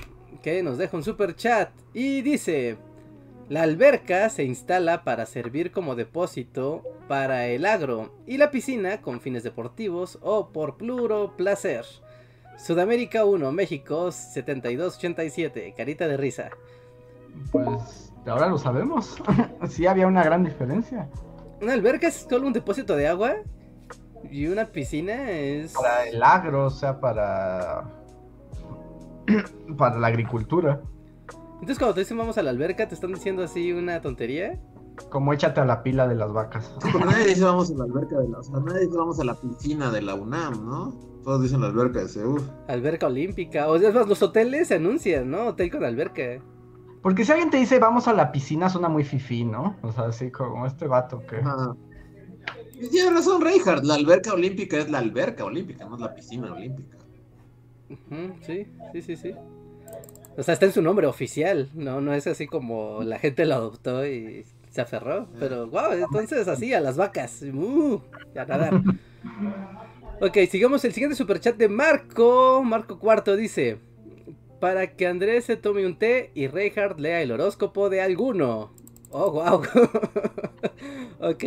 [0.44, 2.78] que nos deja un super chat y dice:
[3.50, 9.20] La alberca se instala para servir como depósito para el agro y la piscina con
[9.20, 11.86] fines deportivos o por pluro placer.
[12.58, 16.50] Sudamérica 1, México 7287, carita de risa.
[17.52, 19.18] Pues ahora lo sabemos.
[19.68, 21.10] sí había una gran diferencia.
[21.60, 23.38] Una alberca es solo un depósito de agua
[24.30, 25.74] y una piscina es...
[25.74, 28.01] Para el agro, o sea, para.
[29.78, 30.82] para la agricultura.
[31.54, 34.60] Entonces cuando te dicen vamos a la alberca, ¿te están diciendo así una tontería?
[35.10, 36.76] Como échate a la pila de las vacas.
[37.00, 39.36] Nadie dice vamos a la alberca de la, o sea, nadie dice vamos a la
[39.36, 40.92] piscina de la UNAM, ¿no?
[41.24, 42.42] Todos dicen la alberca de Seúl.
[42.68, 43.70] Alberca olímpica.
[43.70, 45.50] O sea, es más, los hoteles se anuncian, ¿no?
[45.50, 46.42] Hotel con alberca.
[47.04, 49.76] Porque si alguien te dice vamos a la piscina, suena muy fifí, ¿no?
[49.84, 51.38] O sea, así como este vato que.
[51.38, 51.76] Ajá.
[52.74, 56.52] Y tiene razón Reinhardt, la alberca olímpica es la alberca olímpica, no es la piscina
[56.52, 56.98] olímpica.
[58.42, 59.36] Sí, sí, sí, sí.
[60.38, 62.02] O sea, está en su nombre oficial, ¿no?
[62.02, 65.28] No es así como la gente lo adoptó y se aferró.
[65.40, 67.42] Pero, wow, entonces así, a las vacas.
[67.44, 68.02] Uh,
[68.36, 68.82] a nadar.
[70.24, 72.62] Ok, sigamos el siguiente superchat de Marco.
[72.64, 73.80] Marco Cuarto dice:
[74.60, 78.72] Para que Andrés se tome un té y Reinhardt lea el horóscopo de alguno.
[79.10, 79.64] Oh, wow.
[81.32, 81.44] ok.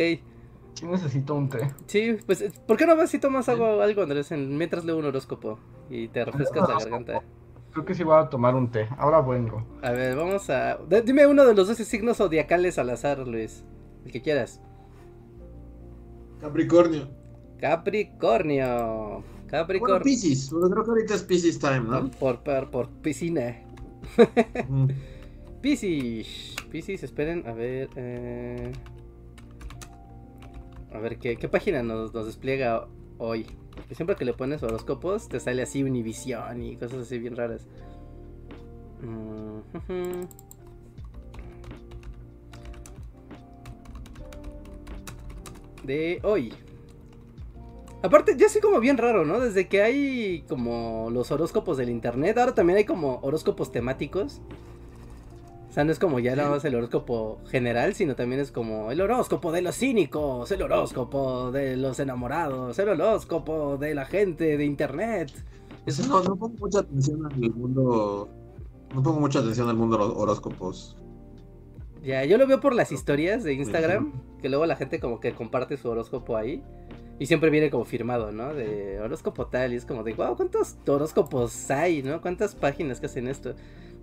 [0.83, 1.71] Necesito un té.
[1.87, 5.05] Sí, pues, ¿por qué no vas si tomas algo, algo Andrés, en- mientras leo un
[5.05, 7.23] horóscopo y te refrescas la garganta?
[7.71, 8.87] Creo que sí voy a tomar un té.
[8.97, 9.65] Ahora vengo.
[9.81, 10.77] A ver, vamos a...
[11.03, 13.63] Dime uno de los 12 signos zodiacales al azar, Luis.
[14.05, 14.61] El que quieras.
[16.39, 17.09] Capricornio.
[17.59, 18.65] Capricornio.
[18.65, 20.01] Bueno, Capricornio.
[20.03, 22.11] Pisces, porque creo que ahorita es Pisces time, ¿no?
[22.11, 23.61] por, por, por piscina.
[24.69, 24.87] Ujú.
[25.61, 26.55] Piscis.
[26.69, 27.89] Piscis, esperen, a ver.
[27.95, 28.71] eh,
[30.95, 33.45] A ver, ¿qué, qué página nos, despliega hoy?
[33.89, 37.67] Que siempre que le pones horóscopos te sale así Univisión y cosas así bien raras.
[39.01, 39.59] Mm.
[45.83, 46.53] De hoy.
[48.01, 49.39] Aparte, ya así como bien raro, ¿no?
[49.39, 54.41] Desde que hay como los horóscopos del internet, ahora también hay como horóscopos temáticos.
[55.75, 59.01] Sea, no es como ya nada más el horóscopo general, sino también es como el
[59.01, 64.63] horóscopo de los cínicos, el horóscopo de los enamorados, el horóscopo de la gente de
[64.63, 65.33] internet.
[65.85, 68.29] Eso no, no pongo mucha atención al mundo.
[68.93, 70.95] No pongo mucha atención al mundo de los horóscopos.
[72.01, 75.33] Ya, yo lo veo por las historias de Instagram, que luego la gente como que
[75.33, 76.63] comparte su horóscopo ahí.
[77.19, 78.53] Y siempre viene como firmado, ¿no?
[78.53, 79.73] De horóscopo tal.
[79.73, 82.21] Y es como de, wow, ¿cuántos horóscopos hay, no?
[82.21, 83.55] ¿Cuántas páginas que hacen esto?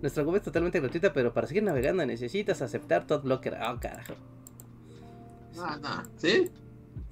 [0.03, 3.55] Nuestra web es totalmente gratuita, pero para seguir navegando necesitas aceptar Todd Blocker.
[3.55, 4.15] Ah, carajo.
[5.57, 6.03] Ah, no.
[6.17, 6.51] ¿Sí?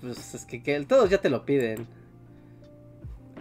[0.02, 1.88] Pues es que, que todos ya te lo piden.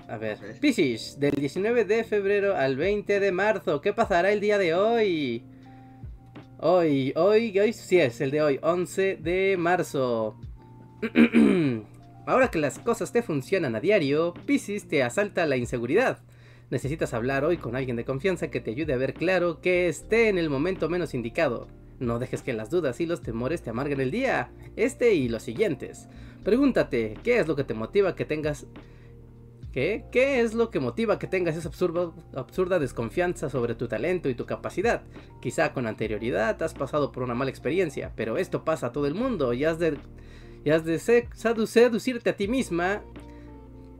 [0.09, 0.61] A ver, Ok.
[0.61, 5.43] Piscis, del 19 de febrero al 20 de marzo, ¿qué pasará el día de hoy?
[6.59, 10.39] Hoy, hoy, hoy sí es el de hoy, 11 de marzo.
[12.25, 16.21] Ahora que las cosas te funcionan a diario, Piscis te asalta la inseguridad.
[16.71, 20.29] Necesitas hablar hoy con alguien de confianza que te ayude a ver claro que esté
[20.29, 21.67] en el momento menos indicado.
[21.99, 25.43] No dejes que las dudas y los temores te amarguen el día, este y los
[25.43, 26.09] siguientes.
[26.45, 28.67] Pregúntate, ¿qué es lo que te motiva que tengas
[29.73, 30.05] ¿Qué?
[30.11, 34.35] ¿Qué es lo que motiva que tengas esa absurda, absurda desconfianza sobre tu talento y
[34.35, 35.03] tu capacidad?
[35.41, 39.15] Quizá con anterioridad has pasado por una mala experiencia, pero esto pasa a todo el
[39.15, 39.97] mundo y has de,
[40.65, 43.03] y has de seducirte a ti misma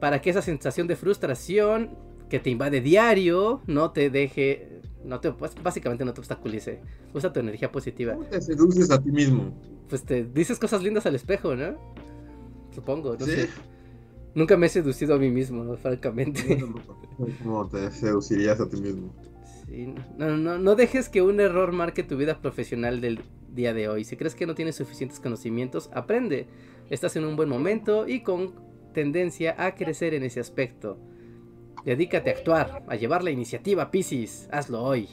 [0.01, 5.33] para que esa sensación de frustración que te invade diario no te deje, no te,
[5.33, 6.79] pues, básicamente no te obstaculice.
[7.13, 8.13] Usa tu energía positiva.
[8.13, 9.53] ¿Cómo te seduces a ti mismo?
[9.89, 11.75] Pues te dices cosas lindas al espejo, ¿no?
[12.73, 13.31] Supongo, no ¿Sí?
[13.33, 13.49] sé.
[14.33, 16.63] Nunca me he seducido a mí mismo, francamente.
[17.43, 19.13] ¿Cómo te seducirías a ti mismo?
[19.67, 23.19] Sí, no, no, no dejes que un error marque tu vida profesional del
[23.53, 24.05] día de hoy.
[24.05, 26.47] Si crees que no tienes suficientes conocimientos, aprende.
[26.89, 28.53] Estás en un buen momento y con
[28.93, 30.97] tendencia a crecer en ese aspecto.
[31.85, 34.47] Dedícate a actuar, a llevar la iniciativa, Piscis.
[34.51, 35.09] Hazlo hoy.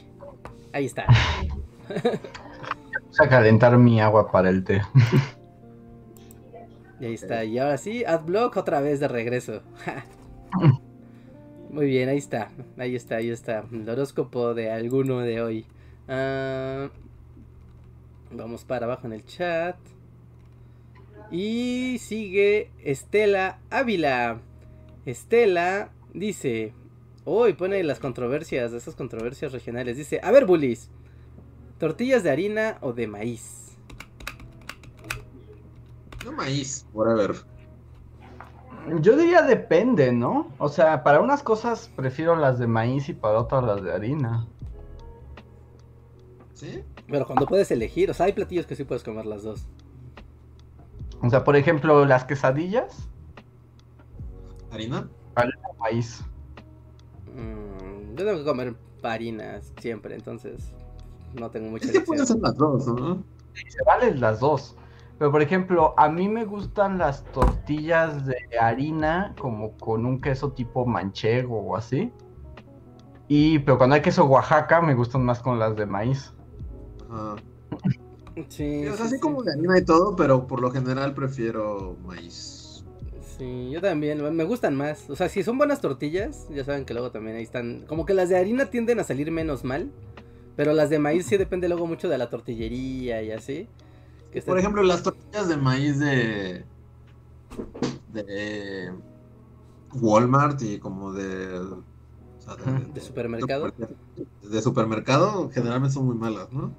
[0.71, 1.05] Ahí está.
[1.89, 4.81] Vamos a calentar mi agua para el té.
[6.99, 7.43] Y ahí está.
[7.43, 9.63] Y ahora sí, Adblock otra vez de regreso.
[11.71, 12.49] Muy bien, ahí está.
[12.77, 13.63] Ahí está, ahí está.
[13.71, 15.65] El horóscopo de alguno de hoy.
[16.07, 16.89] Ah,
[18.31, 19.77] vamos para abajo en el chat.
[21.31, 24.41] Y sigue Estela Ávila.
[25.05, 26.73] Estela dice.
[27.25, 29.97] Hoy pone las controversias, esas controversias regionales.
[29.97, 30.89] Dice, a ver, bullies.
[31.77, 33.77] ¿Tortillas de harina o de maíz?
[36.25, 37.35] No maíz, whatever.
[39.01, 40.51] Yo diría depende, ¿no?
[40.57, 44.47] O sea, para unas cosas prefiero las de maíz y para otras las de harina.
[46.53, 46.83] ¿Sí?
[47.07, 49.67] Pero cuando puedes elegir, o sea, hay platillos que sí puedes comer las dos.
[51.21, 53.09] O sea, por ejemplo, las quesadillas,
[54.71, 55.09] ¿Harina?
[55.79, 56.23] Maíz.
[57.35, 60.73] Mm, yo tengo que comer harinas siempre, entonces
[61.33, 63.23] no tengo mucha Es que pueden ser las dos, ¿no?
[63.53, 64.75] Se valen las dos.
[65.17, 70.53] Pero por ejemplo, a mí me gustan las tortillas de harina como con un queso
[70.53, 72.11] tipo manchego o así.
[73.27, 76.33] Y pero cuando hay queso Oaxaca me gustan más con las de maíz.
[77.09, 77.35] Ajá.
[78.47, 79.19] Sí, o sea, sí, así sí.
[79.19, 82.58] como de harina y todo, pero por lo general prefiero maíz.
[83.39, 85.09] Sí, yo también, me gustan más.
[85.09, 87.85] O sea, si son buenas tortillas, ya saben que luego también ahí están.
[87.87, 89.89] Como que las de harina tienden a salir menos mal.
[90.57, 93.69] Pero las de maíz sí depende luego mucho de la tortillería y así.
[94.29, 96.65] Que Por ejemplo, las tortillas de maíz de.
[98.11, 98.91] de.
[99.93, 101.59] Walmart y como de.
[101.59, 101.83] o
[102.39, 102.93] sea, Ujú.
[102.93, 103.71] ¿De supermercado?
[104.43, 106.73] De supermercado, generalmente son muy malas, ¿no?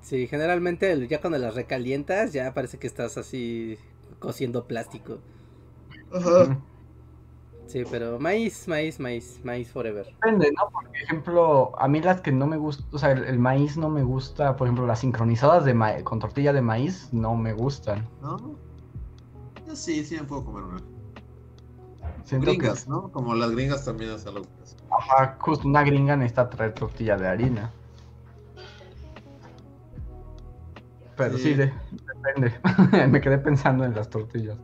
[0.00, 3.78] Sí, generalmente ya cuando las recalientas ya parece que estás así
[4.20, 5.18] cociendo plástico.
[6.12, 6.58] Ajá.
[7.66, 10.06] Sí, pero maíz, maíz, maíz, maíz forever.
[10.06, 10.70] Depende, ¿no?
[10.70, 13.90] Por ejemplo, a mí las que no me gusta, o sea, el, el maíz no
[13.90, 18.08] me gusta, por ejemplo, las sincronizadas de ma- con tortilla de maíz no me gustan.
[18.22, 18.38] ¿No?
[19.66, 20.78] Yo sí, sí me puedo comer una.
[22.24, 23.12] Siento que- Gringas, ¿no?
[23.12, 24.16] Como las gringas también que
[24.62, 24.76] es.
[24.90, 27.70] Ajá, justo una gringa necesita traer tortilla de harina.
[31.16, 31.54] Pero sí, Sí.
[31.54, 31.72] de-
[32.14, 32.54] depende.
[33.10, 34.56] Me quedé pensando en las tortillas.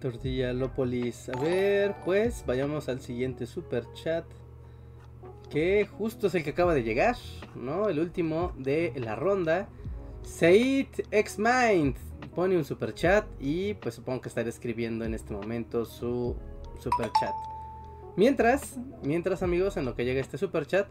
[0.00, 1.28] Tortilla Lópolis.
[1.28, 4.24] A ver, pues vayamos al siguiente super chat.
[5.50, 7.16] Que justo es el que acaba de llegar,
[7.54, 7.88] ¿no?
[7.88, 9.68] El último de la ronda.
[10.22, 11.96] Said X Mind
[12.34, 16.34] pone un super chat y pues supongo que estará escribiendo en este momento su
[16.80, 17.34] super chat.
[18.16, 20.86] Mientras, mientras amigos, en lo que llega este super chat,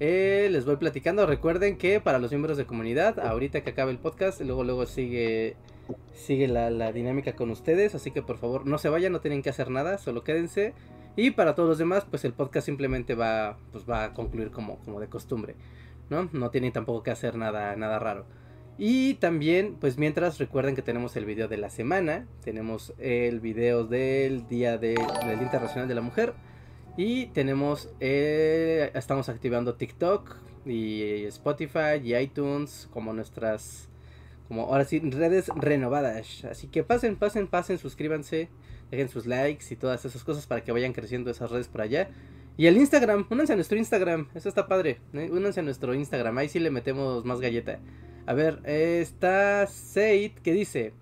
[0.00, 1.26] eh, les voy platicando.
[1.26, 5.56] Recuerden que para los miembros de comunidad, ahorita que acabe el podcast, luego luego sigue
[6.12, 9.50] sigue la, dinámica con ustedes, así que por favor no se vayan, no tienen que
[9.50, 10.74] hacer nada, solo quédense.
[11.16, 14.78] Y para todos los demás, pues el podcast simplemente va, pues va a concluir como,
[14.80, 15.56] como de costumbre.
[16.10, 16.28] ¿no?
[16.32, 18.26] No tienen tampoco que hacer nada, nada raro.
[18.78, 23.84] Y también, pues mientras recuerden que tenemos el video de la semana, tenemos el video
[23.84, 24.94] del Día, de,
[25.26, 26.34] del Internacional de la Mujer
[26.96, 33.88] y tenemos, eh, estamos activando TikTok y Spotify y iTunes como nuestras,
[34.48, 36.44] como ahora sí, redes renovadas.
[36.44, 38.48] Así que pasen, pasen, pasen, suscríbanse,
[38.90, 42.08] dejen sus likes y todas esas cosas para que vayan creciendo esas redes por allá.
[42.56, 45.28] Y el Instagram, únanse a nuestro Instagram, eso está padre, ¿eh?
[45.30, 47.78] únanse a nuestro Instagram, ahí sí le metemos más galleta.
[48.26, 50.92] A ver, está Seid que dice: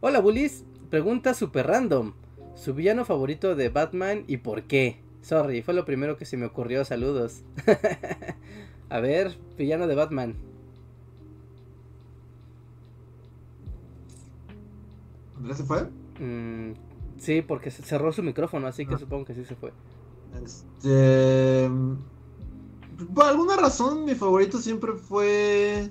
[0.00, 2.14] Hola Bullies, pregunta super random.
[2.54, 5.00] ¿Su villano favorito de Batman y por qué?
[5.22, 6.84] Sorry, fue lo primero que se me ocurrió.
[6.84, 7.42] Saludos.
[8.88, 10.47] A ver, villano de Batman.
[15.38, 15.88] ¿Andrés se fue?
[16.20, 16.74] Mm,
[17.18, 18.98] sí, porque cerró su micrófono, así que ah.
[18.98, 19.72] supongo que sí se fue.
[20.44, 21.70] Este.
[23.14, 25.90] Por alguna razón, mi favorito siempre fue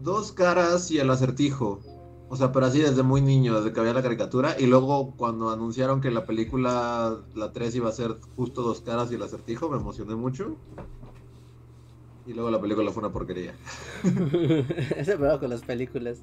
[0.00, 1.80] Dos caras y el acertijo.
[2.28, 4.54] O sea, pero así desde muy niño, desde que había la caricatura.
[4.58, 9.10] Y luego cuando anunciaron que la película, la 3 iba a ser justo dos caras
[9.10, 10.56] y el acertijo, me emocioné mucho.
[12.26, 13.54] Y luego la película fue una porquería.
[14.96, 16.22] Ese problema con las películas.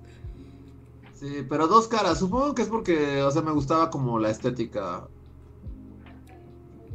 [1.25, 2.19] Sí, pero dos caras.
[2.19, 5.07] Supongo que es porque, o sea, me gustaba como la estética.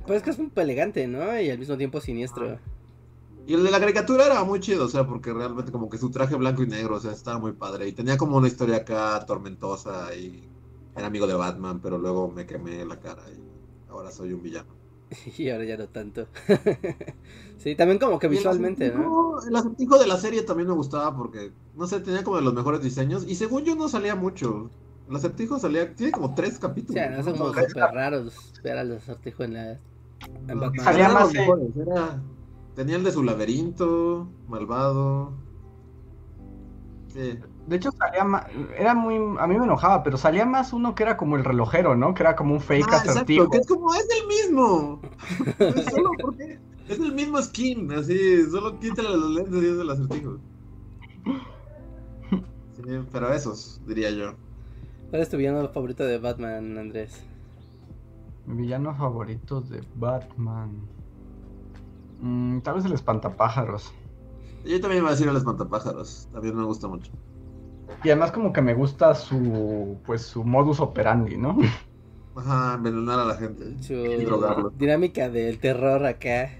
[0.07, 1.41] Pues es que es muy elegante, ¿no?
[1.41, 2.59] Y al mismo tiempo siniestro.
[3.47, 6.11] Y el de la caricatura era muy chido, o sea, porque realmente como que su
[6.11, 7.89] traje blanco y negro, o sea, estaba muy padre.
[7.89, 10.49] Y tenía como una historia acá tormentosa y
[10.95, 14.80] era amigo de Batman, pero luego me quemé la cara y ahora soy un villano.
[15.39, 16.27] Y ahora ya no tanto.
[17.59, 19.43] sí, también como que visualmente, ¿no?
[19.43, 22.55] El acertijo de la serie también me gustaba porque, no sé, tenía como de los
[22.55, 24.71] mejores diseños y según yo no salía mucho.
[25.09, 27.03] El acertijo salía, tiene como tres capítulos.
[27.03, 29.73] Sí, no son como súper raros ver al acertijo en la...
[30.49, 30.85] En Batman.
[30.85, 31.35] Salía más...
[31.35, 32.21] Era
[32.75, 35.33] Tenía el de su laberinto, malvado.
[37.09, 37.39] Sí.
[37.71, 41.05] De hecho, salía más, era muy, a mí me enojaba, pero salía más uno que
[41.05, 42.15] era como el relojero, ¿no?
[42.15, 43.45] Que era como un fake ah, acertijo.
[43.45, 45.01] Exacto, que es como, es el mismo.
[45.93, 50.39] solo porque es el mismo skin, así, solo quítale los lentes y es el acertijo.
[52.75, 54.33] Sí, pero esos, diría yo.
[55.11, 57.23] ¿Cuál es tu villano favorito de Batman, Andrés?
[58.47, 60.73] Mi villano favorito de Batman.
[62.21, 63.93] Mm, tal vez el espantapájaros.
[64.65, 66.29] Yo también iba a decir el espantapájaros.
[66.33, 67.13] También me gusta mucho.
[68.03, 71.59] Y además como que me gusta su pues su modus operandi, ¿no?
[72.37, 73.83] Ajá, envenenar a la gente.
[73.83, 76.51] Su dinámica del terror acá.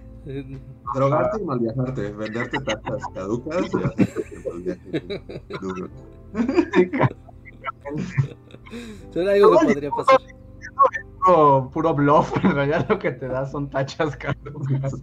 [0.95, 4.79] Drogarte y malviajarte, venderte tachas caducas y hacerte
[9.13, 10.21] Suena algo que podría pasar.
[11.25, 14.95] Puro, puro bluff, en realidad lo que te da son tachas caducas.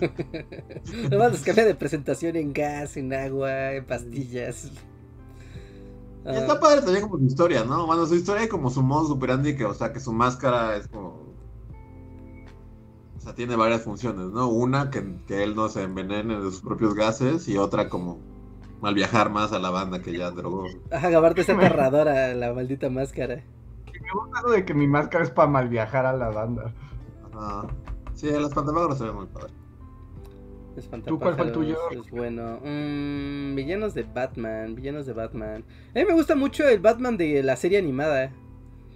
[1.10, 4.72] Nomás los cambia de presentación en gas, en agua, en pastillas.
[6.24, 7.86] Está padre también como su historia, ¿no?
[7.86, 11.34] Bueno, su historia como su modo superandi, que, o sea, que su máscara es como.
[13.16, 14.48] O sea, tiene varias funciones, ¿no?
[14.48, 18.18] Una, que, que él no se envenene de sus propios gases, y otra, como
[18.80, 20.66] mal viajar más a la banda que ya drogó.
[20.90, 23.36] Ajá, aparte esa aterradora, la maldita máscara.
[23.86, 26.74] Me gusta lo de que mi máscara es para mal viajar a la banda.
[27.32, 27.66] Ajá.
[28.14, 29.52] Sí, las pantalones se ven muy padre.
[31.06, 31.76] ¿Tú cuál fue el tuyo?
[31.90, 32.60] Es bueno.
[32.64, 35.64] Mm, villanos de Batman, villanos de Batman.
[35.94, 38.32] A mí me gusta mucho el Batman de la serie animada.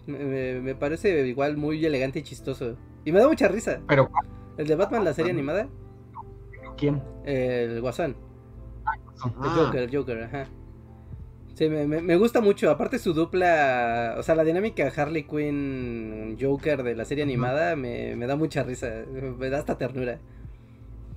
[0.06, 2.76] Me, parece igual muy elegante y chistoso.
[3.04, 3.80] Y me da mucha risa.
[3.86, 4.10] ¿Pero
[4.56, 5.68] ¿El de Batman, la serie animada?
[6.76, 7.02] ¿Quién?
[7.24, 8.16] El Guasón.
[9.24, 9.54] El ah.
[9.56, 10.46] Joker, el Joker, ajá.
[11.54, 12.70] Sí, me, me, gusta mucho.
[12.70, 18.16] Aparte su dupla, o sea, la dinámica Harley Quinn Joker de la serie animada me,
[18.16, 19.04] me da mucha risa.
[19.38, 20.18] Me da hasta ternura.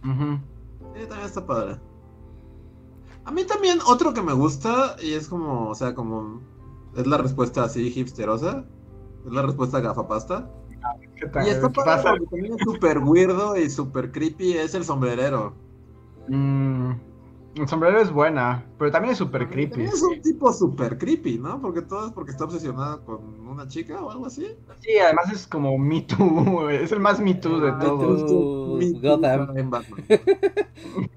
[0.04, 1.80] Sí, también está padre.
[3.24, 6.42] A mí también otro que me gusta y es como, o sea, como
[6.96, 8.66] es la respuesta así hipsterosa,
[9.26, 10.50] es la respuesta gafapasta.
[11.46, 15.54] Y está padre porque también es súper weirdo y súper creepy, es el sombrerero.
[16.28, 17.11] Mmm
[17.56, 19.84] el sombrero es buena, pero también es súper creepy.
[19.84, 21.60] Es un tipo súper creepy, ¿no?
[21.62, 24.56] Porque todo es porque está obsesionada con una chica o algo así.
[24.80, 28.78] Sí, además es como Me Too, es el más Me Too de ah, todos.
[28.78, 29.58] Me Gotham.
[29.58, 30.06] En Batman.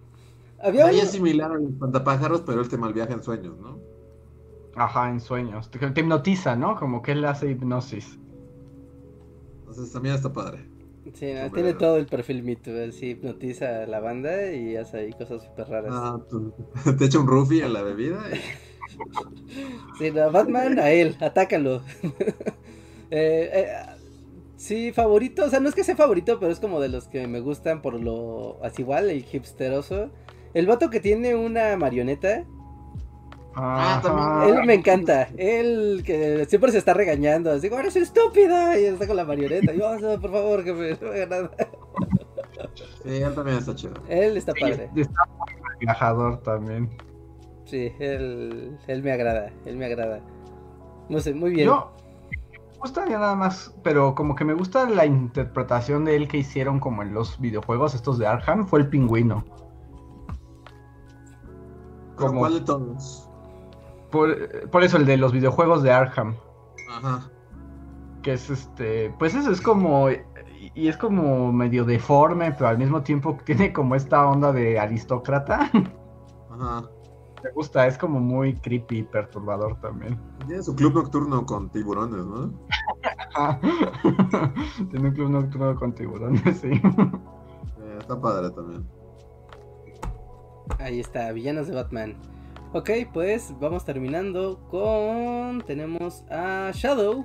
[0.63, 3.79] Había Ahí es similar a los pantapájaros, pero él te malviaja en sueños, ¿no?
[4.75, 5.71] Ajá, en sueños.
[5.71, 6.77] Te, te hipnotiza, ¿no?
[6.77, 8.19] Como que él hace hipnosis.
[9.61, 10.74] Entonces también está padre.
[11.13, 15.43] Sí, tiene todo el perfil mito, así hipnotiza a la banda y hace ahí cosas
[15.43, 15.93] súper raras.
[15.95, 16.19] Ah,
[16.99, 18.23] te echa un roofie a la bebida.
[19.99, 21.83] sí, no, Batman a él, atácalo.
[23.11, 23.69] Eh, eh,
[24.57, 27.29] sí, favorito, o sea, no es que sea favorito, pero es como de los que
[27.29, 30.11] me gustan por lo, así igual, el hipsteroso.
[30.53, 32.45] El vato que tiene una marioneta.
[33.57, 34.45] Ah.
[34.49, 35.29] Él me encanta.
[35.37, 37.51] Él que siempre se está regañando.
[37.53, 38.79] Así como, eres estúpida.
[38.79, 39.73] Y está con la marioneta.
[39.73, 41.51] Y yo, "Oh, por favor, jefe, no haga nada.
[43.05, 43.95] Sí, él también está chido.
[44.09, 44.91] Él está padre.
[44.97, 46.91] Está muy relajador también.
[47.67, 49.51] Sí, él, él me agrada.
[49.67, 50.21] Él me agrada.
[51.09, 51.67] No sé, muy bien.
[51.67, 51.93] Yo
[52.73, 56.39] me gusta ya nada más, pero como que me gusta la interpretación de él que
[56.39, 59.45] hicieron como en los videojuegos estos de Arkham, fue el pingüino.
[62.17, 63.24] ¿Pero Como- ¿Cuál de todos?
[64.15, 66.37] Por, por eso el de los videojuegos de Arkham,
[66.89, 67.29] Ajá.
[68.23, 73.03] que es este, pues eso es como, y es como medio deforme, pero al mismo
[73.03, 75.69] tiempo tiene como esta onda de aristócrata.
[76.49, 76.89] Ajá.
[77.43, 80.17] Me gusta, es como muy creepy y perturbador también.
[80.47, 82.53] Tiene su club nocturno con tiburones, ¿no?
[84.91, 86.71] Tiene un club nocturno con tiburones, sí.
[86.71, 88.87] Eh, está padre también.
[90.79, 92.15] Ahí está, villanos de Batman.
[92.77, 95.63] Ok, pues vamos terminando con.
[95.63, 97.25] Tenemos a Shadow.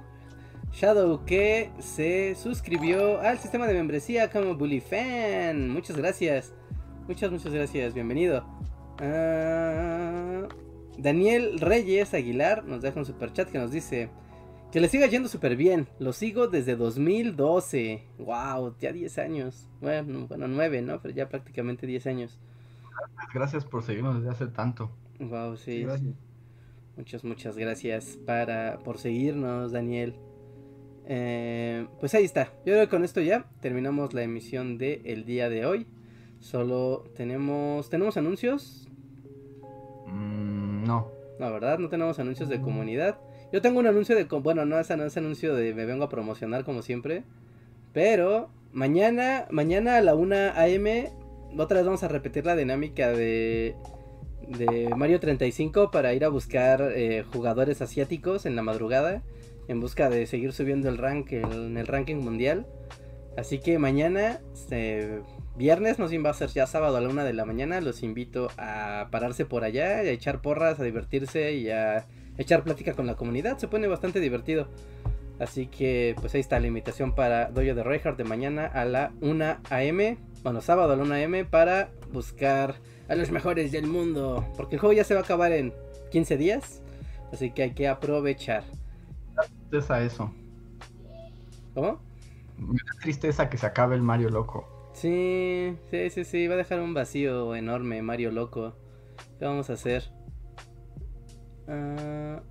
[0.71, 5.71] Shadow que se suscribió al sistema de membresía como Bully Fan.
[5.71, 6.53] Muchas gracias.
[7.07, 7.95] Muchas, muchas gracias.
[7.95, 8.45] Bienvenido.
[8.99, 10.47] Ah,
[10.99, 14.11] Daniel Reyes Aguilar nos deja un super chat que nos dice
[14.71, 15.87] que le siga yendo súper bien.
[15.97, 18.05] Lo sigo desde 2012.
[18.19, 19.67] Wow, ya 10 años.
[19.81, 21.01] Bueno, bueno, 9, ¿no?
[21.01, 22.39] Pero ya prácticamente 10 años.
[23.33, 24.91] Gracias por seguirnos desde hace tanto.
[25.19, 25.83] Wow, sí.
[25.83, 26.15] Gracias.
[26.97, 30.15] Muchas, muchas gracias para, por seguirnos, Daniel.
[31.05, 32.53] Eh, pues ahí está.
[32.65, 35.87] Yo creo que con esto ya terminamos la emisión del el día de hoy.
[36.39, 37.89] Solo tenemos.
[37.89, 38.87] ¿Tenemos anuncios?
[40.07, 41.11] Mm, no.
[41.39, 41.79] No, ¿verdad?
[41.79, 43.17] No tenemos anuncios de comunidad.
[43.51, 44.25] Yo tengo un anuncio de...
[44.25, 47.23] Bueno, no es, no es anuncio de me vengo a promocionar como siempre.
[47.93, 53.75] Pero mañana, mañana a la 1 AM, otra vez vamos a repetir la dinámica de,
[54.49, 59.23] de Mario 35 para ir a buscar eh, jugadores asiáticos en la madrugada.
[59.67, 62.65] En busca de seguir subiendo el rank en el ranking mundial.
[63.37, 65.21] Así que mañana, este,
[65.55, 68.01] viernes, no sé va a ser ya sábado a la una de la mañana, los
[68.01, 72.07] invito a pararse por allá, a echar porras, a divertirse y a
[72.37, 73.57] echar plática con la comunidad.
[73.59, 74.67] Se pone bastante divertido.
[75.39, 79.13] Así que, pues ahí está la invitación para Dojo de Reinhardt de mañana a la
[79.21, 80.17] 1 am.
[80.43, 82.75] Bueno, sábado a la 1 am para buscar
[83.09, 84.45] a los mejores del mundo.
[84.55, 85.73] Porque el juego ya se va a acabar en
[86.11, 86.81] 15 días.
[87.33, 88.63] Así que hay que aprovechar.
[89.69, 90.33] Tristeza eso.
[91.73, 91.99] ¿Cómo?
[92.57, 94.67] Me da tristeza que se acabe el Mario loco.
[94.93, 98.75] Sí, sí, sí, sí, va a dejar un vacío enorme, Mario loco.
[99.37, 100.03] ¿Qué vamos a hacer?
[101.67, 102.41] Ah,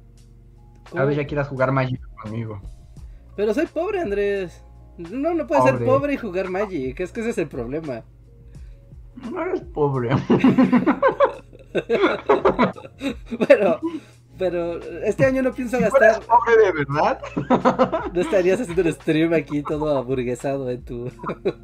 [0.93, 2.61] Tal vez ya quieras jugar Magic conmigo.
[3.37, 4.65] Pero soy pobre, Andrés.
[4.97, 8.03] No, no puedes ser pobre y jugar Magic, es que ese es el problema.
[9.31, 10.11] No eres pobre.
[13.47, 13.81] Pero,
[14.39, 16.21] pero este año no pienso gastar.
[16.23, 17.21] fueras pobre de verdad.
[18.13, 21.11] No estarías haciendo un stream aquí todo aburguesado en tu.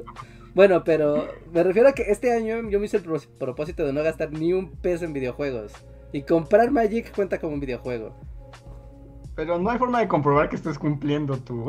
[0.55, 3.93] bueno, pero me refiero a que este año yo me hice el pro- propósito de
[3.93, 5.73] no gastar ni un peso en videojuegos.
[6.13, 8.15] Y comprar Magic cuenta como un videojuego.
[9.35, 11.65] Pero no hay forma de comprobar que estés cumpliendo tu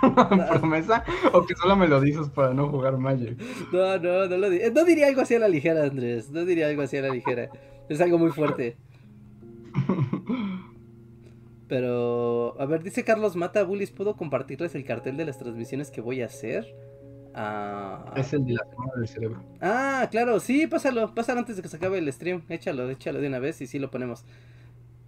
[0.48, 3.38] promesa o que solo me lo dices para no jugar Magic.
[3.72, 6.30] No, no, no lo di- No diría algo así a la ligera, Andrés.
[6.30, 7.50] No diría algo así a la ligera.
[7.90, 8.76] Es algo muy fuerte.
[11.68, 16.00] Pero, a ver, dice Carlos Mata Bullies, ¿puedo compartirles el cartel de las transmisiones que
[16.00, 16.66] voy a hacer?
[17.32, 19.42] Ah, Es el de la semana del cerebro.
[19.60, 22.42] ah, claro, sí, pásalo, pásalo antes de que se acabe el stream.
[22.48, 24.24] Échalo, échalo de una vez y sí lo ponemos.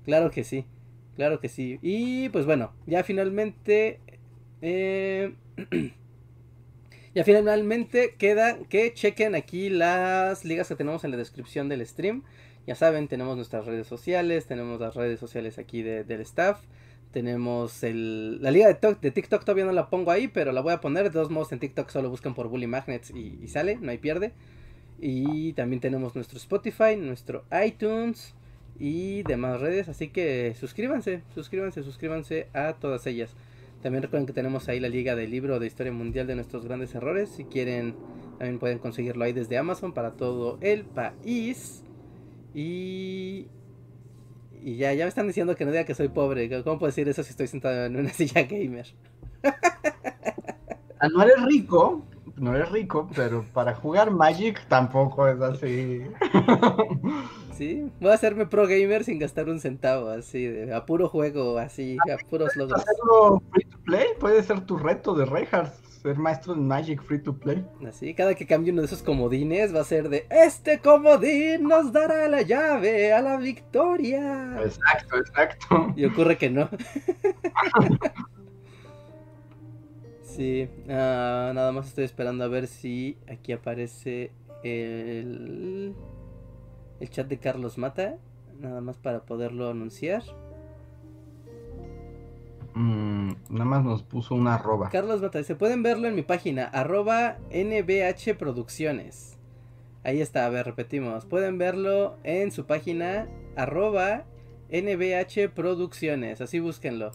[0.05, 0.64] Claro que sí,
[1.16, 1.78] claro que sí.
[1.82, 4.01] Y pues bueno, ya finalmente...
[4.62, 5.34] eh,
[7.14, 12.22] ya finalmente queda que chequen aquí las ligas que tenemos en la descripción del stream.
[12.66, 16.60] Ya saben, tenemos nuestras redes sociales, tenemos las redes sociales aquí de- del staff.
[17.12, 20.60] Tenemos el, la liga de, to- de TikTok, todavía no la pongo ahí, pero la
[20.62, 21.05] voy a poner.
[21.05, 24.32] De todos modos, en TikTok solo buscan por Bully Magnets y sale, no hay pierde.
[25.01, 28.34] Y también tenemos nuestro Spotify, nuestro iTunes
[28.82, 29.88] y demás redes.
[29.88, 33.30] Así que suscríbanse, suscríbanse, suscríbanse a todas ellas.
[33.80, 36.92] También recuerden que tenemos ahí la liga del libro de historia mundial de nuestros grandes
[36.96, 37.30] errores.
[37.30, 37.94] Si quieren,
[38.38, 41.84] también pueden conseguirlo ahí desde Amazon para todo el país.
[42.54, 43.46] Y.
[44.60, 46.48] Y ya, ya me están diciendo que no diga que soy pobre.
[46.64, 48.86] ¿Cómo puedo decir eso si estoy sentado en una silla gamer?
[50.98, 52.04] Ah, no eres rico,
[52.36, 56.02] no eres rico, pero para jugar Magic tampoco es así.
[57.62, 57.93] Sí.
[58.01, 61.97] Voy a hacerme pro gamer sin gastar un centavo, así, de, a puro juego, así,
[62.12, 62.82] a puros logros.
[62.82, 64.06] hacerlo free to play?
[64.18, 65.72] Puede ser tu reto de Reinhardt,
[66.02, 67.64] ser maestro en Magic free to play.
[67.86, 71.93] Así, cada que cambie uno de esos comodines va a ser de, este comodín nos
[71.93, 74.60] dará la llave a la victoria.
[74.60, 75.93] Exacto, exacto.
[75.94, 76.68] Y ocurre que no.
[80.24, 84.32] sí, ah, nada más estoy esperando a ver si aquí aparece
[84.64, 85.94] el,
[87.02, 88.16] el chat de Carlos Mata,
[88.60, 90.22] nada más para poderlo anunciar.
[92.74, 94.88] Mm, nada más nos puso una arroba.
[94.88, 99.36] Carlos Mata dice, pueden verlo en mi página, arroba NBH Producciones.
[100.04, 101.26] Ahí está, a ver, repetimos.
[101.26, 104.24] Pueden verlo en su página, arroba
[104.70, 106.40] NBH Producciones.
[106.40, 107.10] Así búsquenlo.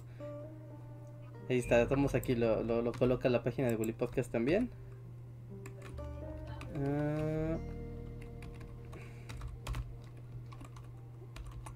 [1.49, 4.69] Ahí está, estamos aquí, lo, lo, lo coloca la página de Bully Podcast también.
[6.75, 7.57] Ah.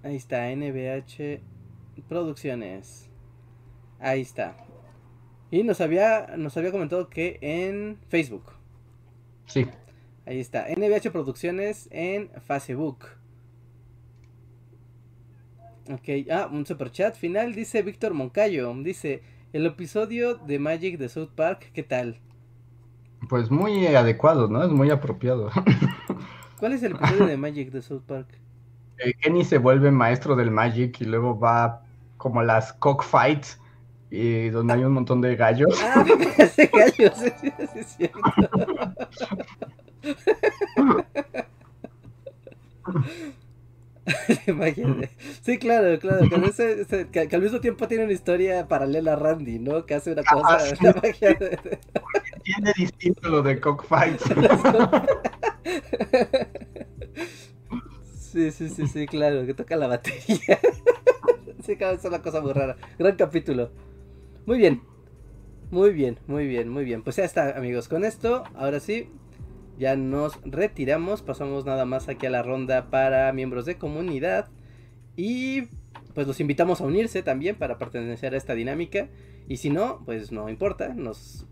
[0.03, 1.41] Ahí está, NBH
[2.07, 3.09] Producciones.
[3.99, 4.57] Ahí está.
[5.51, 8.53] Y nos había, nos había comentado que en Facebook.
[9.45, 9.67] Sí.
[10.25, 10.67] Ahí está.
[10.69, 13.05] NBH Producciones en Facebook.
[15.89, 18.73] Ok, ah, un super chat final dice Víctor Moncayo.
[18.75, 22.19] Dice, el episodio de Magic de South Park, ¿qué tal?
[23.27, 24.63] Pues muy adecuado, ¿no?
[24.63, 25.49] Es muy apropiado.
[26.59, 28.27] ¿Cuál es el episodio de Magic de South Park?
[29.21, 31.83] Kenny se vuelve maestro del Magic y luego va
[32.17, 33.59] como a las cockfights
[34.09, 35.79] y donde hay un montón de gallos.
[35.83, 36.03] Ah,
[36.57, 38.19] de gallos, sí, sí, es cierto.
[45.43, 46.27] Sí, claro, claro.
[46.29, 49.85] Que, ese- ese- que- que al mismo tiempo tiene una historia paralela a Randy, ¿no?
[49.85, 50.55] Que hace una cosa.
[50.55, 50.75] Ah, sí.
[50.81, 51.79] una magia de-
[52.43, 54.23] Tiene distinto lo de cockfights.
[58.31, 60.59] Sí, sí, sí, sí, claro, que toca la batería.
[61.67, 62.75] Es una cosa muy rara.
[62.97, 63.71] Gran capítulo.
[64.45, 64.81] Muy bien.
[65.69, 67.03] Muy bien, muy bien, muy bien.
[67.03, 67.87] Pues ya está, amigos.
[67.87, 69.09] Con esto, ahora sí,
[69.77, 71.21] ya nos retiramos.
[71.21, 74.49] Pasamos nada más aquí a la ronda para miembros de comunidad.
[75.15, 75.63] Y
[76.13, 79.09] pues los invitamos a unirse también para pertenecer a esta dinámica.
[79.47, 80.93] Y si no, pues no importa.
[80.93, 81.47] Nos,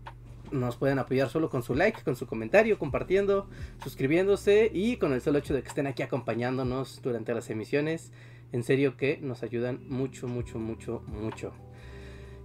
[0.52, 3.48] nos pueden apoyar solo con su like, con su comentario, compartiendo,
[3.82, 8.12] suscribiéndose y con el solo hecho de que estén aquí acompañándonos durante las emisiones.
[8.52, 11.52] En serio que nos ayudan mucho, mucho, mucho, mucho.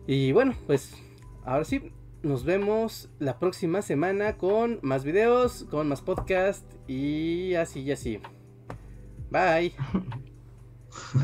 [0.07, 0.93] Y bueno, pues
[1.43, 1.91] ahora sí,
[2.21, 8.19] nos vemos la próxima semana con más videos, con más podcast y así y así.
[9.31, 9.73] Bye.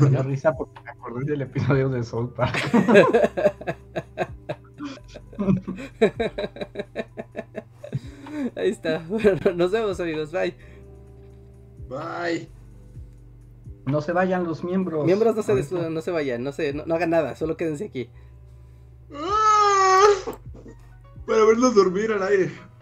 [0.00, 2.56] Me risa porque me acordé del episodio de South Park.
[8.56, 9.04] Ahí está.
[9.08, 10.32] Bueno, nos vemos amigos.
[10.32, 10.54] Bye.
[11.88, 12.48] Bye.
[13.86, 15.04] No se vayan los miembros.
[15.04, 17.86] Miembros no se, des- no se vayan, no, se, no, no hagan nada, solo quédense
[17.86, 18.08] aquí.
[19.12, 20.04] Ah,
[21.26, 22.52] Para verlos dormir al aire.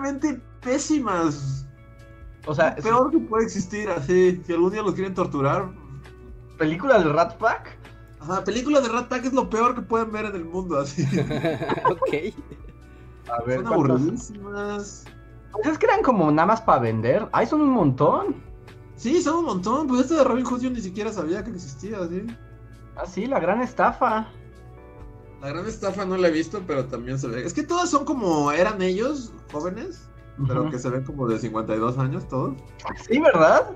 [0.00, 1.66] Realmente pésimas.
[2.46, 4.40] O sea, Lo peor que puede existir, así.
[4.44, 5.70] Si algún día los quieren torturar.
[6.58, 7.78] película del Rat Pack.
[8.20, 11.02] Ajá, película de Rat Pack es lo peor que pueden ver en el mundo, así.
[11.90, 12.34] ok.
[13.30, 15.04] A ver, Son aburridísimas.
[15.52, 17.28] Pues es que eran como nada más para vender.
[17.32, 18.36] Ay, son un montón.
[18.96, 19.86] Sí, son un montón.
[19.86, 22.26] Pues este de Robin Hood yo ni siquiera sabía que existía, ¿sí?
[22.96, 24.28] Ah, sí, la gran estafa.
[25.40, 27.44] La gran estafa no la he visto, pero también se ve.
[27.44, 30.08] Es que todas son como eran ellos, jóvenes,
[30.46, 32.54] pero que se ven como de 52 años todos.
[33.08, 33.70] Sí, ¿verdad?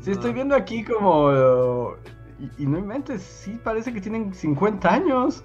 [0.00, 0.34] Sí, estoy Ah.
[0.34, 1.94] viendo aquí como...
[2.40, 5.44] y, y no inventes, sí parece que tienen 50 años.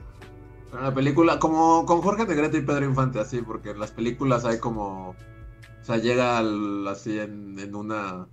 [0.73, 4.45] En la película, como con Jorge Negrete y Pedro Infante, así, porque en las películas
[4.45, 5.10] hay como.
[5.10, 5.15] O
[5.84, 8.27] sea, llega al- así en, en una.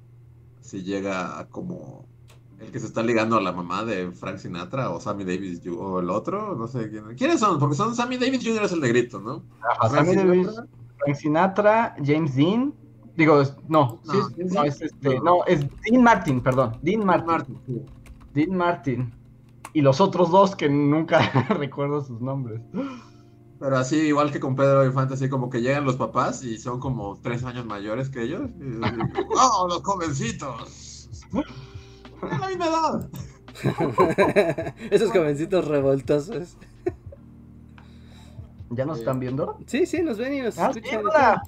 [0.60, 2.04] Así llega a como.
[2.58, 6.00] El que se está ligando a la mamá de Frank Sinatra o Sammy Davis o
[6.00, 7.04] el otro, no sé quién.
[7.16, 7.58] ¿Quiénes son?
[7.58, 8.64] Porque son Sammy Davis Jr.
[8.64, 9.42] es el negrito, ¿no?
[9.78, 10.66] Ajá, Sammy Davis, Sinatra.
[10.98, 12.74] Frank Sinatra, James Dean.
[13.16, 15.44] Digo, no, sí No, es, no, este, No.
[15.46, 16.78] es Dean Martin, perdón.
[16.82, 17.26] Dean Martin.
[17.26, 17.82] Martin, sí.
[18.34, 19.12] Dean Martin.
[19.72, 21.18] Y los otros dos que nunca
[21.50, 22.60] recuerdo sus nombres.
[23.58, 26.78] Pero así, igual que con Pedro Infante, así como que llegan los papás y son
[26.78, 28.50] como tres años mayores que ellos.
[28.58, 28.80] Y
[29.38, 31.10] ¡Oh, los jovencitos!
[32.22, 33.08] ¡Es la misma edad!
[34.90, 36.56] Esos jovencitos revoltosos.
[38.70, 39.02] ¿Ya nos Sí.
[39.02, 39.58] están viendo?
[39.66, 41.06] Sí, sí, nos ven y nos Ah, sí, escuchan.
[41.06, 41.42] hola.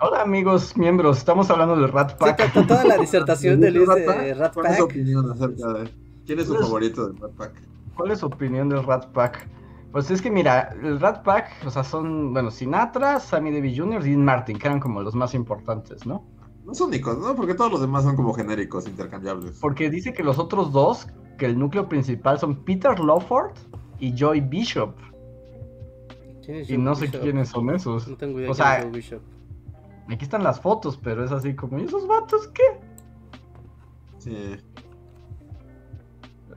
[0.00, 2.52] Hola amigos, miembros, estamos hablando del Rat Sí, Pack.
[2.52, 4.36] to- toda la disertación de Luis Rat de Pack?
[4.38, 4.90] Rat ¿Cuál es su Pack.
[4.92, 5.90] opinión acerca de
[6.24, 7.52] quién es su favorito de Rat Pack?
[7.96, 9.48] ¿Cuál es su opinión del Rat Pack?
[9.90, 14.00] Pues es que mira, el Rat Pack, o sea, son, bueno, Sinatra, Sammy Davis Jr.
[14.06, 16.24] y Dean Martin, que eran como los más importantes, ¿no?
[16.68, 17.34] Los únicos, ¿no?
[17.34, 19.58] Porque todos los demás son como genéricos, intercambiables.
[19.58, 21.06] Porque dice que los otros dos,
[21.38, 23.52] que el núcleo principal son Peter Lawford
[23.98, 24.94] y Joy Bishop.
[26.44, 28.06] ¿Quién es Y Joe no sé quiénes son esos.
[28.06, 29.22] No tengo idea O quién sea, es Joe Bishop.
[30.10, 32.62] Aquí están las fotos, pero es así como, ¿y esos vatos qué?
[34.18, 34.56] Sí.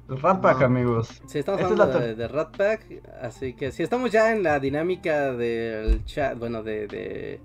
[0.10, 0.66] Rat Pack, No.
[0.66, 1.22] amigos.
[1.26, 2.86] Sí, estamos Esta es hablando la de, de Rat Pack,
[3.22, 7.42] así que si estamos ya en la dinámica del chat, bueno, de, de,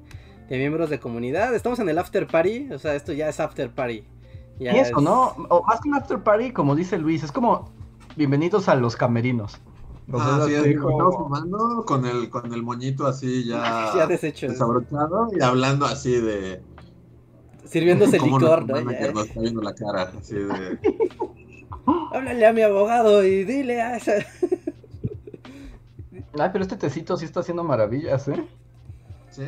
[0.49, 3.71] de miembros de comunidad, estamos en el after party, o sea, esto ya es after
[3.71, 4.05] party.
[4.59, 5.29] Ya Y eso, es- ¿no?
[5.49, 7.71] O más que un after party, como dice Luis, es como
[8.17, 9.59] bienvenidos a los camerinos.
[10.11, 14.07] O sea, Ah, sí, así es, fumando con el, con el moñito así ya, Ya
[14.07, 14.47] deshecho.
[14.49, 16.63] desabrochado y hablando así de
[17.65, 18.77] Sirviéndose licor, ¿no?
[18.93, 19.11] Ya.
[19.13, 20.79] nos está viendo la cara, así de...
[22.13, 24.13] Háblale a mi abogado y dile a esa.
[26.39, 28.45] Ay, pero este tecito sí está haciendo maravillas, ¿eh?
[29.31, 29.43] ¿Sí?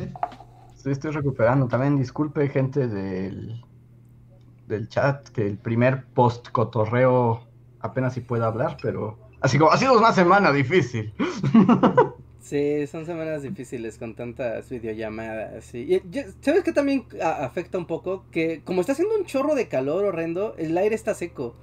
[0.89, 1.67] Sí, estoy recuperando.
[1.67, 3.63] También disculpe, gente del,
[4.67, 7.47] del chat, que el primer post cotorreo
[7.79, 11.13] apenas si pueda hablar, pero así como ha sido una semana difícil.
[12.39, 15.73] Sí, son semanas difíciles con tantas videollamadas.
[15.75, 16.01] Y, y
[16.41, 18.25] ¿Sabes qué también afecta un poco?
[18.31, 21.55] Que como está haciendo un chorro de calor horrendo, el aire está seco.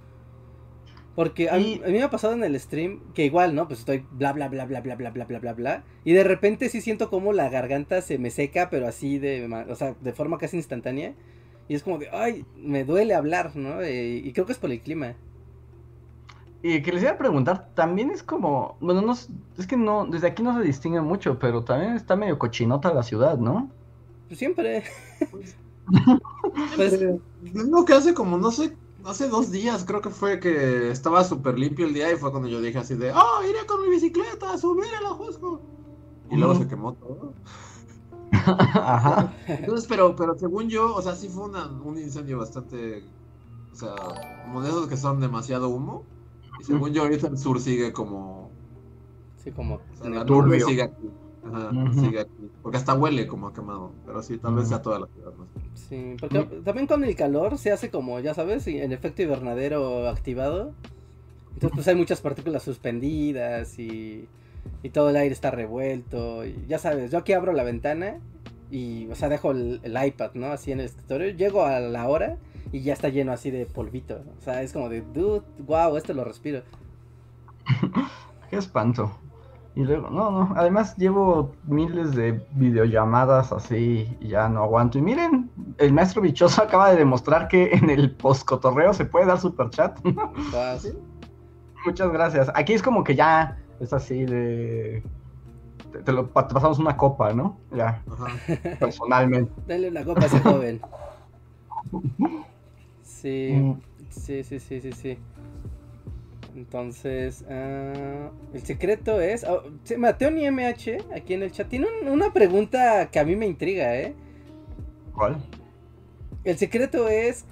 [1.17, 3.67] Porque a, mí, a mí me ha pasado en el stream que igual, ¿no?
[3.67, 5.85] Pues estoy bla bla bla bla bla bla bla bla bla bla.
[6.05, 9.75] Y de repente sí siento como la garganta se me seca, pero así de, o
[9.75, 11.15] sea, de forma casi instantánea.
[11.69, 13.81] Y es como de, ay, me duele hablar, ¿no?
[13.83, 15.15] Eh, y creo que es por el clima.
[16.63, 20.27] Y que les iba a preguntar, también es como, bueno, no, es que no, desde
[20.29, 23.71] aquí no se distingue mucho, pero también está medio cochinota la ciudad, ¿no?
[24.29, 24.83] Pues siempre.
[25.31, 25.57] Pues,
[26.77, 27.01] Pues-
[27.55, 28.77] lo que hace como, no sé,
[29.07, 32.49] hace dos días creo que fue que estaba súper limpio el día y fue cuando
[32.49, 35.61] yo dije así de, oh, iré con mi bicicleta a subir a la Jusco.
[36.31, 37.33] Y luego se quemó todo.
[38.33, 39.33] Ajá.
[39.47, 43.05] Entonces, pero, pero según yo, o sea, sí fue una- un incendio bastante,
[43.73, 43.95] o sea,
[44.45, 46.05] como de esos que son demasiado humo.
[46.61, 48.51] Y según yo, ahorita el sur sigue como,
[49.43, 49.77] Sí, como...
[49.77, 50.67] o sea, la Turbio.
[50.67, 51.09] sigue aquí.
[51.45, 52.51] Ajá, sigue aquí.
[52.63, 53.93] Porque hasta huele como a quemado.
[54.05, 55.33] Pero sí, tal vez sea toda la ciudad.
[55.39, 55.47] ¿no?
[55.77, 60.73] Sí, porque también con el calor se hace como, ya sabes, en efecto invernadero activado.
[61.55, 64.27] Entonces pues hay muchas partículas suspendidas y,
[64.83, 66.45] y todo el aire está revuelto.
[66.45, 68.21] Y ya sabes, yo aquí abro la ventana
[68.71, 70.47] y, o sea, dejo el, el iPad, ¿no?
[70.47, 71.31] Así en el escritorio.
[71.31, 72.39] Llego a la hora
[72.73, 74.23] y ya está lleno así de polvito.
[74.39, 76.63] O sea, es como de, dude, wow, esto lo respiro.
[78.51, 79.19] Qué espanto.
[79.77, 84.99] Y luego, no, no, además llevo miles de videollamadas así y ya no aguanto.
[84.99, 89.39] Y miren, el maestro bichoso acaba de demostrar que en el postcotorreo se puede dar
[89.39, 90.01] super chat.
[90.03, 90.95] Wow.
[91.85, 92.51] Muchas gracias.
[92.55, 95.03] Aquí es como que ya es así de...
[95.93, 97.59] Te, te lo, te pasamos una copa, ¿no?
[97.71, 98.27] Ya, Ajá.
[98.81, 99.53] personalmente.
[99.67, 100.81] Dale una copa a ese joven.
[103.03, 103.53] Sí.
[103.55, 103.81] Mm.
[104.11, 105.19] Sí, sí, sí, sí, sí.
[106.57, 109.45] Entonces, ah, el secreto es...
[109.45, 113.25] ah, sí, Mateo ni MH, aquí en el chat, tiene un- una pregunta que a
[113.25, 114.15] mí me intriga, ¿eh?
[115.15, 115.37] ¿Cuál?
[116.45, 117.45] El secreto es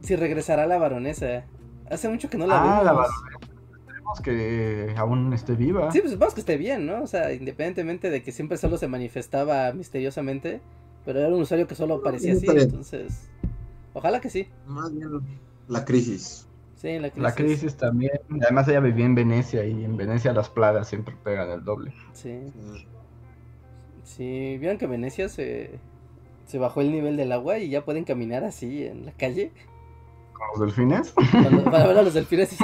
[0.00, 1.44] si regresará la baronesa.
[1.90, 2.78] Hace mucho que no la vemos.
[2.80, 3.20] Ah, la baronesa.
[3.78, 5.90] Esperemos que aún esté viva.
[5.90, 7.02] Sí, pues supongo que esté bien, ¿no?
[7.02, 10.60] O sea, independientemente de que siempre solo se manifestaba misteriosamente,
[11.04, 13.28] pero era un usuario que solo aparecía así, entonces...
[13.94, 14.46] Ojalá que sí.
[14.66, 15.08] Más bien
[15.66, 16.46] la crisis.
[16.80, 17.22] Sí, la crisis.
[17.22, 18.12] La crisis también.
[18.42, 21.92] Además ella vivía en Venecia y en Venecia las plagas siempre pegan el doble.
[22.12, 22.38] Sí.
[24.04, 25.78] Sí, vieron que Venecia se,
[26.46, 29.52] se bajó el nivel del agua y ya pueden caminar así en la calle
[30.32, 31.12] ¿Con los delfines?
[31.32, 32.56] Cuando- para ver a los delfines.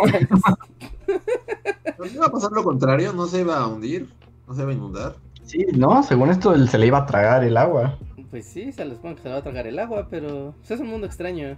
[1.98, 3.12] ¿No iba a pasar lo contrario?
[3.12, 4.08] ¿No se iba a hundir?
[4.46, 5.16] ¿No se iba a inundar?
[5.42, 7.98] Sí, no, según esto él se le iba a tragar el agua.
[8.30, 10.70] Pues sí, se les pone que se le va a tragar el agua, pero pues,
[10.70, 11.56] es un mundo extraño.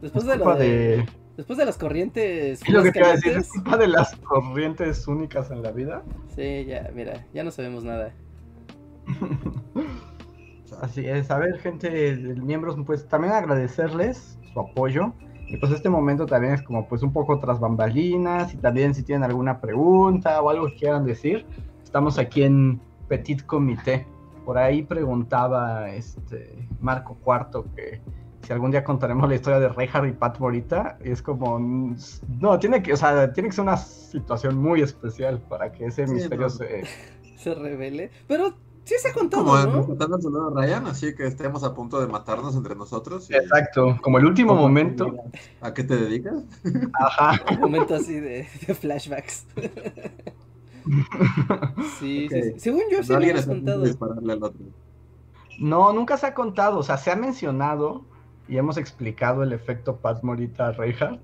[0.00, 1.06] Después Es de, lo de...
[1.40, 5.08] después de las corrientes lo que te iba a decir, es culpa de las corrientes
[5.08, 6.02] únicas en la vida.
[6.36, 8.12] Sí, ya, mira, ya no sabemos nada.
[10.82, 12.12] Así es, a ver, gente,
[12.42, 15.14] miembros, pues también agradecerles su apoyo.
[15.48, 19.02] Y pues este momento también es como pues un poco tras bambalinas y también si
[19.02, 21.46] tienen alguna pregunta o algo que quieran decir,
[21.82, 24.06] estamos aquí en Petit Comité.
[24.44, 28.02] Por ahí preguntaba este Marco Cuarto que
[28.42, 32.82] si algún día contaremos la historia de Reinhardt y Pat Morita, es como no, tiene
[32.82, 36.44] que, o sea, tiene que ser una situación muy especial para que ese Sí, misterio
[36.46, 36.50] no.
[36.50, 36.84] se
[37.36, 38.10] Se revele.
[38.26, 38.54] Pero
[38.84, 39.84] sí se ha contado, Como ¿no?
[40.20, 43.30] soldado Ryan, así que estemos a punto de matarnos entre nosotros.
[43.30, 45.14] y- Exacto, como el último ¿Cómo te momento.
[45.60, 46.42] ¿A qué te dedicas?
[46.94, 47.40] Ajá.
[47.52, 49.46] Un momento así de, de flashbacks.
[51.98, 52.52] Sí, sí, sí.
[52.58, 53.82] Según yo, sí No, a punto contado.
[53.82, 54.60] dispararle al otro.
[55.58, 58.06] No, nunca se ha contado, o sea, se ha mencionado
[58.50, 61.20] y hemos explicado el efecto Pat Morita Reinhardt,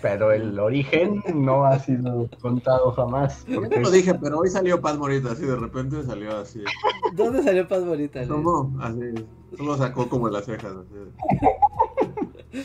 [0.00, 3.44] pero el origen no ha sido contado jamás.
[3.46, 6.64] Yo porque- no lo dije, pero hoy salió Paz Morita, así de repente salió así.
[7.14, 8.20] ¿Dónde salió Paz Bonita?
[8.20, 8.30] Luis?
[8.30, 8.80] ¿Cómo?
[8.80, 9.00] Así.
[9.56, 10.72] Solo sacó como las cejas.
[10.72, 10.94] Así.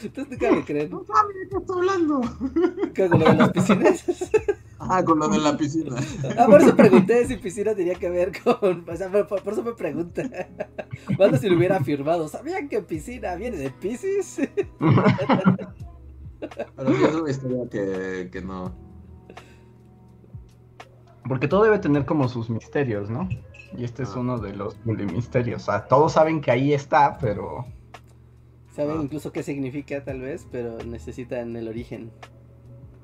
[0.06, 0.90] Entonces nunca me creen.
[0.90, 2.22] No sabe de qué está hablando.
[2.94, 4.06] ¿Qué, con lo de las piscinas?
[4.80, 5.96] Ah, con lo de la piscina.
[6.38, 8.86] Ah, por eso pregunté si piscina tenía que ver con.
[8.88, 10.24] O sea, por, por eso me pregunta.
[11.18, 14.42] Cuando si lo hubiera afirmado, ¿sabían que piscina viene de Pisces?
[16.76, 18.72] Pero es una historia que, que no.
[21.28, 23.28] Porque todo debe tener como sus misterios, ¿no?
[23.76, 24.20] Y este es Ah.
[24.20, 25.64] uno de los misterios.
[25.64, 27.66] O sea, todos saben que ahí está, pero
[28.76, 29.04] Saben Ah.
[29.04, 32.12] incluso qué significa, tal vez, pero necesitan el origen.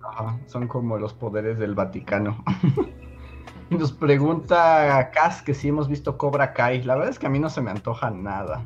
[0.09, 2.43] Ajá, son como los poderes del Vaticano.
[3.69, 6.83] y nos pregunta Cas que si hemos visto Cobra Kai.
[6.83, 8.65] La verdad es que a mí no se me antoja nada.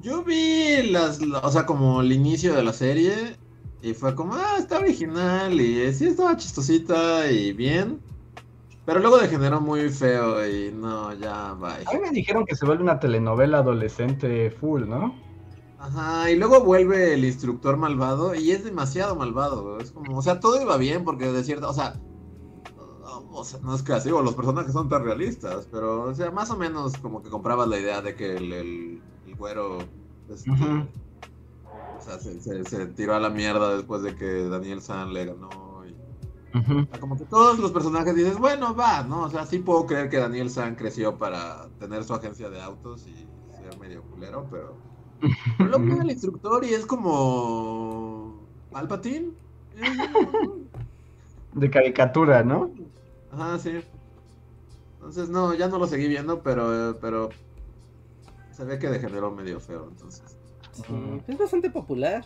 [0.00, 3.36] Yo vi las, la- o sea, como el inicio de la serie
[3.82, 8.00] y fue como, ah, está original y sí estaba chistosita y bien.
[8.84, 11.50] Pero luego degeneró muy feo y no, ya,
[11.86, 12.00] A mí bye.
[12.00, 15.14] me dijeron que se vuelve una telenovela adolescente full, ¿no?
[15.84, 19.80] Ajá, y luego vuelve el instructor malvado y es demasiado malvado.
[19.80, 22.02] Es como, o sea, todo iba bien porque de cierta, o sea,
[22.76, 26.14] no, o sea, no es que así, o los personajes son tan realistas, pero, o
[26.14, 29.92] sea, más o menos como que comprabas la idea de que el, el, el güero,
[30.28, 30.50] este,
[31.92, 35.26] o sea, se, se- se tiró a la mierda después de que Daniel San le
[35.26, 35.84] ganó.
[35.86, 35.92] y-
[36.54, 36.80] Ujú.
[36.80, 39.24] o sea, como que todos los personajes dices, bueno, va, ¿no?
[39.24, 43.06] O sea, sí puedo creer que Daniel San creció para tener su agencia de autos
[43.06, 44.93] y ser medio culero, pero...
[45.58, 48.40] Luego llega el instructor y es como...
[48.70, 49.30] Palpatine.
[51.54, 52.70] De caricatura, ¿no?
[53.32, 53.80] Ajá, sí.
[54.96, 57.30] Entonces, no, ya no lo seguí viendo, pero, pero
[58.50, 60.36] se ve que degeneró medio feo, entonces.
[60.72, 62.24] Sí, es bastante popular.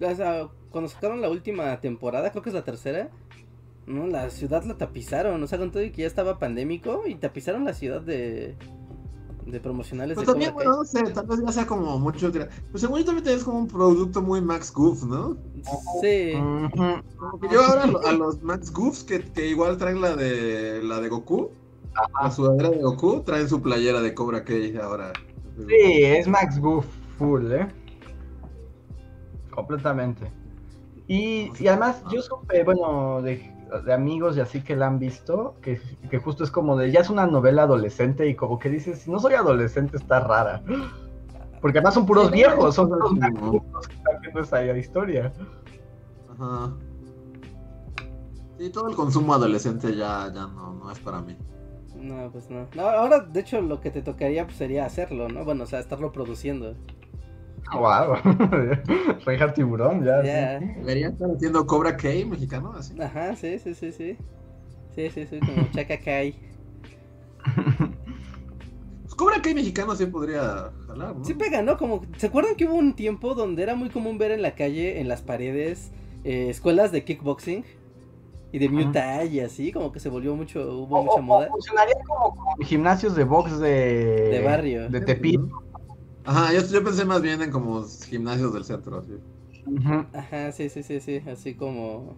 [0.00, 3.10] O sea, cuando sacaron la última temporada, creo que es la tercera,
[3.86, 4.06] ¿no?
[4.06, 7.64] La ciudad la tapizaron, o sea, con todo y que ya estaba pandémico y tapizaron
[7.64, 8.56] la ciudad de,
[9.46, 12.30] de promocionales Pero de también, Cobra bueno, no sé, tal vez ya sea como mucho...
[12.32, 15.36] Pues según yo también es como un producto muy Max Goof, ¿no?
[16.00, 16.32] Sí.
[17.16, 21.00] Como que yo ahora a los Max Goofs que, que igual traen la de la
[21.00, 21.50] de Goku,
[22.22, 25.12] la sudadera de Goku, traen su playera de Cobra Kai ahora.
[25.68, 26.86] Sí, es Max Goof
[27.18, 27.68] full, ¿eh?
[29.50, 30.30] Completamente.
[31.08, 35.58] Y, y además yo supe, bueno, de, de amigos y así que la han visto,
[35.62, 35.80] que,
[36.10, 39.10] que justo es como de, ya es una novela adolescente y como que dices, si
[39.10, 40.62] no soy adolescente está rara.
[41.60, 43.12] Porque además son puros Sí, viejos, son puros
[43.72, 45.32] los que están viendo esa historia.
[46.28, 46.76] Ajá.
[48.58, 51.36] Sí, todo el consumo adolescente ya, ya no, no es para mí.
[51.94, 52.68] no, pues no.
[52.74, 55.44] No, Ahora, de hecho, lo que te tocaría pues, sería hacerlo, ¿no?
[55.44, 56.76] Bueno, o sea, estarlo produciendo.
[57.72, 58.16] Wow.
[59.24, 60.22] Reja tiburón, ya.
[60.22, 60.58] Ya.
[60.60, 60.66] sí.
[60.80, 63.00] Debería estar haciendo Cobra Kai mexicano, así.
[63.00, 64.16] Ajá, sí, sí, sí, sí.
[64.94, 66.34] Sí, sí, sí, como Chaka Kai.
[69.02, 71.24] Pues Cobra que hay mexicanos sí podría jalar, ¿no?
[71.24, 71.76] Sí pega, ¿no?
[71.76, 75.00] Como, ¿se acuerdan que hubo un tiempo donde era muy común ver en la calle,
[75.00, 75.90] en las paredes,
[76.24, 77.64] eh, escuelas de kickboxing?
[78.54, 81.22] Y de Muay Thai y así, como que se volvió mucho, hubo O- mucha o-
[81.22, 81.48] moda.
[81.48, 84.28] funcionaría como, como gimnasios de box de...
[84.30, 84.90] De barrio.
[84.90, 85.48] De Tepito.
[86.24, 89.12] Ajá, yo, yo pensé más bien en como gimnasios del centro, así.
[90.12, 92.16] Ajá, sí, sí, sí, sí, así como...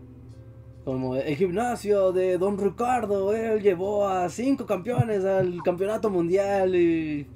[0.85, 7.27] Como el gimnasio de Don Ricardo, él llevó a cinco campeones al campeonato mundial y...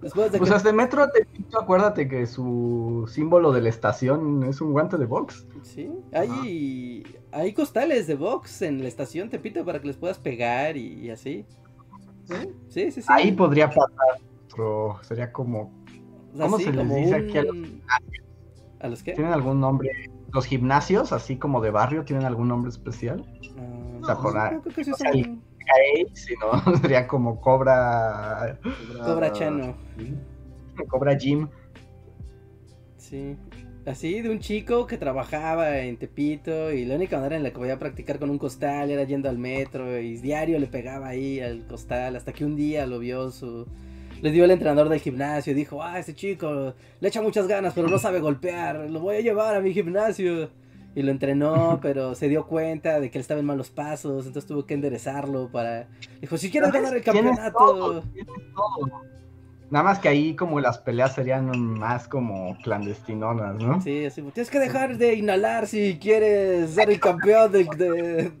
[0.00, 0.56] Después de Pues que...
[0.56, 5.46] hasta metro Tepito, acuérdate que su símbolo de la estación es un guante de box.
[5.62, 10.76] Sí, hay, hay costales de box en la estación Tepito para que les puedas pegar
[10.76, 11.44] y, y así.
[12.24, 12.34] ¿Sí?
[12.68, 13.08] Sí, sí, sí.
[13.08, 14.20] Ahí podría pasar
[14.58, 15.72] otro, sería como...
[16.38, 17.56] ¿cómo se les dice un- aquí a los
[18.80, 19.12] ¿A los qué?
[19.12, 19.90] ¿Tienen algún nombre?
[20.32, 23.24] ¿Los gimnasios, así como de barrio, tienen algún nombre especial?
[23.56, 25.42] Ah, O sea, por no, creo que sí o sea, son-
[25.74, 28.58] Ahí, si no, sería como Cobra...
[29.04, 29.74] Cobra Chano.
[30.88, 31.48] Cobra Gym.
[32.98, 33.36] Sí.
[33.86, 37.58] Así, de un chico que trabajaba en Tepito y la única manera en la que
[37.58, 41.66] podía practicar con un costal era yendo al metro y diario le pegaba ahí al
[41.66, 43.66] costal hasta que un día lo vio su...
[44.24, 47.74] Le dio el entrenador del gimnasio y dijo, ah, ese chico le echa muchas ganas
[47.74, 50.48] pero no sabe golpear, lo voy a llevar a mi gimnasio.
[50.96, 54.48] Y lo entrenó, pero se dio cuenta de que él estaba en malos pasos, entonces
[54.48, 55.88] tuvo que enderezarlo para...
[56.22, 57.58] Dijo, si quieres ganar el campeonato...
[57.58, 59.02] todo, tienes todo.
[59.70, 63.82] Nada más que ahí como las peleas serían más como clandestinonas, ¿no?
[63.82, 67.64] Sí, así, tienes que dejar de inhalar si quieres ser el campeón de...
[67.64, 68.32] de-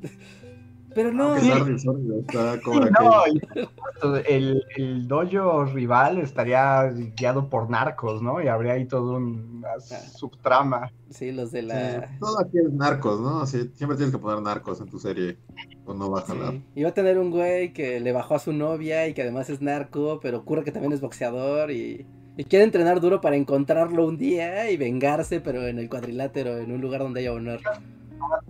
[0.94, 6.84] Pero no, Aunque sorry, sorry, está Sí, no, y el, el dojo rival estaría
[7.16, 8.40] guiado por narcos, ¿no?
[8.42, 9.80] Y habría ahí toda una Ah.
[9.80, 10.90] subtrama.
[11.10, 12.16] sí, los de Sí, la...
[12.20, 13.44] todo aquí es narcos, ¿no?
[13.46, 15.38] Siempre tienes que poner narcos en tu serie
[15.86, 16.52] o no va a jalar.
[16.52, 16.64] Sí.
[16.76, 19.60] Iba a tener un güey que le bajó a su novia y que además es
[19.60, 22.06] narco, pero ocurre que también es boxeador y,
[22.36, 26.70] y quiere entrenar duro para encontrarlo un día y vengarse, pero en el cuadrilátero, en
[26.72, 27.60] un lugar donde haya honor.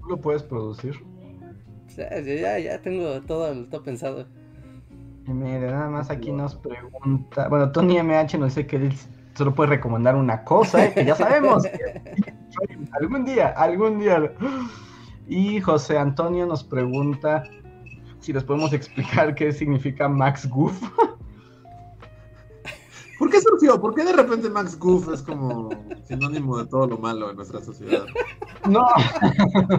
[0.00, 0.94] Tú lo puedes producir.
[1.94, 4.26] O sea, yo ya, ya tengo todo, todo pensado.
[5.28, 7.46] Y mire, nada más aquí nos pregunta.
[7.46, 8.92] Bueno, Tony MH nos dice que él
[9.34, 10.92] solo puede recomendar una cosa, ¿eh?
[10.92, 11.62] que ya sabemos.
[13.00, 14.32] algún día, algún día.
[15.28, 17.44] Y José Antonio nos pregunta
[18.18, 20.76] si les podemos explicar qué significa Max Goof.
[23.24, 23.80] ¿Por qué surgió?
[23.80, 25.70] ¿Por qué de repente Max Goof es como
[26.04, 28.04] sinónimo de todo lo malo en nuestra sociedad?
[28.68, 28.86] No,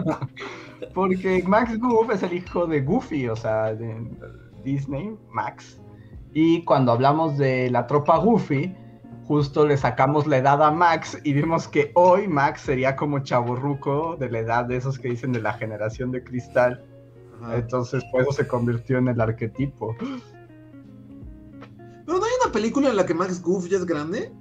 [0.94, 4.04] porque Max Goof es el hijo de Goofy, o sea, de
[4.64, 5.80] Disney, Max.
[6.34, 8.74] Y cuando hablamos de la tropa Goofy,
[9.28, 14.16] justo le sacamos la edad a Max y vimos que hoy Max sería como chaborruco
[14.16, 16.84] de la edad de esos que dicen de la generación de cristal.
[17.40, 17.58] Ajá.
[17.58, 19.94] Entonces, por eso se convirtió en el arquetipo.
[22.56, 24.32] Película en la que Max Goof ya es grande.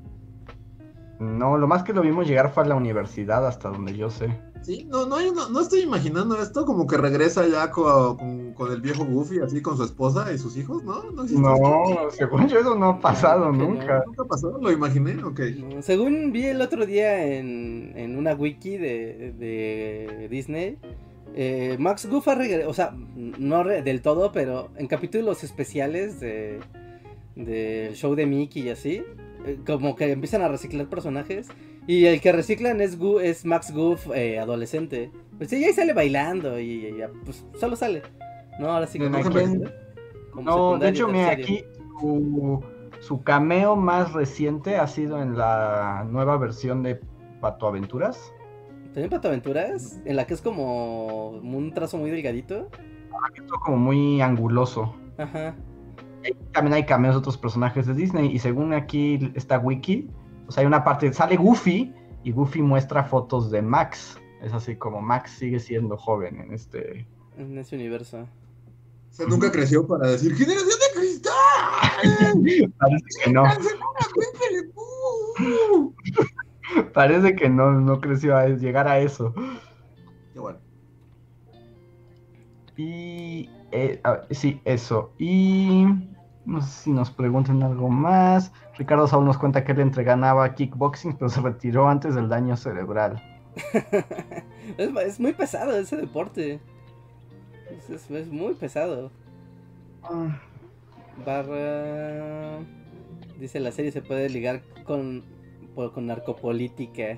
[1.20, 4.28] No, lo más que lo vimos llegar fue a la universidad, hasta donde yo sé.
[4.64, 8.54] Sí, no, no, hay una- no estoy imaginando esto como que regresa ya co- con,
[8.54, 11.04] con el viejo Goofy, así con su esposa y sus hijos, ¿no?
[11.12, 11.70] No, existe esto?
[11.70, 13.64] No, según yo eso no ha pasado Que no.
[13.70, 14.04] nunca.
[14.08, 14.58] ¿Nunca pasó?
[14.60, 15.40] Lo imaginé, ok.
[15.76, 20.80] No, según vi el otro día en, en una wiki de, de Disney,
[21.36, 26.20] eh, Max Goof ha regre- o sea, no re- del todo, pero en capítulos especiales
[26.20, 26.60] de
[27.36, 29.04] del show de Mickey y así,
[29.46, 31.48] eh, como que empiezan a reciclar personajes
[31.88, 35.12] y el que reciclan es, Gu- es Max Goof eh, adolescente.
[35.38, 38.02] Pues y ahí sale bailando y, y ya, pues solo sale.
[38.60, 39.06] No, ahora sí que
[40.32, 41.64] como No, de hecho, mira, aquí
[42.00, 42.64] su,
[43.02, 47.00] su cameo más reciente ha sido en la nueva versión de
[47.42, 48.34] Pato Aventuras.
[48.94, 50.02] ¿También Pato Aventuras?
[50.06, 52.70] En la que es como un trazo muy delgadito.
[53.36, 54.96] Esto como muy anguloso.
[55.18, 55.56] Ajá.
[56.52, 58.34] También hay cameos de otros personajes de Disney.
[58.34, 60.10] Y según aquí esta wiki,
[60.48, 61.94] o sea, hay una parte, sale Goofy
[62.24, 64.20] y Goofy muestra fotos de Max.
[64.42, 67.06] Es así como Max sigue siendo joven en este.
[67.38, 68.22] En ese universo.
[68.22, 71.34] O sea, nunca creció para decir ¡Generación de cristal!
[72.80, 73.44] Parece que no.
[76.94, 79.34] Parece que no, no creció a llegar a eso.
[80.34, 80.60] Qué bueno.
[82.78, 85.14] Y eh, ver, sí, eso.
[85.18, 85.86] Y
[86.46, 88.52] no sé si nos preguntan algo más.
[88.78, 93.22] Ricardo Saúl nos cuenta que él entrenaba kickboxing, pero se retiró antes del daño cerebral.
[94.78, 96.60] es, es muy pesado ese deporte.
[97.78, 99.12] Es, es- es muy pesado.
[100.04, 100.40] Ah,
[101.26, 102.60] Barra.
[103.40, 105.24] Dice la serie se puede ligar con,
[105.74, 107.18] por- con narcopolítica.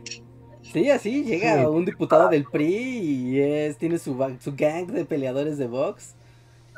[0.61, 1.65] Sí, así llega Sí.
[1.65, 6.15] un diputado del PRI y es, tiene su, su gang de peleadores de box.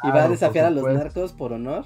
[0.04, 1.84] Y va a desafiar a los narcos por honor.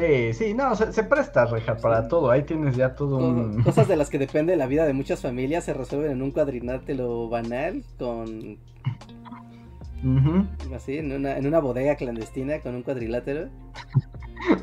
[0.00, 2.30] Sí, sí, no, se, se presta, Reja, para todo.
[2.30, 3.62] Ahí tienes ya todo un.
[3.62, 7.28] Cosas de las que depende la vida de muchas familias se resuelven en un cuadrilátero
[7.28, 8.58] banal con.
[10.74, 13.50] Así, en una, en una bodega clandestina con un cuadrilátero.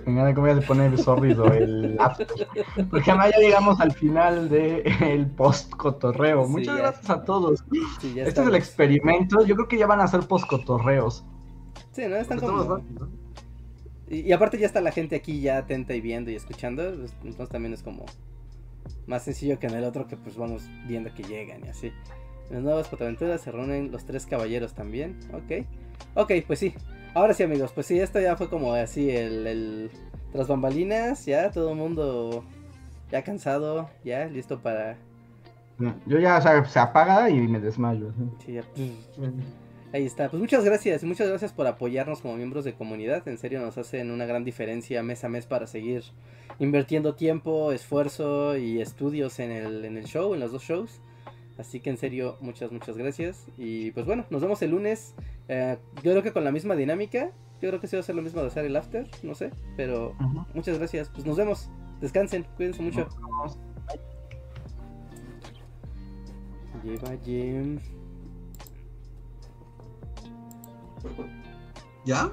[0.08, 2.28] Venga, ¿cómo ya se pone sórdido el after?
[2.90, 6.46] Porque además ya llegamos al final del el post cotorreo.
[6.46, 7.64] Sí, Muchas gracias a todos.
[8.02, 9.46] Sí, este es el experimento.
[9.46, 11.24] Yo creo que ya van a ser post cotorreos.
[11.92, 12.16] Sí, ¿no?
[12.16, 12.64] Están como...
[12.64, 13.27] ¿no?
[14.10, 17.14] Y, y aparte ya está la gente aquí ya atenta y viendo y escuchando, pues,
[17.24, 18.06] entonces también es como
[19.06, 21.92] más sencillo que en el otro que pues vamos viendo que llegan y así.
[22.50, 25.66] En las nuevas fotoaventuras se reúnen los tres caballeros también, ok.
[26.16, 26.74] Ok, pues sí.
[27.14, 29.92] Ahora sí amigos, pues sí, esto ya fue como así el, el
[30.32, 32.44] tras bambalinas, ya todo el mundo
[33.12, 34.98] ya cansado, ya listo para...
[36.06, 38.12] Yo ya, o sea, se apaga y me desmayo.
[38.46, 38.64] sí, ya,
[39.94, 40.30] Ahí está.
[40.30, 43.26] Pues muchas gracias, muchas gracias por apoyarnos como miembros de comunidad.
[43.28, 46.04] En serio nos hacen una gran diferencia mes a mes para seguir
[46.60, 51.02] invirtiendo tiempo, esfuerzo y estudios en el, en el show, en los dos shows.
[51.58, 53.48] Así que en serio, muchas, muchas gracias.
[53.58, 55.16] Y pues bueno, nos vemos el lunes.
[55.48, 57.32] Eh, yo creo que con la misma dinámica.
[57.62, 59.52] Yo creo que sí va a ser lo mismo de hacer el after, no sé.
[59.76, 60.14] Pero
[60.54, 61.10] muchas gracias.
[61.10, 61.70] Pues nos vemos.
[62.02, 63.08] Descansen, cuídense mucho.
[66.84, 67.80] Lleva Jim.
[72.06, 72.32] ¿Ya?